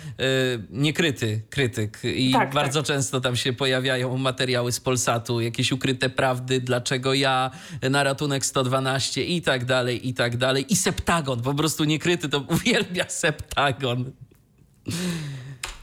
[0.69, 1.99] niekryty krytyk.
[2.03, 2.88] I Tak, bardzo tak.
[2.88, 7.52] często tam się pojawiają materiały z Polsatu, jakieś ukryte prawdy, dlaczego ja,
[7.90, 10.65] na ratunek 112 i tak dalej, i tak dalej.
[10.69, 14.11] I Septagon, po prostu niekryty, to uwielbia Septagon.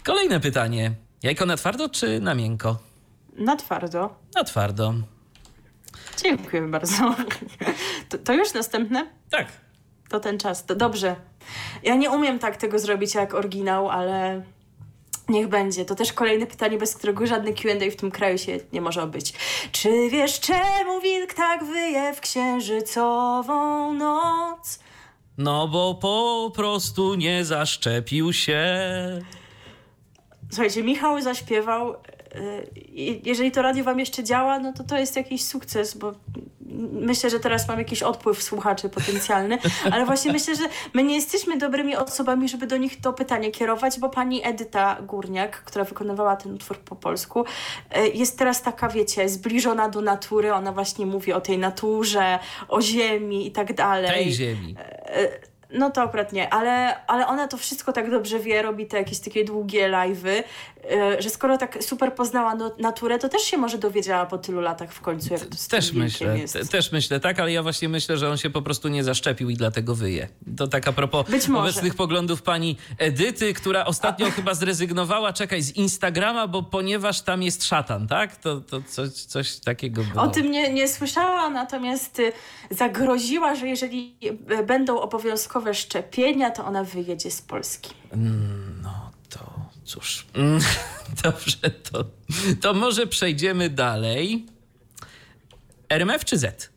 [0.04, 0.92] Kolejne pytanie.
[1.22, 2.78] Jajko na twardo czy na miękko?
[3.36, 4.14] Na twardo.
[4.34, 4.94] Na twardo.
[6.22, 7.14] Dziękuję bardzo.
[8.08, 9.06] To, to już następne?
[9.30, 9.46] Tak.
[10.08, 10.66] To ten czas.
[10.66, 11.16] To dobrze.
[11.82, 14.42] Ja nie umiem tak tego zrobić jak oryginał, ale
[15.28, 15.84] niech będzie.
[15.84, 19.32] To też kolejne pytanie, bez którego żadny Q&A w tym kraju się nie może obyć.
[19.72, 24.78] Czy wiesz, czemu wilk tak wyje w księżycową noc?
[25.38, 28.62] No bo po prostu nie zaszczepił się.
[30.50, 31.94] Słuchajcie, Michał zaśpiewał.
[32.76, 36.12] I Jeżeli to radio wam jeszcze działa, no to to jest jakiś sukces, bo
[36.92, 39.58] myślę, że teraz mam jakiś odpływ słuchaczy potencjalny,
[39.92, 40.62] ale właśnie myślę, że
[40.94, 45.64] my nie jesteśmy dobrymi osobami, żeby do nich to pytanie kierować, bo pani Edyta Górniak,
[45.64, 47.44] która wykonywała ten utwór po polsku,
[47.90, 50.54] e, jest teraz taka, wiecie, zbliżona do natury.
[50.54, 52.38] Ona właśnie mówi o tej naturze,
[52.68, 54.24] o ziemi i tak dalej.
[54.24, 54.76] Tej ziemi.
[55.72, 58.96] E, no to akurat nie, ale, ale ona to wszystko tak dobrze wie, robi te
[58.96, 60.42] jakieś takie długie live'y,
[60.90, 64.60] yy, że skoro tak super poznała no, naturę, to też się może dowiedziała po tylu
[64.60, 66.52] latach w końcu, jak to z Też myślę, jest.
[66.52, 69.50] te- też myślę, tak, ale ja właśnie myślę, że on się po prostu nie zaszczepił
[69.50, 70.28] i dlatego wyje.
[70.56, 76.46] To tak a propos obecnych poglądów pani Edyty, która ostatnio chyba zrezygnowała, czekaj, z Instagrama,
[76.46, 78.36] bo ponieważ tam jest szatan, tak?
[78.36, 80.24] To, to coś, coś takiego było.
[80.24, 82.32] O tym nie, nie słyszała, natomiast y,
[82.70, 84.16] zagroziła, że jeżeli
[84.60, 87.90] y, będą obowiązkowe szczepienia, to ona wyjedzie z Polski.
[88.82, 89.52] No to
[89.84, 90.26] cóż.
[90.34, 90.60] Mm,
[91.22, 92.04] Dobrze, to,
[92.60, 94.46] to może przejdziemy dalej.
[95.88, 96.70] RMF czy Z?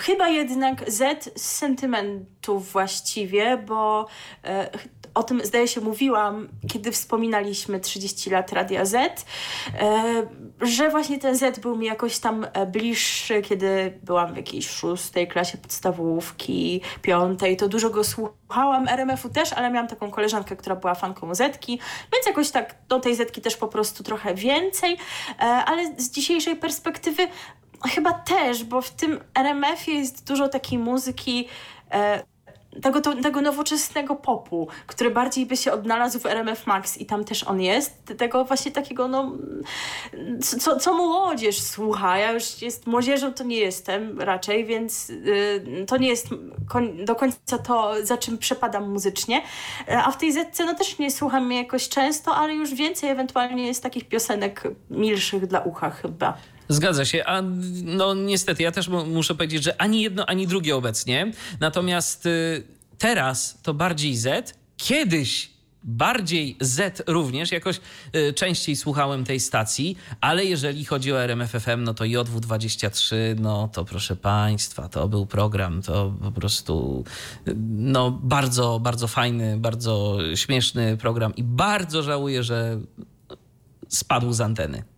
[0.00, 4.06] Chyba jednak Z z sentymentów właściwie, bo
[4.44, 4.70] e,
[5.14, 10.26] o tym zdaje się mówiłam, kiedy wspominaliśmy 30 lat Radia Z, e,
[10.60, 15.28] że właśnie ten Z był mi jakoś tam e, bliższy, kiedy byłam w jakiejś szóstej
[15.28, 20.94] klasie podstawówki, piątej, to dużo go słuchałam, RMF-u też, ale miałam taką koleżankę, która była
[20.94, 21.80] fanką Zetki,
[22.12, 24.96] więc jakoś tak do tej Zetki też po prostu trochę więcej,
[25.38, 27.28] e, ale z dzisiejszej perspektywy
[27.94, 31.48] Chyba też, bo w tym RMF-ie jest dużo takiej muzyki,
[32.82, 37.24] tego, to, tego nowoczesnego popu, który bardziej by się odnalazł w RMF Max i tam
[37.24, 38.12] też on jest.
[38.18, 39.32] Tego właśnie takiego, no,
[40.40, 42.18] co, co młodzież słucha.
[42.18, 46.28] Ja już jest młodzieżą, to nie jestem raczej, więc y, to nie jest
[47.04, 49.42] do końca to, za czym przepadam muzycznie.
[50.04, 53.66] A w tej zetce, no też nie słucham jej jakoś często, ale już więcej ewentualnie
[53.66, 56.36] jest takich piosenek milszych dla ucha chyba.
[56.68, 57.42] Zgadza się, a
[57.84, 61.32] no niestety ja też mu- muszę powiedzieć, że ani jedno, ani drugie obecnie.
[61.60, 62.62] Natomiast y,
[62.98, 64.54] teraz to bardziej Z.
[64.76, 65.54] Kiedyś
[65.84, 67.80] bardziej Z również, jakoś
[68.16, 73.68] y, częściej słuchałem tej stacji, ale jeżeli chodzi o RMF FM, no to JW23, no
[73.68, 77.04] to proszę Państwa, to był program, to po prostu
[77.48, 82.80] y, no bardzo, bardzo fajny, bardzo śmieszny program i bardzo żałuję, że
[83.88, 84.93] spadł z anteny.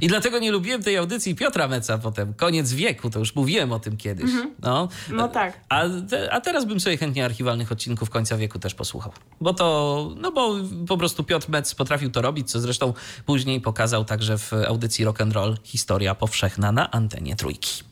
[0.00, 2.34] I dlatego nie lubiłem tej audycji Piotra Meca potem.
[2.34, 4.30] Koniec wieku, to już mówiłem o tym kiedyś.
[4.62, 5.60] No, No tak.
[5.68, 9.12] A, te, a teraz bym sobie chętnie archiwalnych odcinków końca wieku też posłuchał.
[9.40, 10.54] Bo to, no bo
[10.88, 12.94] po prostu Piotr Mec potrafił to robić, co zresztą
[13.26, 17.82] później pokazał także w audycji Rock and Roll Historia Powszechna na antenie Trójki.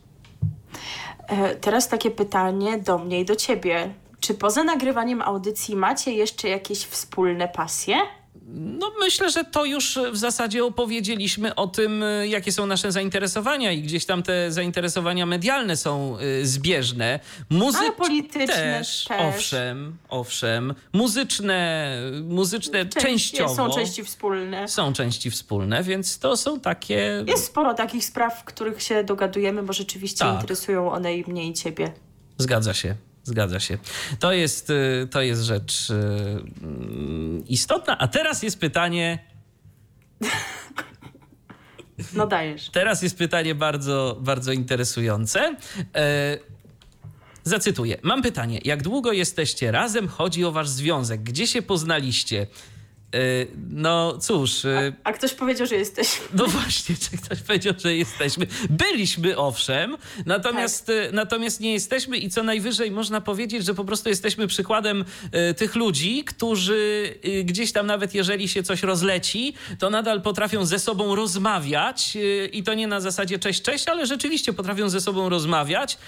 [1.29, 3.95] E, Teraz takie pytanie do mnie i do ciebie.
[4.21, 7.97] Czy poza nagrywaniem audycji macie jeszcze jakieś wspólne pasje?
[8.55, 13.73] No myślę, że to już w zasadzie opowiedzieliśmy o tym, y, jakie są nasze zainteresowania
[13.73, 17.21] i gdzieś tam te zainteresowania medialne są y, zbieżne.
[17.79, 19.19] Ale polityczne też, też.
[19.21, 20.75] Owszem, owszem.
[20.93, 21.89] Muzyczne,
[22.23, 23.55] muzyczne Część- częściowo.
[23.55, 24.69] Są części wspólne.
[24.69, 27.25] Są części wspólne, więc to są takie...
[27.27, 30.41] Jest sporo takich spraw, w których się dogadujemy, bo rzeczywiście Tak.
[30.41, 31.93] interesują one i mnie i ciebie.
[32.39, 32.95] Zgadza się.
[33.29, 33.79] Zgadza się.
[34.19, 35.95] To jest, y, to jest rzecz y,
[36.63, 37.99] mm, istotna.
[37.99, 39.19] A teraz jest pytanie,
[42.13, 42.71] No dajesz.
[42.71, 45.57] Teraz jest pytanie bardzo, bardzo interesujące.
[45.95, 46.39] E,
[47.45, 47.99] zacytuję.
[48.03, 48.61] Mam pytanie.
[48.65, 50.09] Jak długo jesteście razem?
[50.09, 51.23] Chodzi o wasz związek.
[51.23, 52.47] Gdzie się poznaliście?
[53.15, 56.21] E, no cóż, e, A ktoś powiedział, że jesteś.
[56.39, 58.47] no właśnie, czy ktoś powiedział, że jesteśmy.
[58.71, 60.97] Byliśmy owszem, natomiast, Tak.
[60.97, 65.05] e, natomiast nie jesteśmy i co najwyżej można powiedzieć, że po prostu jesteśmy przykładem
[65.57, 67.15] tych ludzi, którzy
[67.45, 72.17] gdzieś tam nawet jeżeli się coś rozleci, to nadal potrafią ze sobą rozmawiać
[72.53, 75.99] i to nie na zasadzie cześć, cześć, ale rzeczywiście potrafią ze sobą rozmawiać,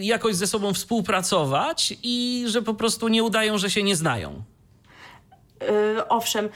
[0.00, 4.55] jakoś ze sobą współpracować i że po prostu nie udają, że się nie znają.
[5.60, 6.48] Yy, owszem.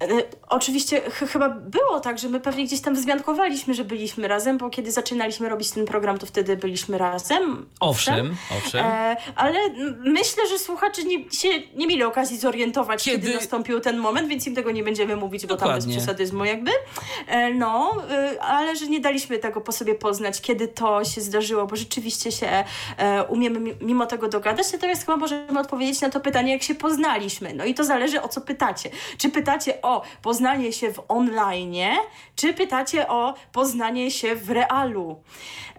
[0.00, 4.58] Yy, Oczywiście ch- chyba było tak, że my pewnie gdzieś tam wzmiankowaliśmy, że byliśmy razem,
[4.58, 7.66] bo kiedy zaczynaliśmy robić ten program, to wtedy byliśmy razem.
[7.80, 8.84] Owszem, owszem.
[8.86, 9.58] E, ale
[10.04, 13.18] myślę, że słuchacze nie, się nie mieli okazji zorientować, kiedy...
[13.26, 15.86] Kiedy- nastąpił ten moment, więc im tego nie będziemy mówić, bo tam Dokładnie.
[15.86, 16.70] bez przesadyzmu jakby.
[17.26, 21.66] E, no, e, ale że nie daliśmy tego po sobie poznać, kiedy to się zdarzyło,
[21.66, 22.64] bo rzeczywiście się
[22.98, 26.74] e, umiemy mi- mimo tego dogadać, natomiast chyba możemy odpowiedzieć na to pytanie, jak się
[26.74, 27.54] poznaliśmy.
[27.54, 28.90] No i to zależy o co pytacie.
[29.18, 31.76] Czy pytacie o poznanie się w online,
[32.36, 35.20] czy pytacie o poznanie się w realu?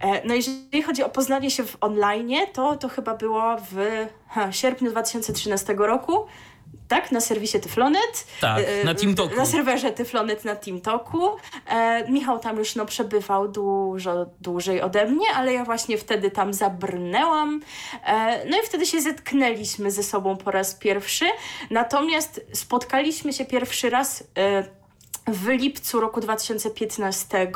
[0.02, 4.52] E, No jeżeli chodzi o poznanie się w online, to, to chyba było w ha,
[4.52, 6.26] sierpniu 2013 roku.
[6.88, 8.28] Tak, na serwisie Tyflonet.
[8.42, 9.36] Tak, E, na TeamTalku.
[9.36, 11.30] Na serwerze Tyflonet na TeamTalku.
[11.68, 16.54] E, Michał tam już no, przebywał dużo dłużej ode mnie, ale ja właśnie wtedy tam
[16.54, 17.62] zabrnęłam.
[18.06, 21.26] E, no i wtedy się zetknęliśmy ze sobą po raz pierwszy.
[21.70, 24.24] Natomiast spotkaliśmy się pierwszy raz.
[24.38, 24.77] E,
[25.28, 27.52] w lipcu roku 2015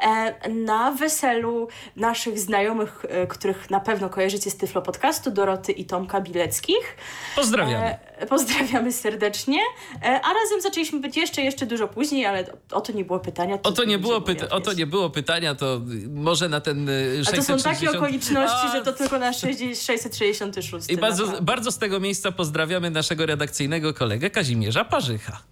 [0.00, 5.84] e, na weselu naszych znajomych, e, których na pewno kojarzycie z Tyflo Podcastu, Doroty i
[5.84, 6.96] Tomka Bileckich.
[7.36, 7.98] Pozdrawiamy.
[8.18, 9.58] E, pozdrawiamy serdecznie.
[10.02, 13.58] A razem zaczęliśmy być jeszcze, jeszcze dużo później, ale o to nie było pytania.
[13.62, 15.80] O to, nie było pyta- o to nie było pytania, to
[16.10, 19.32] może na ten y, A to są takie 660 okoliczności, A, że to tylko na
[19.32, 20.90] 60, 666.
[20.90, 25.42] I bardzo, bardzo z tego miejsca pozdrawiamy naszego redakcyjnego kolegę Kazimierza Parzycha.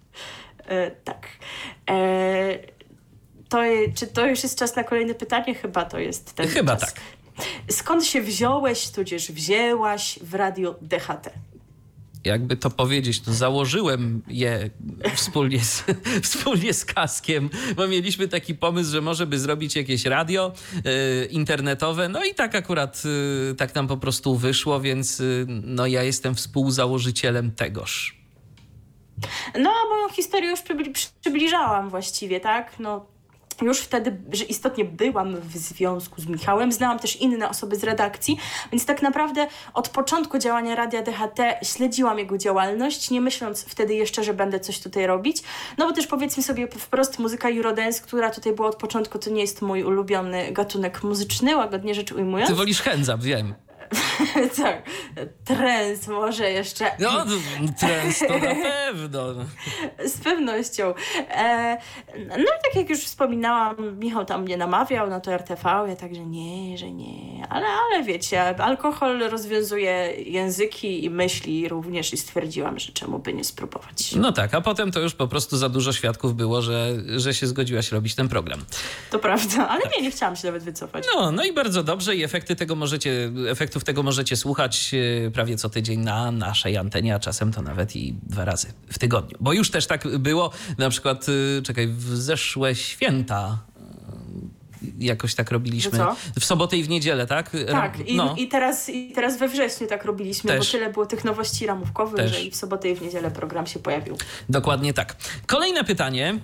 [0.67, 1.27] E, tak.
[1.89, 2.59] E,
[3.49, 3.57] to,
[3.95, 5.55] czy to już jest czas na kolejne pytanie?
[5.55, 6.93] Chyba to jest ten Chyba czas.
[6.93, 7.03] tak.
[7.69, 11.29] Skąd się wziąłeś, tudzież wzięłaś w radio DHT?
[12.23, 14.69] Jakby to powiedzieć, to założyłem je
[15.15, 15.83] wspólnie z,
[16.23, 20.53] wspólnie z Kaskiem, bo mieliśmy taki pomysł, że może by zrobić jakieś radio
[21.23, 23.03] y, internetowe, no i tak akurat
[23.51, 28.17] y, tak nam po prostu wyszło, więc y, no ja jestem współzałożycielem tegoż.
[29.59, 32.79] No, moją historię już przybli- przybliżałam właściwie, tak?
[32.79, 33.05] No,
[33.61, 38.37] już wtedy, że istotnie byłam w związku z Michałem, znałam też inne osoby z redakcji,
[38.71, 44.23] więc tak naprawdę od początku działania Radia DHT śledziłam jego działalność, nie myśląc wtedy jeszcze,
[44.23, 45.43] że będę coś tutaj robić.
[45.77, 49.41] No bo też powiedzmy sobie wprost, muzyka Eurodance, która tutaj była od początku, to nie
[49.41, 52.49] jest mój ulubiony gatunek muzyczny, łagodnie rzecz ujmując.
[52.49, 53.53] Ty wolisz chędza, wiem.
[54.63, 54.83] tak,
[55.45, 56.91] trens może jeszcze.
[56.99, 57.25] No,
[57.79, 59.33] trens to na pewno.
[60.05, 60.93] Z pewnością.
[61.29, 61.77] E,
[62.29, 66.77] no tak jak już wspominałam, Michał tam mnie namawiał na to RTV, ja także nie,
[66.77, 67.47] że nie.
[67.49, 73.43] Ale, ale wiecie, alkohol rozwiązuje języki i myśli również i stwierdziłam, że czemu by nie
[73.43, 74.15] spróbować.
[74.15, 77.47] No tak, a potem to już po prostu za dużo świadków było, że, że się
[77.47, 78.65] zgodziłaś robić ten program.
[79.11, 81.05] To prawda, ale nie, nie chciałam się nawet wycofać.
[81.15, 83.31] No, no i bardzo dobrze i efekty tego możecie,
[83.77, 84.91] efektów tego możecie słuchać
[85.27, 88.99] e, prawie co tydzień na naszej antenie, a czasem to nawet i dwa razy w
[88.99, 89.37] tygodniu.
[89.39, 95.51] Bo już też tak było, na przykład, e, czekaj, w zeszłe święta e, jakoś tak
[95.51, 95.97] robiliśmy.
[95.97, 96.15] Co?
[96.39, 97.51] W sobotę i w niedzielę, tak?
[97.71, 98.35] Tak, i, no.
[98.37, 100.59] i, teraz, i teraz we wrześniu tak robiliśmy, Też.
[100.59, 102.31] bo tyle było tych nowości ramówkowych, Też.
[102.31, 104.17] że i w sobotę i w niedzielę program się pojawił.
[104.49, 105.15] Dokładnie tak.
[105.47, 106.39] Kolejne pytanie.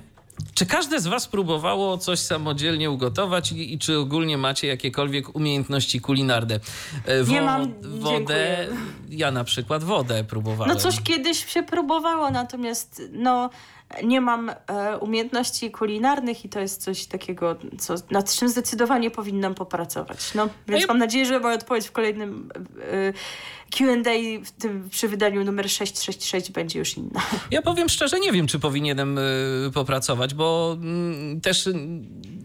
[0.53, 6.01] Czy każde z Was próbowało coś samodzielnie ugotować i, i czy ogólnie macie jakiekolwiek umiejętności
[6.01, 6.60] kulinarne?
[7.05, 8.68] E, Nie mam, Wodę, dziękuję.
[9.10, 10.73] ja na przykład wodę próbowałem.
[10.73, 13.49] No coś kiedyś się próbowało, natomiast no
[14.03, 19.55] nie mam e, umiejętności kulinarnych i to jest coś takiego, co, nad czym zdecydowanie powinnam
[19.55, 20.33] popracować.
[20.33, 22.49] No, więc ja- mam nadzieję, że moja odpowiedź w kolejnym
[22.81, 23.13] e,
[23.77, 27.21] Q&A w tym, przy wydaniu numer 666 będzie już inna.
[27.51, 31.73] Ja powiem szczerze, nie wiem, czy powinienem y, popracować, bo mm, też y,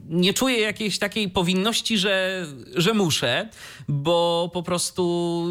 [0.09, 3.49] nie czuję jakiejś takiej powinności, że, że muszę,
[3.89, 5.45] bo po prostu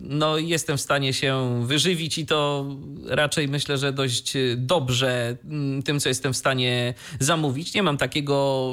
[0.00, 2.66] no, jestem w stanie się wyżywić i to
[3.06, 7.74] raczej myślę, że dość dobrze mm, tym, co jestem w stanie zamówić.
[7.74, 8.70] Nie mam takiego,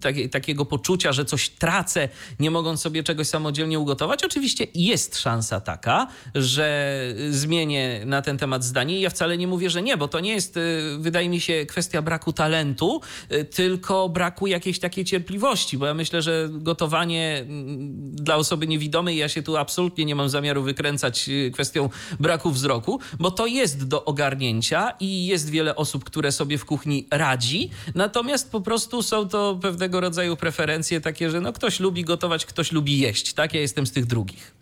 [0.00, 2.08] takie, takiego poczucia, że coś tracę,
[2.40, 4.24] nie mogąc sobie czegoś samodzielnie ugotować.
[4.24, 7.00] Oczywiście jest szansa taka, że
[7.30, 10.32] zmienię na ten temat zdanie i ja wcale nie mówię, że nie, bo to nie
[10.32, 13.00] jest, y, wydaje mi się, kwestia braku talentu,
[13.32, 19.16] y, tylko braku jakiejś takiej cierpliwości, bo ja myślę, że gotowanie mm, dla osoby niewidomej,
[19.16, 21.88] ja się tu absolutnie nie mam zamiaru wykręcać y, kwestią
[22.20, 27.06] braku wzroku, bo to jest do ogarnięcia i jest wiele osób, które sobie w kuchni
[27.10, 32.46] radzi, natomiast po prostu są to pewnego rodzaju preferencje takie, że no ktoś lubi gotować,
[32.46, 33.54] ktoś lubi jeść, tak?
[33.54, 34.54] Ja jestem z tych drugich.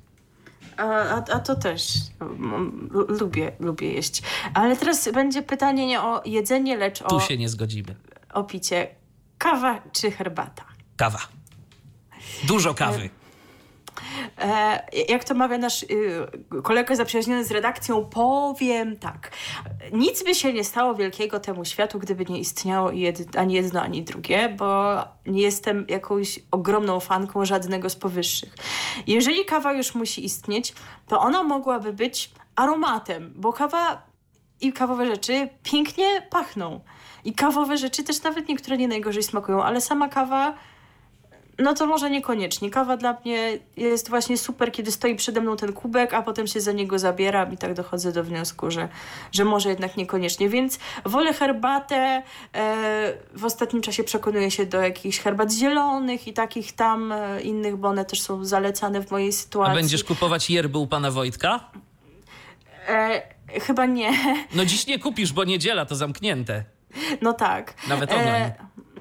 [0.76, 0.84] A,
[1.24, 1.82] a, to też
[2.20, 4.22] mm, lu- lubię, lubię jeść.
[4.54, 7.96] Ale teraz będzie pytanie nie o jedzenie, lecz Tu o, się nie zgodzimy.
[8.32, 8.88] o picie.
[9.38, 10.64] Kawa czy herbata?
[10.96, 11.18] Kawa.
[12.44, 13.10] Dużo kawy.
[14.38, 15.86] E, jak to mawia nasz y,
[16.62, 19.30] kolega zaprzyjaźniony z redakcją, powiem tak.
[19.92, 22.90] Nic by się nie stało wielkiego temu światu, gdyby nie istniało
[23.36, 24.96] ani jedno, ani drugie, bo
[25.26, 28.54] nie jestem jakąś ogromną fanką żadnego z powyższych.
[29.06, 30.74] Jeżeli kawa już musi istnieć,
[31.08, 34.02] to ona mogłaby być aromatem, bo kawa
[34.60, 36.80] i kawowe rzeczy pięknie pachną.
[37.24, 40.54] I kawowe rzeczy też nawet niektóre nie najgorzej smakują, ale sama kawa
[41.58, 42.70] no to może niekoniecznie.
[42.70, 46.60] Kawa dla mnie jest właśnie super, kiedy stoi przede mną ten kubek, a potem się
[46.60, 48.88] za niego zabieram i tak dochodzę do wniosku, że,
[49.32, 50.48] że może jednak niekoniecznie.
[50.48, 52.22] Więc wolę herbatę.
[52.54, 57.76] E, w ostatnim czasie przekonuję się do jakichś herbat zielonych i takich tam e, innych,
[57.76, 59.74] bo one też są zalecane w mojej A sytuacji.
[59.74, 61.60] będziesz kupować yerby u pana Wojtka?
[62.88, 63.22] E,
[63.60, 64.12] chyba nie.
[64.54, 66.64] No dziś nie kupisz, bo niedziela to zamknięte.
[67.22, 67.74] No tak.
[67.88, 68.28] Nawet online.
[68.28, 68.54] E,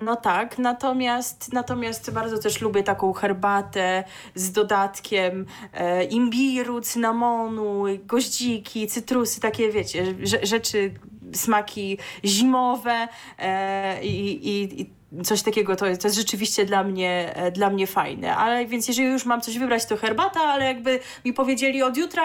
[0.03, 4.03] no tak, natomiast, natomiast bardzo też lubię taką herbatę
[4.35, 10.93] z dodatkiem e, imbiru, cynamonu, goździki, cytrusy, takie wiecie, rzeczy,
[11.33, 13.07] smaki zimowe
[13.39, 14.89] e, i, i,
[15.23, 18.35] coś takiego to jest, to jest rzeczywiście dla mnie, e, dla mnie fajne.
[18.35, 22.23] Ale więc jeżeli już mam coś wybrać, to herbata, ale jakby mi powiedzieli od jutra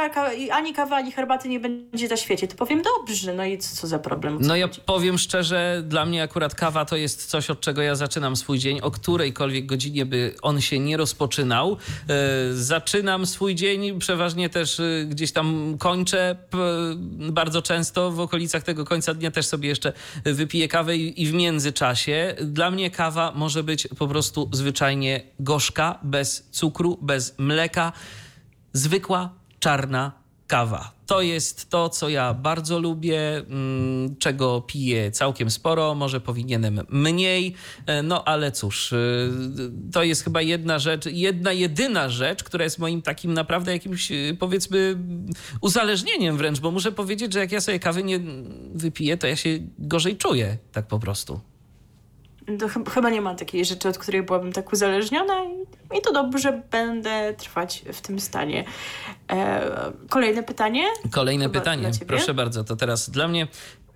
[0.52, 3.34] ani kawy, ani herbaty nie będzie na świecie, to powiem dobrze.
[3.34, 4.40] No i co, co za problem?
[4.40, 7.94] Co no ja powiem szczerze, dla mnie akurat kawa to jest coś, od czego ja
[7.94, 11.76] zaczynam swój dzień, o którejkolwiek godzinie by on się nie rozpoczynał.
[12.08, 12.14] Yy,
[12.54, 16.36] zaczynam swój dzień, przeważnie też yy, gdzieś tam kończę.
[17.32, 19.92] bardzo często w okolicach tego końca dnia też sobie jeszcze
[20.24, 22.34] wypiję kawę i w międzyczasie.
[22.40, 27.92] Dla mnie mnie kawa może być po prostu zwyczajnie gorzka, bez cukru, bez mleka.
[28.72, 30.12] Zwykła, czarna
[30.46, 30.92] kawa.
[31.06, 37.54] To jest to, co ja bardzo lubię, mm, czego piję całkiem sporo, może powinienem mniej,
[37.86, 38.96] e, no ale cóż, e,
[39.92, 44.14] to jest chyba jedna rzecz, jedna jedyna rzecz, która jest moim takim naprawdę jakimś, e,
[44.38, 44.96] powiedzmy,
[45.60, 48.20] uzależnieniem wręcz, bo muszę powiedzieć, że jak ja sobie kawy nie
[48.74, 51.40] wypiję, to ja się gorzej czuję, tak po prostu
[52.68, 56.62] ch chyba nie ma takiej rzeczy, od której byłabym tak uzależniona i, i to dobrze
[56.70, 58.64] będę trwać w tym stanie.
[59.30, 59.70] E,
[60.10, 60.84] kolejne pytanie?
[61.10, 63.48] Kolejne pytanie, proszę bardzo, to teraz dla mnie.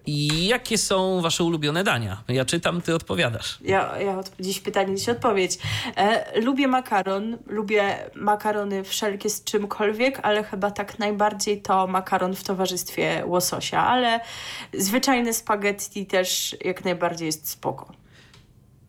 [0.06, 2.22] I jakie są wasze ulubione dania?
[2.28, 3.58] Ja czytam, ty odpowiadasz.
[3.60, 5.58] Ja, ja od, dziś pytanie, dziś odpowiedź.
[5.96, 12.44] E, lubię makaron, lubię makarony wszelkie z czymkolwiek, ale chyba tak najbardziej to makaron w
[12.44, 14.20] towarzystwie łososia, ale
[14.74, 18.01] zwyczajne spaghetti też jak najbardziej jest spoko.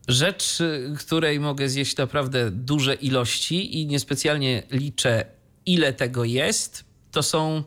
[0.08, 0.58] Rzecz,
[0.98, 5.26] której mogę zjeść naprawdę duże ilości i niespecjalnie liczę,
[5.66, 7.62] ile tego jest, to są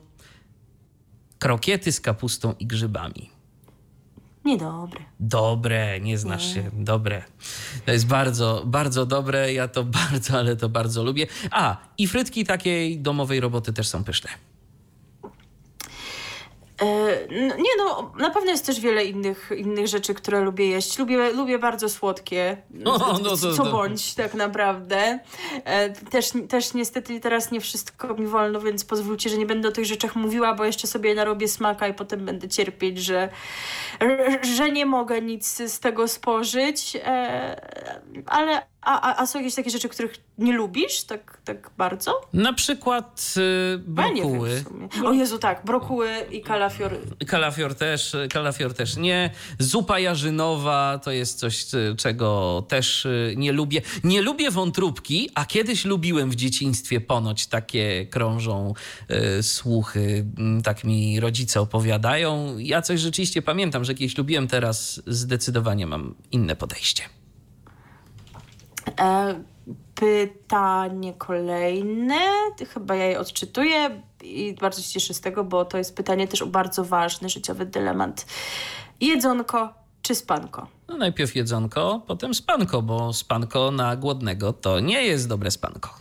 [1.38, 3.30] krokiety z kapustą i grzybami.
[4.44, 5.00] Niedobre.
[5.20, 6.54] Dobre, nie znasz nie.
[6.54, 6.70] się.
[6.72, 7.22] Dobre.
[7.86, 9.52] To jest bardzo, bardzo dobre.
[9.52, 11.26] Ja to bardzo, ale to bardzo lubię.
[11.50, 14.30] A, i frytki takiej domowej roboty też są pyszne.
[16.82, 20.98] E, nie no, na pewno jest też wiele innych, innych rzeczy, które lubię jeść.
[20.98, 25.18] Lubię, lubię bardzo słodkie, no, no co bądź tak naprawdę.
[25.64, 29.72] E, też, też niestety teraz nie wszystko mi wolno, więc pozwólcie, że nie będę o
[29.72, 33.28] tych rzeczach mówiła, bo jeszcze sobie narobię smaka i potem będę cierpieć, że,
[34.56, 36.96] że nie mogę nic z tego spożyć.
[37.04, 37.60] E,
[38.26, 42.20] ale a, a, a, są jakieś takie rzeczy, których nie lubisz tak, tak bardzo?
[42.32, 44.64] Na przykład y, brokuły.
[45.04, 46.98] o Jezu, tak, brokuły i kalafior.
[47.26, 49.30] Kalafior też, kalafior też nie.
[49.58, 53.82] Zupa jarzynowa to jest coś, czego też y, nie lubię.
[54.04, 58.74] Nie lubię wątróbki, a kiedyś lubiłem w dzieciństwie ponoć takie krążą
[59.38, 60.26] y, słuchy.
[60.38, 62.58] Mm, tak mi rodzice opowiadają.
[62.58, 67.17] Ja coś rzeczywiście pamiętam, że kiedyś lubiłem, teraz zdecydowanie mam inne podejście.
[69.00, 69.34] E,
[69.94, 72.20] pytanie kolejne,
[72.74, 76.42] chyba ja je odczytuję i bardzo się cieszę z tego, bo to jest pytanie też
[76.42, 78.26] o bardzo ważny życiowy dylemat.
[79.00, 80.66] Jedzonko czy spanko?
[80.88, 85.94] No najpierw jedzonko, potem spanko, bo spanko na głodnego to nie jest dobre spanko.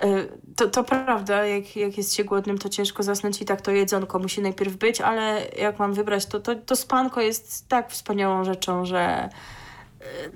[0.00, 0.24] E,
[0.56, 4.18] to, to prawda, jak, jak jest się głodnym, to ciężko zasnąć i tak to jedzonko
[4.18, 8.84] musi najpierw być, ale jak mam wybrać, to, to, to spanko jest tak wspaniałą rzeczą,
[8.84, 9.28] że,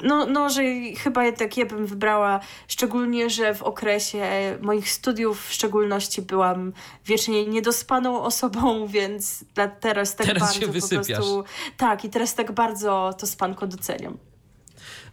[0.03, 0.63] no, no, że
[0.99, 4.23] chyba jednak ja bym wybrała, szczególnie, że w okresie
[4.61, 6.73] moich studiów w szczególności byłam
[7.05, 9.45] wiecznie niedospaną osobą, więc
[9.81, 11.07] teraz tak teraz bardzo się wysypiasz.
[11.07, 11.45] po prostu...
[11.77, 14.19] Tak, i teraz tak bardzo to spanko doceniam.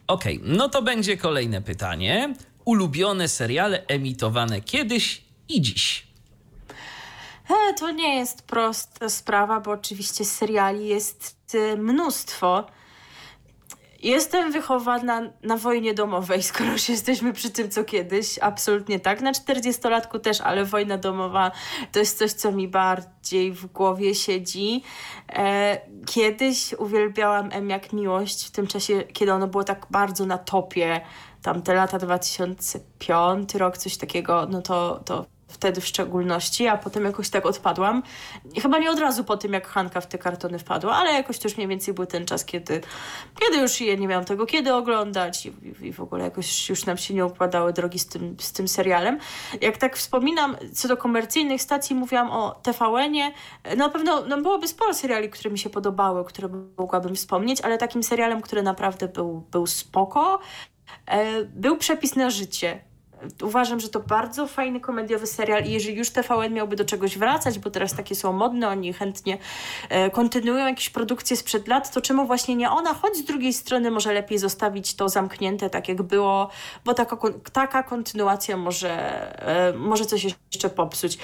[0.07, 2.33] Okej, okay, no to będzie kolejne pytanie.
[2.65, 6.07] Ulubione seriale emitowane kiedyś i dziś?
[7.49, 12.65] E, to nie jest prosta sprawa, bo oczywiście seriali jest e, mnóstwo.
[14.03, 18.39] Jestem wychowana na wojnie domowej, skoro już jesteśmy przy tym, co kiedyś.
[18.39, 19.21] Absolutnie tak.
[19.21, 21.51] Na 40-latku też, ale wojna domowa
[21.91, 24.83] to jest coś, co mi bardziej w głowie siedzi.
[25.29, 30.37] E, kiedyś uwielbiałam M jak miłość, w tym czasie, kiedy ono było tak bardzo na
[30.37, 31.01] topie,
[31.41, 37.05] tam te lata 2005 rok, coś takiego, no to, to wtedy w szczególności, a potem
[37.05, 38.03] jakoś tak odpadłam.
[38.61, 41.47] Chyba nie od razu po tym, jak Hanka w te kartony wpadła, ale jakoś to
[41.47, 42.81] już mniej więcej był ten czas, kiedy,
[43.39, 47.13] kiedy już nie miałam tego kiedy oglądać i, i w ogóle jakoś już nam się
[47.13, 49.19] nie układały drogi z tym, z tym serialem.
[49.61, 53.31] Jak tak wspominam, co do komercyjnych stacji, mówiłam o TVN-ie.
[53.77, 58.03] Na pewno no, byłoby sporo seriali, które mi się podobały, które mogłabym wspomnieć, ale takim
[58.03, 60.39] serialem, który naprawdę był, był spoko,
[61.05, 62.86] e, był Przepis na życie
[63.43, 67.59] uważam, że to bardzo fajny komediowy serial i jeżeli już TVN miałby do czegoś wracać,
[67.59, 69.37] bo teraz takie są modne, oni chętnie
[69.89, 73.91] e, kontynuują jakieś produkcje sprzed lat, to czemu właśnie nie ona, choć z drugiej strony
[73.91, 76.49] może lepiej zostawić to zamknięte tak jak było,
[76.85, 77.17] bo taka,
[77.53, 78.91] taka kontynuacja może,
[79.47, 81.17] e, może coś jeszcze popsuć.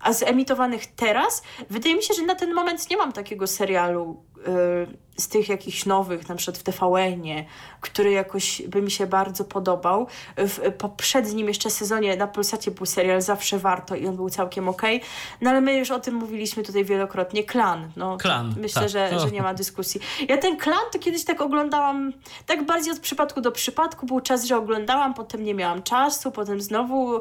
[0.00, 4.22] A z emitowanych teraz, wydaje mi się, że na ten moment nie mam takiego serialu,
[4.46, 7.44] Y, z tych jakichś nowych, na przykład w TVN-ie,
[7.80, 10.06] który jakoś by mi się bardzo podobał.
[10.36, 14.96] W poprzednim jeszcze sezonie na Polsacie był serial Zawsze Warto i on był całkiem okej.
[14.96, 15.08] Okay.
[15.40, 17.44] No ale my już o tym mówiliśmy tutaj wielokrotnie.
[17.44, 17.90] Klan.
[17.96, 18.54] No, Klan.
[18.58, 18.90] Myślę, tak.
[18.90, 20.00] że, że nie ma dyskusji.
[20.28, 22.12] Ja ten Klan to kiedyś tak oglądałam,
[22.46, 24.06] tak bardziej od przypadku do przypadku.
[24.06, 27.20] Był czas, że oglądałam, potem nie miałam czasu, potem znowu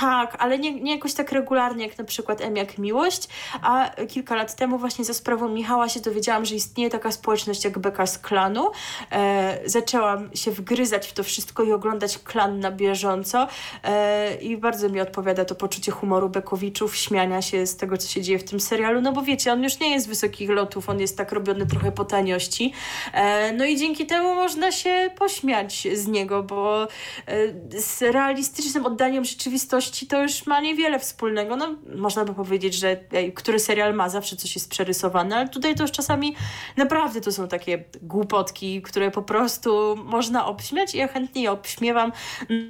[0.00, 3.28] tak, ale nie, nie jakoś tak regularnie jak na przykład M jak Miłość,
[3.62, 7.78] a kilka lat temu właśnie za sprawą Michała się dowiedziałam, że istnieje taka społeczność jak
[7.78, 8.70] Beka z Klanu.
[9.12, 13.48] E, zaczęłam się wgryzać w to wszystko i oglądać Klan na bieżąco
[13.82, 18.22] e, i bardzo mi odpowiada to poczucie humoru Bekowiczów, śmiania się z tego, co się
[18.22, 21.16] dzieje w tym serialu, no bo wiecie, on już nie jest wysokich lotów, on jest
[21.16, 22.72] tak robiony trochę po taniości,
[23.12, 29.24] e, no i dzięki temu można się pośmiać z niego, bo e, z realistycznym oddaniem
[29.24, 31.56] rzeczywistości to już ma niewiele wspólnego.
[31.56, 35.74] No, można by powiedzieć, że ej, który serial ma, zawsze coś jest przerysowane, ale tutaj
[35.74, 36.36] to już czasami
[36.76, 42.12] naprawdę to są takie głupotki, które po prostu można obśmiać i ja chętnie je obśmiewam.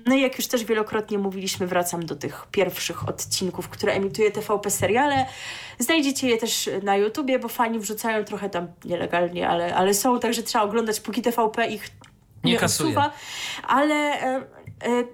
[0.06, 4.70] No i jak już też wielokrotnie mówiliśmy, wracam do tych pierwszych odcinków, które emituje TVP
[4.70, 5.26] Seriale.
[5.78, 10.42] Znajdziecie je też na YouTubie, bo fani wrzucają trochę tam nielegalnie, ale, ale są, także
[10.42, 11.90] trzeba oglądać, póki TVP ich
[12.44, 13.12] nie, nie usuwa.
[13.68, 14.63] Ale e, E,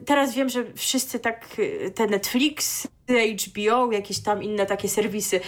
[0.07, 1.57] teraz wiem, że wszyscy tak,
[1.87, 2.89] e, te Netflix,
[3.47, 5.41] HBO, jakieś tam inne takie serwisy,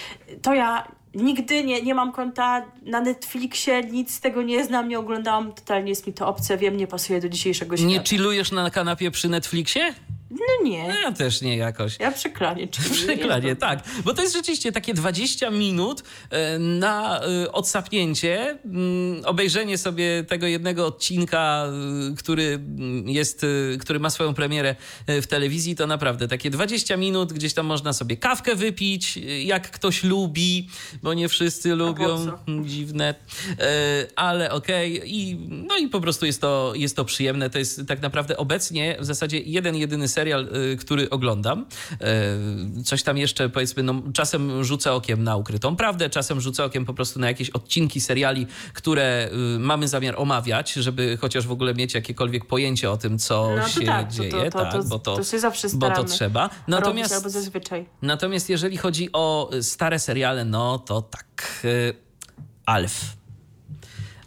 [0.42, 4.98] to ja nigdy nie, nie mam konta na Netflixie, nic z tego nie znam, nie
[4.98, 7.92] oglądałam, totalnie jest mi to obce, wiem, nie pasuje do dzisiejszego świata.
[7.92, 9.94] Nie chillujesz na kanapie przy Netflixie?
[10.32, 10.94] No nie.
[11.04, 11.96] Ja też nie jakoś.
[12.00, 12.68] Ja przeklanie.
[12.68, 13.84] Przeklanie, tak.
[14.04, 20.46] Bo to jest rzeczywiście takie 20 minut e, na e, odsapnięcie, mm, obejrzenie sobie tego
[20.46, 21.66] jednego odcinka,
[22.12, 23.46] e, który mm, jest,
[23.80, 24.76] który ma swoją premierę
[25.08, 30.04] w telewizji, to naprawdę takie 20 minut, gdzieś tam można sobie kawkę wypić, jak ktoś
[30.04, 30.68] lubi,
[31.02, 32.26] bo nie wszyscy lubią.
[32.64, 33.14] Dziwne.
[34.16, 34.96] Ale okej.
[34.96, 35.08] Okay.
[35.08, 37.50] I, no i po prostu jest to, jest to przyjemne.
[37.50, 41.66] To jest tak naprawdę obecnie w zasadzie jeden, jedyny serial, serial, y, który oglądam.
[42.78, 46.84] Y, coś tam jeszcze, powiedzmy, no, czasem rzucę okiem na ukrytą prawdę, czasem rzucę okiem
[46.84, 51.74] po prostu na jakieś odcinki seriali, które y, mamy zamiar omawiać, żeby chociaż w ogóle
[51.74, 54.50] mieć jakiekolwiek pojęcie o tym, co no, się tak, dzieje.
[54.50, 56.50] To, to, tak, bo to, to się zawsze bo to trzeba.
[56.68, 57.86] Natomiast, albo zazwyczaj.
[58.02, 61.66] Natomiast jeżeli chodzi o stare seriale, no to tak.
[62.66, 63.16] Alf.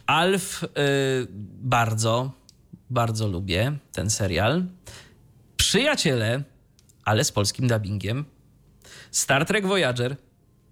[0.06, 0.64] Alf
[1.62, 2.30] bardzo,
[2.90, 4.64] bardzo lubię ten serial.
[5.76, 6.42] Przyjaciele,
[7.04, 8.24] ale z polskim dubbingiem.
[9.10, 10.16] Star Trek Voyager,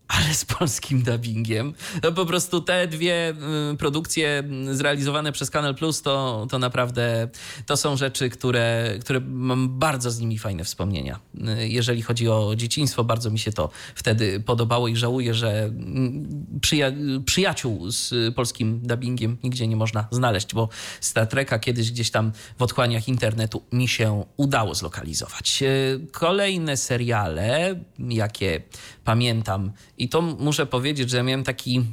[0.08, 1.74] ale z polskim dubbingiem.
[2.02, 3.34] No po prostu te dwie
[3.72, 7.28] y, produkcje zrealizowane przez Kanal Plus to, to naprawdę
[7.66, 11.20] to są rzeczy, które, które mam bardzo z nimi fajne wspomnienia.
[11.60, 16.46] Y, jeżeli chodzi o dzieciństwo, bardzo mi się to wtedy podobało i żałuję, że mm,
[16.60, 16.92] przyja
[17.26, 20.68] przyjaciół z polskim dubbingiem nigdzie nie można znaleźć, bo
[21.00, 25.62] Star Treka kiedyś gdzieś tam w otchłaniach internetu mi się udało zlokalizować.
[25.62, 28.62] Y, kolejne seriale, jakie
[29.04, 31.84] pamiętam i to muszę powiedzieć, że miałem taki,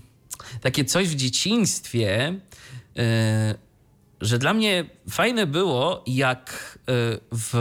[0.61, 2.39] takie coś w dzieciństwie,
[2.95, 3.03] yy,
[4.21, 7.53] że dla mnie fajne było, jak yy, w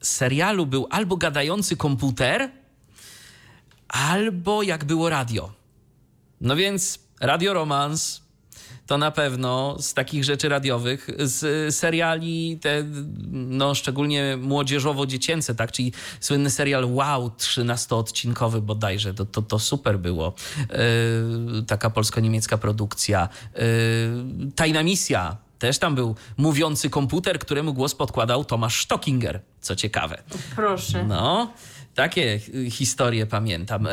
[0.00, 2.50] serialu był albo gadający komputer,
[3.88, 5.52] albo jak było radio.
[6.40, 8.23] No więc Radio Romans,
[8.86, 12.84] to na pewno z takich rzeczy radiowych, z seriali te,
[13.32, 20.34] no szczególnie młodzieżowo-dziecięce, tak, czyli słynny serial Wow, 13-odcinkowy bodajże, to, to, to super było.
[20.58, 23.28] Yy, taka polsko-niemiecka produkcja.
[23.54, 23.60] Yy,
[24.56, 30.22] Tajna misja, też tam był mówiący komputer, któremu głos podkładał Tomasz Stockinger, co ciekawe.
[30.56, 31.04] Proszę.
[31.04, 31.52] No.
[31.94, 32.38] Takie
[32.70, 33.86] historie pamiętam.
[33.86, 33.90] Y,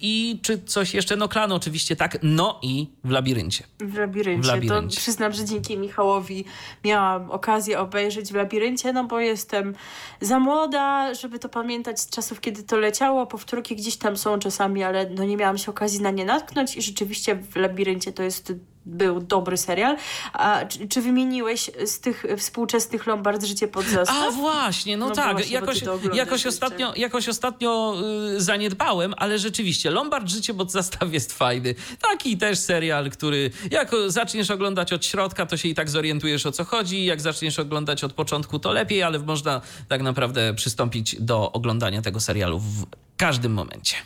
[0.00, 1.16] I czy coś jeszcze?
[1.16, 2.18] No Klan oczywiście tak.
[2.22, 3.64] No i w labiryncie.
[3.80, 4.42] W labiryncie.
[4.42, 4.96] W labiryncie.
[4.96, 6.44] To przyznam, że dzięki Michałowi
[6.84, 9.74] miałam okazję obejrzeć w labiryncie, no bo jestem
[10.20, 13.26] za młoda, żeby to pamiętać z czasów, kiedy to leciało.
[13.26, 16.82] Powtórki gdzieś tam są czasami, ale no nie miałam się okazji na nie natknąć i
[16.82, 18.52] rzeczywiście w labiryncie to jest
[18.90, 19.96] był dobry serial.
[20.32, 24.16] A czy, czy wymieniłeś z tych współczesnych Lombard Życie pod zastaw?
[24.28, 25.32] A właśnie, no, No tak.
[25.32, 25.82] właśnie, jakoś,
[26.14, 27.96] jakoś, ostatnio, jakoś ostatnio
[28.36, 31.74] y, zaniedbałem, ale rzeczywiście Lombard Życie pod zastaw jest fajny.
[32.00, 36.52] Taki też serial, który jak zaczniesz oglądać od środka, to się i tak zorientujesz o
[36.52, 37.04] co chodzi.
[37.04, 42.20] Jak zaczniesz oglądać od początku, to lepiej, ale można tak naprawdę przystąpić do oglądania tego
[42.20, 42.86] serialu w
[43.16, 43.96] każdym momencie.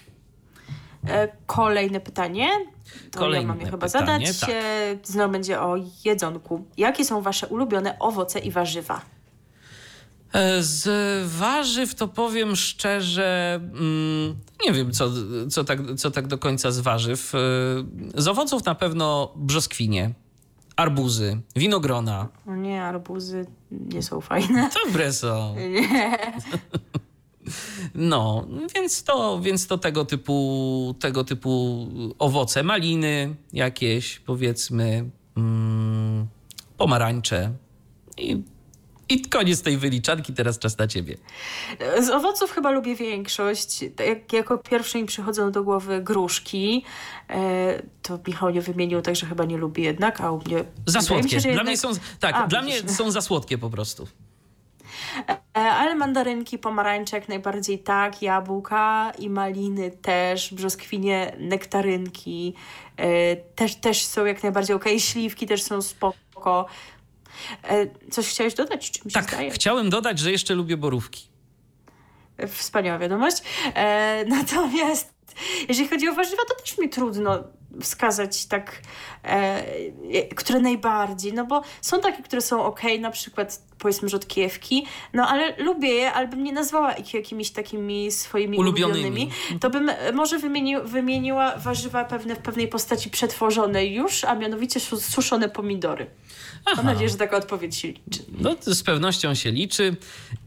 [1.08, 2.48] E, Kolejne pytanie.
[3.10, 4.40] To Kolejne ja mam je chyba pytanie, zadać.
[4.40, 4.50] tak.
[4.50, 6.64] E, Znowu będzie o jedzonku.
[6.76, 9.00] Jakie są wasze ulubione owoce i warzywa?
[10.32, 10.88] E, Z
[11.30, 14.34] warzyw to powiem szczerze, mm,
[14.66, 15.10] nie wiem co,
[15.50, 17.32] co, tak, co tak do końca z warzyw.
[18.14, 20.10] Z owoców na pewno brzoskwinie,
[20.76, 22.28] arbuzy, winogrona.
[22.46, 24.70] No nie, arbuzy nie są fajne.
[24.86, 25.54] Dobre są.
[27.94, 31.86] No, więc to, więc to tego typu, tego typu
[32.18, 36.26] owoce, maliny jakieś, powiedzmy, mm,
[36.76, 37.52] pomarańcze
[38.16, 38.42] i,
[39.08, 41.16] i koniec tej wyliczanki, teraz czas na ciebie.
[42.02, 43.82] Z owoców chyba lubię większość.
[44.08, 46.84] Jak, jako pierwsze mi przychodzą do głowy gruszki.
[47.30, 50.64] E, to Michał nie wymienił, także chyba nie lubi jednak, a u mnie...
[50.86, 51.28] Za słodkie.
[51.28, 51.88] się, Dla jednak- mnie są,
[52.20, 52.82] tak, A, dla widzisz.
[52.82, 54.06] mnie są za słodkie po prostu.
[55.18, 62.54] E, Ale mandarynki, pomarańcze jak najbardziej tak, jabłka i maliny też, brzoskwinie, nektarynki
[62.96, 66.66] e, też, też są jak najbardziej okej, śliwki też są spoko.
[67.68, 69.50] E, Coś chciałeś dodać, Tak, zdaje?
[69.50, 71.28] chciałem dodać, że jeszcze lubię borówki.
[72.48, 73.36] Wspaniała wiadomość.
[73.74, 75.13] E, natomiast
[75.68, 77.44] jeżeli chodzi o warzywa, to też mi trudno
[77.80, 78.82] wskazać tak,
[79.24, 79.64] e,
[80.34, 85.56] które najbardziej, no bo są takie, które są ok, na przykład powiedzmy rzodkiewki, no ale
[85.56, 89.00] lubię je, ale bym nie nazwała ich jakimiś takimi swoimi Ulubionymi.
[89.00, 89.30] ulubionymi,
[89.60, 94.80] to bym e, może wymieni, wymieniła warzywa pewne w pewnej postaci przetworzonej już, a mianowicie
[94.80, 96.06] su- suszone pomidory.
[96.76, 98.22] Mam nadzieję, że taka odpowiedź się liczy.
[98.38, 99.96] No, z pewnością się liczy.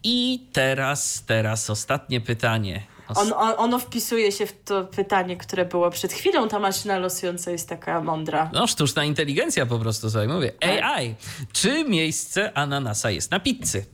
[0.04, 2.82] I teraz, teraz ostatnie pytanie.
[3.16, 6.48] On, on, ono wpisuje się w to pytanie, które było przed chwilą.
[6.48, 8.50] Ta maszyna losująca jest taka mądra.
[8.54, 10.52] No, sztuczna inteligencja po prostu sobie mówię.
[10.52, 10.84] Tak.
[10.84, 11.16] AI.
[11.54, 13.86] Czy miejsce ananasa jest na pizzy?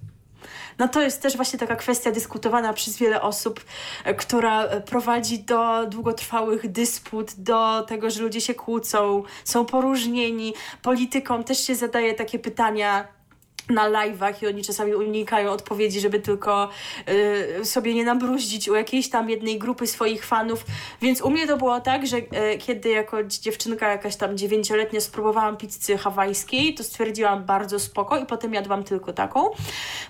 [0.80, 3.66] No to jest też właśnie taka kwestia dyskutowana przez wiele osób,
[4.04, 10.54] e, która e, prowadzi do długotrwałych dysput, do tego, że ludzie się kłócą, są poróżnieni.
[10.82, 13.08] Politykom też się zadaje takie pytania
[13.70, 16.70] na live'ach i oni czasami unikają odpowiedzi, żeby tylko
[17.62, 20.66] y, sobie nie nabruździć u jakiejś tam jednej grupy swoich fanów.
[21.02, 25.58] Więc u mnie to było tak, że e, kiedy jako dziewczynka jakaś tam dziewięcioletnia spróbowałam
[25.58, 29.50] pizzy hawajskiej, to stwierdziłam bardzo spoko i potem jadłam tylko taką.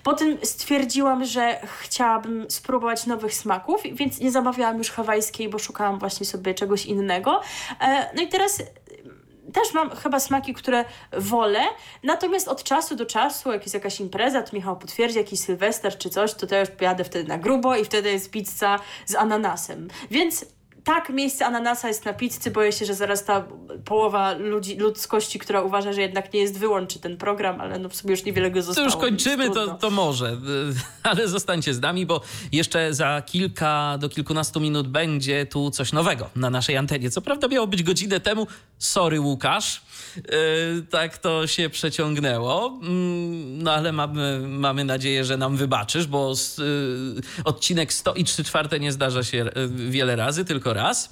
[0.04, 6.26] Potem stwierdziłam, że chciałabym spróbować nowych smaków, więc nie zamawiałam już hawajskiej, bo szukałam właśnie
[6.26, 7.42] sobie czegoś innego.
[7.82, 8.64] E, no i teraz
[9.54, 10.86] też mam chyba smaki, które
[11.18, 11.60] wolę,
[12.04, 16.10] natomiast od czasu do czasu, jak jest jakaś impreza, to Michał potwierdzi, jakiś sylwester czy
[16.10, 19.88] coś, to też pojadę wtedy na grubo i wtedy jest pizza z ananasem.
[20.12, 20.46] Więc
[20.84, 22.52] tak, miejsce ananasa jest na pizzy.
[22.52, 23.46] Boję się, że zaraz ta
[23.86, 27.96] połowa ludzi, ludzkości, która uważa, że jednak nie jest, wyłączy ten program, ale no w
[27.96, 28.86] sumie już niewiele go To zostało.
[28.86, 30.38] już kończymy, to, to może,
[31.04, 36.30] ale zostańcie z nami, bo jeszcze za kilka do kilkunastu minut będzie tu coś nowego
[36.36, 37.10] na naszej antenie.
[37.10, 38.48] Co prawda miało być godzinę temu.
[38.78, 39.82] Sorry, Łukasz.
[40.16, 40.24] Yy,
[40.90, 46.58] tak to się przeciągnęło, Mm, no ale mamy, mamy nadzieję, że nam wybaczysz, bo z,
[46.58, 51.10] yy, odcinek 100 i 3 czwarte nie zdarza się yy, wiele razy, tylko raz.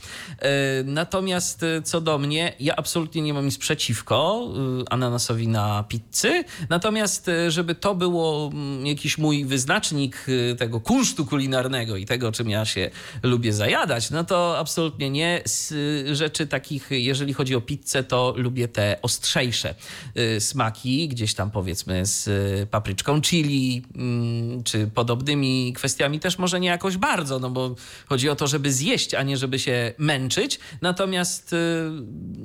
[0.86, 4.48] Natomiast co do mnie, ja absolutnie nie mam nic przeciwko
[4.90, 10.26] ananasowi na pizzy, natomiast żeby to było mm, jakiś mój wyznacznik
[10.58, 12.90] tego kunsztu kulinarnego i tego, czym ja się
[13.24, 15.42] lubię zajadać, no to absolutnie nie.
[15.46, 15.74] Z
[16.18, 19.76] rzeczy takich, jeżeli chodzi o pizzę, to lubię te ostrzejsze
[20.18, 26.60] y, smaki, gdzieś tam powiedzmy z y, papryczką chili, mm, czy podobnymi kwestiami też może
[26.60, 30.60] nie jakoś bardzo, no bo chodzi o to, żeby zjeść, a nie żeby się męczyć.
[30.82, 31.58] Natomiast y,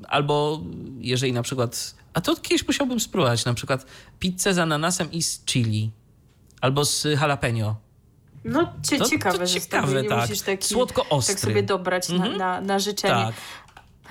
[0.09, 0.60] albo
[1.01, 3.86] jeżeli na przykład, a to kiedyś musiałbym spróbować, na przykład
[4.18, 5.90] pizzę z ananasem i z chili.
[6.60, 7.77] Albo z jalapeno.
[8.44, 10.31] No cie, To- to ciekawe, że ciekawe, tak.
[10.47, 11.35] taki, Słodko-ostry.
[11.35, 12.36] tak sobie dobrać na, Mhm.
[12.36, 13.14] na, na życzenie.
[13.14, 13.35] Tak.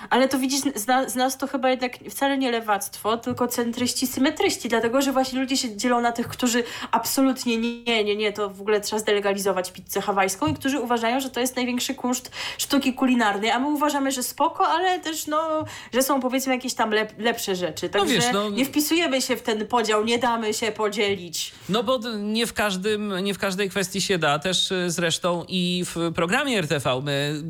[0.09, 4.07] Ale to widzisz, z, na, z nas to chyba jednak wcale nie lewactwo, tylko centryści,
[4.07, 8.49] symetryści, dlatego że właśnie ludzie się dzielą na tych, którzy absolutnie nie, nie, nie, to
[8.49, 12.93] w ogóle trzeba zdelegalizować pizzę hawajską i którzy uważają, że to jest największy kunszt sztuki
[12.93, 17.13] kulinarnej, a my uważamy, że spoko, ale też no, że są powiedzmy jakieś tam lep,
[17.19, 17.89] lepsze rzeczy.
[17.89, 21.51] Także wiesz, no- nie wpisujemy się w ten podział, nie damy się podzielić.
[21.69, 25.83] No bo nie w, każdym, nie w każdej kwestii się da, też y, zresztą i
[25.85, 27.43] w programie RTV my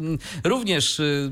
[0.43, 1.31] również, y,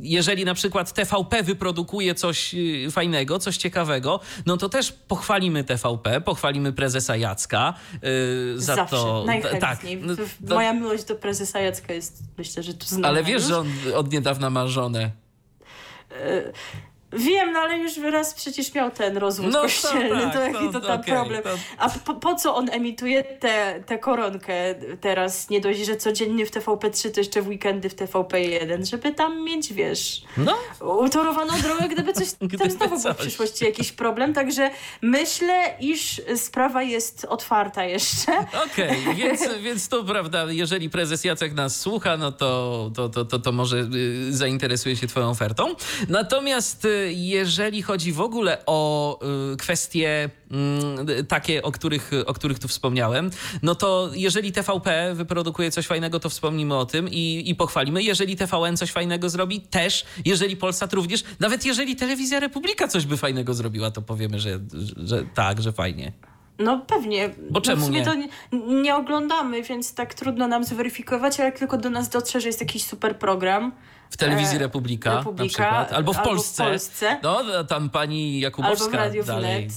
[0.00, 5.64] jeżeli na na przykład TVP wyprodukuje coś y, fajnego, coś ciekawego, no to też pochwalimy
[5.64, 7.74] TVP, pochwalimy prezesa Jacka
[8.04, 9.26] y, za Zawsze, to.
[9.60, 13.42] Tak, no, to- Moja miłość do prezesa Jacka jest, myślę, że tu znana ale wiesz,
[13.42, 13.44] już.
[13.44, 15.10] że on od niedawna ma żonę.
[17.16, 20.66] Wiem, no ale już raz przecież miał ten rozwód No to kościelny, tak, to jaki
[20.72, 21.42] to- to tam okej, problem.
[21.42, 25.50] to- A po, po co on emituje tę te, koronkę teraz?
[25.50, 29.72] Nie dość, że codziennie w TVP3, to jeszcze w weekendy w TVP1, żeby tam mieć,
[29.72, 30.58] wiesz, No,
[31.04, 34.32] utorowaną drogę, gdyby coś Gdyby tam znowu był w przyszłości jakiś problem.
[34.34, 34.70] Także
[35.02, 38.32] myślę, iż sprawa jest otwarta jeszcze.
[38.66, 43.38] Okej, więc, więc to prawda, jeżeli prezes Jacek nas słucha, no to, to, to, to,
[43.38, 45.74] to może y, zainteresuje się twoją ofertą.
[46.08, 49.18] Natomiast y, jeżeli chodzi w ogóle o
[49.52, 53.30] y, kwestie mm, takie, o których, o których tu wspomniałem,
[53.62, 58.02] no to jeżeli TVP wyprodukuje coś fajnego, to wspomnimy o tym i, i pochwalimy.
[58.02, 60.04] Jeżeli TVN coś fajnego zrobi, też.
[60.24, 61.24] Jeżeli Polsat również.
[61.40, 65.72] Nawet jeżeli Telewizja Republika coś by fajnego zrobiła, to powiemy, że, że, że tak, że
[65.72, 66.12] fajnie.
[66.58, 67.30] No pewnie.
[67.50, 68.04] Bo czemu no, w sumie nie?
[68.06, 68.28] to nie,
[68.82, 72.60] nie oglądamy, więc tak trudno nam zweryfikować, ale jak tylko do nas dotrze, że jest
[72.60, 73.72] jakiś super program.
[74.14, 75.92] W telewizji E, Republika, na Republika, przykład.
[75.92, 76.64] Albo w albo w Polsce.
[76.64, 77.18] Polsce.
[77.22, 79.72] No, tam pani Albo w Jakubowska dalej Wnet.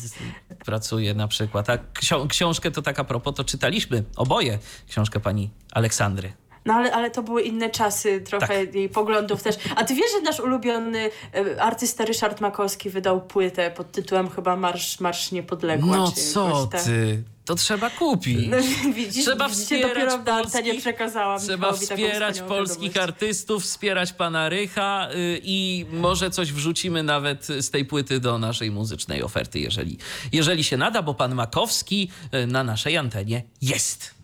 [0.66, 1.70] pracuje na przykład.
[1.70, 4.60] A ksią- książkę to tak a propos, to czytaliśmy oboje
[4.90, 6.34] książkę pani Aleksandry.
[6.68, 8.76] No ale, ale to były inne czasy, trochę Tak.
[8.76, 9.56] jej poglądów też.
[9.76, 14.56] A ty wiesz, że nasz ulubiony e, artysta Ryszard Makowski wydał płytę pod tytułem chyba
[14.56, 15.98] Marsz, Marsz Niepodległa.
[15.98, 16.84] No co tak.
[16.84, 17.24] ty?
[17.46, 18.48] To trzeba kupić.
[18.48, 18.58] No,
[18.96, 20.18] widzisz, Trzeba widzicie, wspierać dopiero
[20.80, 22.98] przekazałam Trzeba wspierać polskich wiadomość.
[22.98, 28.72] artystów, wspierać pana Rycha y, i może coś wrzucimy nawet z tej płyty do naszej
[28.72, 29.98] muzycznej oferty, jeżeli,
[30.32, 34.17] jeżeli się nada, bo pan Makowski y, na naszej antenie jest.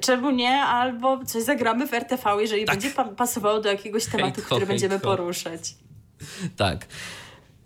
[0.00, 0.52] Czemu nie?
[0.62, 2.74] Albo coś zagramy w RTV, jeżeli Tak.
[2.74, 5.74] będzie pa- pasowało do jakiegoś tematu, Hejt ho, który będziemy poruszać.
[6.56, 6.86] Tak.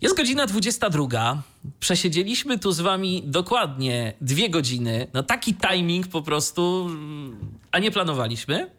[0.01, 1.43] Jest godzina 22.
[1.81, 5.07] Przesiedzieliśmy tu z wami dokładnie dwie godziny.
[5.15, 6.91] No taki timing po prostu,
[7.73, 8.71] a nie planowaliśmy.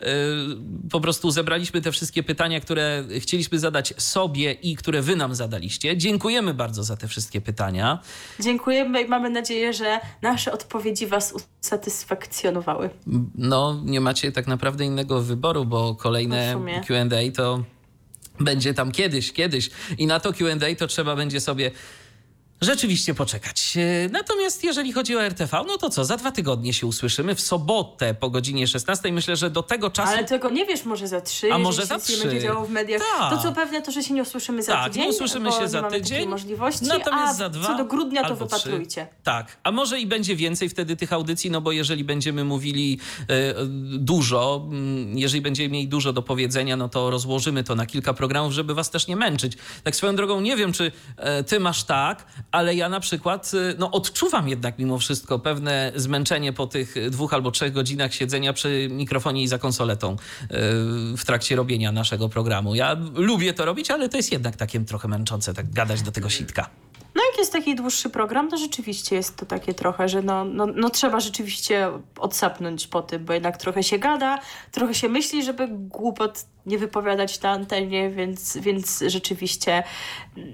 [0.00, 0.06] Yy,
[0.90, 5.96] Po prostu zebraliśmy te wszystkie pytania, które chcieliśmy zadać sobie i które wy nam zadaliście.
[5.96, 7.98] Dziękujemy bardzo za te wszystkie pytania.
[8.40, 12.90] Dziękujemy i mamy nadzieję, że nasze odpowiedzi Was usatysfakcjonowały.
[13.34, 16.80] No, nie macie tak naprawdę innego wyboru, bo kolejne No.
[16.86, 17.64] QA to
[18.40, 19.70] będzie tam kiedyś, kiedyś.
[19.98, 21.70] I na to QA to trzeba będzie sobie
[22.60, 23.74] rzeczywiście poczekać.
[23.76, 27.40] E, Natomiast jeżeli chodzi o RTV, no to co, za dwa tygodnie się usłyszymy w
[27.40, 29.12] sobotę po godzinie 16.
[29.12, 30.12] Myślę, że do tego czasu.
[30.12, 32.24] Ale tego nie wiesz, może za trzy, A może za nic nie trzy.
[32.28, 33.02] będzie działo w mediach.
[33.18, 33.30] Tak.
[33.30, 35.82] To co pewne, to że się nie usłyszymy za Tak, tydzień, nie usłyszymy się za
[35.82, 36.28] tydzień.
[36.28, 39.06] możliwości, Natomiast a za dwa co do grudnia to wypatrujcie.
[39.06, 39.22] Trzy.
[39.24, 42.98] Tak, a może i będzie więcej wtedy tych audycji, no bo jeżeli będziemy mówili
[43.28, 43.54] e,
[43.98, 48.52] dużo, mm, jeżeli będziemy mieli dużo do powiedzenia, no to rozłożymy to na kilka programów,
[48.52, 49.52] żeby was też nie męczyć.
[49.84, 53.74] Tak swoją drogą, nie wiem, czy e, ty masz tak, ale ja na przykład e,
[53.78, 58.88] no, odczuwam jednak mimo wszystko pewne zmęczenie po tych dwóch albo trzech godzinach siedzenia przy
[58.90, 60.16] mikrofonie i za konsoletą e,
[61.16, 62.74] w trakcie robienia naszego programu.
[62.74, 66.30] Ja lubię to robić, ale to jest jednak takie trochę męczące, tak gadać do tego
[66.30, 66.70] sitka.
[67.18, 70.66] No jak jest taki dłuższy program, to rzeczywiście jest to takie trochę, że no, no,
[70.66, 71.88] no trzeba rzeczywiście
[72.18, 74.38] odsapnąć po tym, bo jednak trochę się gada,
[74.72, 79.82] trochę się myśli, żeby głupot nie wypowiadać na antenie, więc, więc rzeczywiście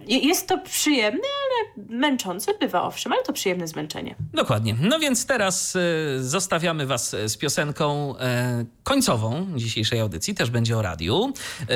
[0.06, 4.14] je- jest to przyjemne, ale męczące bywa owszem, ale to przyjemne zmęczenie.
[4.34, 4.76] Dokładnie.
[4.80, 5.80] No więc teraz e,
[6.22, 11.32] zostawiamy Was z piosenką e, końcową dzisiejszej audycji, też będzie o radiu.
[11.62, 11.66] E,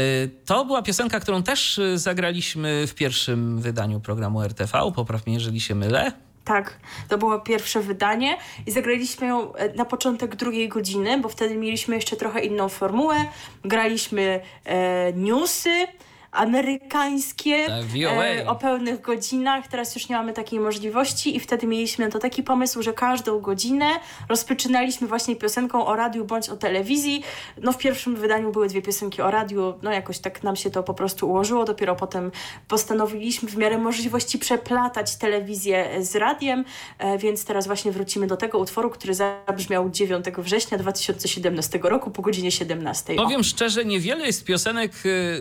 [0.47, 4.78] to była piosenka, którą też zagraliśmy w pierwszym wydaniu programu RTV.
[4.93, 6.13] Popraw mnie, jeżeli się mylę.
[6.45, 8.37] Tak, to było pierwsze wydanie
[8.67, 13.17] i zagraliśmy ją e, na początek drugiej godziny, bo wtedy mieliśmy jeszcze trochę inną formułę.
[13.65, 15.87] Graliśmy e, newsy
[16.33, 19.69] amerykańskie Tak, e, o pełnych godzinach.
[19.69, 23.41] Teraz już nie mamy takiej możliwości i wtedy mieliśmy na to taki pomysł, że każdą
[23.41, 23.87] godzinę
[24.29, 27.23] rozpoczynaliśmy właśnie piosenką o radiu bądź o telewizji.
[27.63, 30.83] No w pierwszym wydaniu były dwie piosenki o radiu, no jakoś tak nam się to
[30.83, 31.65] po prostu ułożyło.
[31.65, 32.31] Dopiero potem
[32.69, 36.65] postanowiliśmy w miarę możliwości przeplatać telewizję z radiem,
[36.99, 42.23] e, więc teraz właśnie wrócimy do tego utworu, który zabrzmiał 9 września 2017 roku po
[42.23, 43.13] godzinie 17.
[43.13, 43.23] O.
[43.23, 44.93] Powiem szczerze, niewiele jest piosenek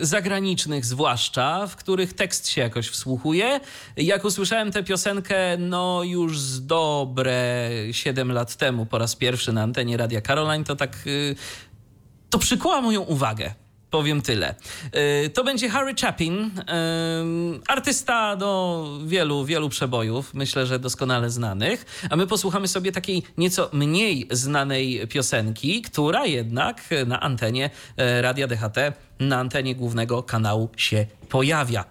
[0.02, 3.60] e, zagranicznych, zwłaszcza, w których tekst się jakoś wsłuchuje.
[3.98, 9.64] Jak usłyszałem tę piosenkę, no już z dobre 7 lat temu, po raz pierwszy na
[9.64, 10.96] antenie Radia Caroline, to tak.
[10.96, 11.36] e,
[12.30, 13.54] To przykuła moją uwagę.
[13.92, 14.56] Powiem tyle.
[15.26, 16.52] Y, To będzie Harry Chapin,
[17.22, 21.86] ym, artysta do wielu, wielu przebojów, myślę, że doskonale znanych.
[22.10, 28.48] A my posłuchamy sobie takiej nieco mniej znanej piosenki, która jednak na antenie e, Radia
[28.48, 28.78] DHT,
[29.20, 31.86] na antenie głównego kanału się pojawia.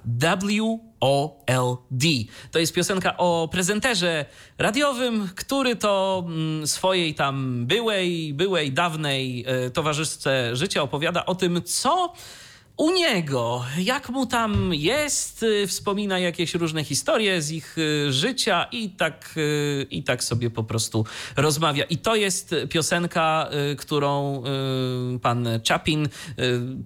[1.01, 2.05] WOLD.
[2.51, 4.25] To jest piosenka o prezenterze
[4.59, 11.63] radiowym, który to mm, swojej tam byłej, byłej, dawnej e, towarzyszce życia opowiada o tym,
[11.63, 12.13] co
[12.77, 18.67] u niego, jak mu tam jest, y, wspomina jakieś różne historie z ich y, życia
[18.73, 21.05] i tak, y, i tak sobie po prostu
[21.37, 21.85] rozmawia.
[21.85, 24.43] I to jest piosenka, którą
[25.23, 26.09] pan Chapin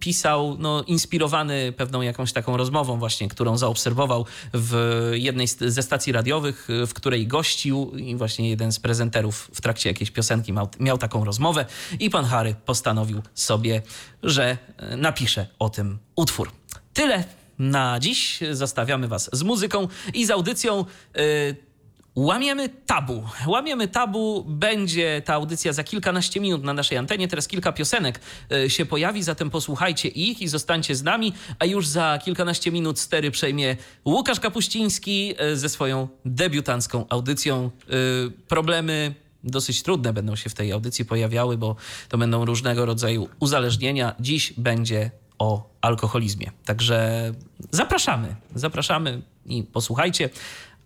[0.01, 6.69] pisał, no, inspirowany pewną jakąś taką rozmową właśnie, którą zaobserwował w jednej ze stacji radiowych,
[6.87, 11.25] w której gościł i właśnie jeden z prezenterów w trakcie jakiejś piosenki miał, miał taką
[11.25, 11.67] rozmowę
[12.01, 13.83] i pan Harry postanowił sobie,
[14.23, 14.59] że
[14.97, 15.80] napisze o tym
[16.17, 16.51] utwór.
[16.93, 17.25] Tyle
[17.59, 18.41] na dziś.
[18.53, 20.85] Zostawiamy was z muzyką i z audycją.
[21.19, 21.71] y,
[22.15, 23.25] Łamiemy tabu.
[23.47, 24.45] Łamiemy tabu.
[24.49, 27.29] Będzie ta audycja za kilkanaście minut na naszej antenie.
[27.29, 28.21] Teraz kilka piosenek
[28.53, 31.33] y, się pojawi, zatem posłuchajcie ich i zostańcie z nami.
[31.59, 37.71] A już za kilkanaście minut stery przejmie Łukasz Kapuściński y, ze swoją debiutancką audycją.
[38.49, 41.77] Problemy dosyć trudne będą się w tej audycji pojawiały, bo
[42.09, 44.15] to będą różnego rodzaju uzależnienia.
[44.21, 46.51] Dziś będzie o alkoholizmie.
[46.65, 47.31] Także
[47.71, 50.31] zapraszamy, zapraszamy i posłuchajcie.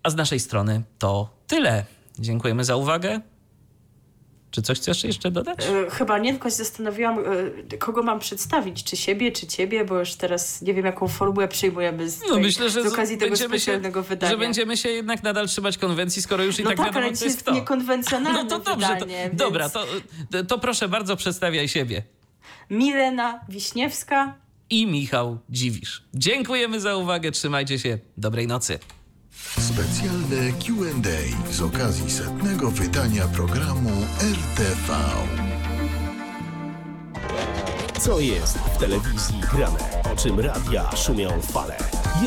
[0.03, 1.85] A z naszej strony to tyle.
[2.19, 3.21] Dziękujemy za uwagę.
[4.51, 5.59] Czy coś chcesz jeszcze dodać?
[5.87, 7.19] E, Chyba nie, tylko się zastanowiłam,
[7.71, 11.47] e, kogo mam przedstawić, czy siebie, czy ciebie, bo już teraz nie wiem, jaką formułę
[11.47, 14.31] przyjmujemy z, No tej, myślę, że z okazji tego specjalnego się, wydania.
[14.31, 17.27] że będziemy się jednak nadal trzymać konwencji, skoro już i no tak, tak, wiadomo, dzisiaj
[17.27, 17.51] jest kto.
[17.53, 19.85] niekonwencjonalne No to dobrze, to, wydanie, więc dobra, to,
[20.47, 22.03] to proszę bardzo przedstawiaj siebie.
[22.69, 24.35] Milena Wiśniewska,
[24.69, 26.03] I Michał Dziwisz.
[26.13, 28.79] Dziękujemy za uwagę, trzymajcie się, dobrej nocy.
[29.59, 34.95] Specjalne Q&A z okazji setnego wydania programu RTV.
[38.05, 39.79] Co jest w telewizji grane?
[40.13, 41.77] O czym radia szumią fale?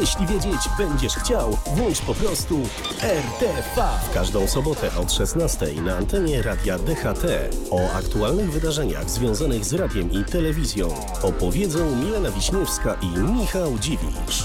[0.01, 2.61] Jeśli wiedzieć będziesz chciał, włącz po prostu
[3.03, 3.89] RTV.
[4.11, 7.27] W każdą sobotę od 16 na antenie Radia DHT.
[7.71, 10.89] O aktualnych wydarzeniach związanych z radiem i telewizją
[11.23, 14.45] opowiedzą Milena Wiśniewska i Michał Dziwisz.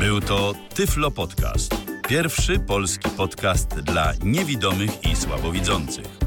[0.00, 1.74] Był to Tyflo Podcast.
[2.08, 6.26] Pierwszy polski podcast dla niewidomych i słabowidzących.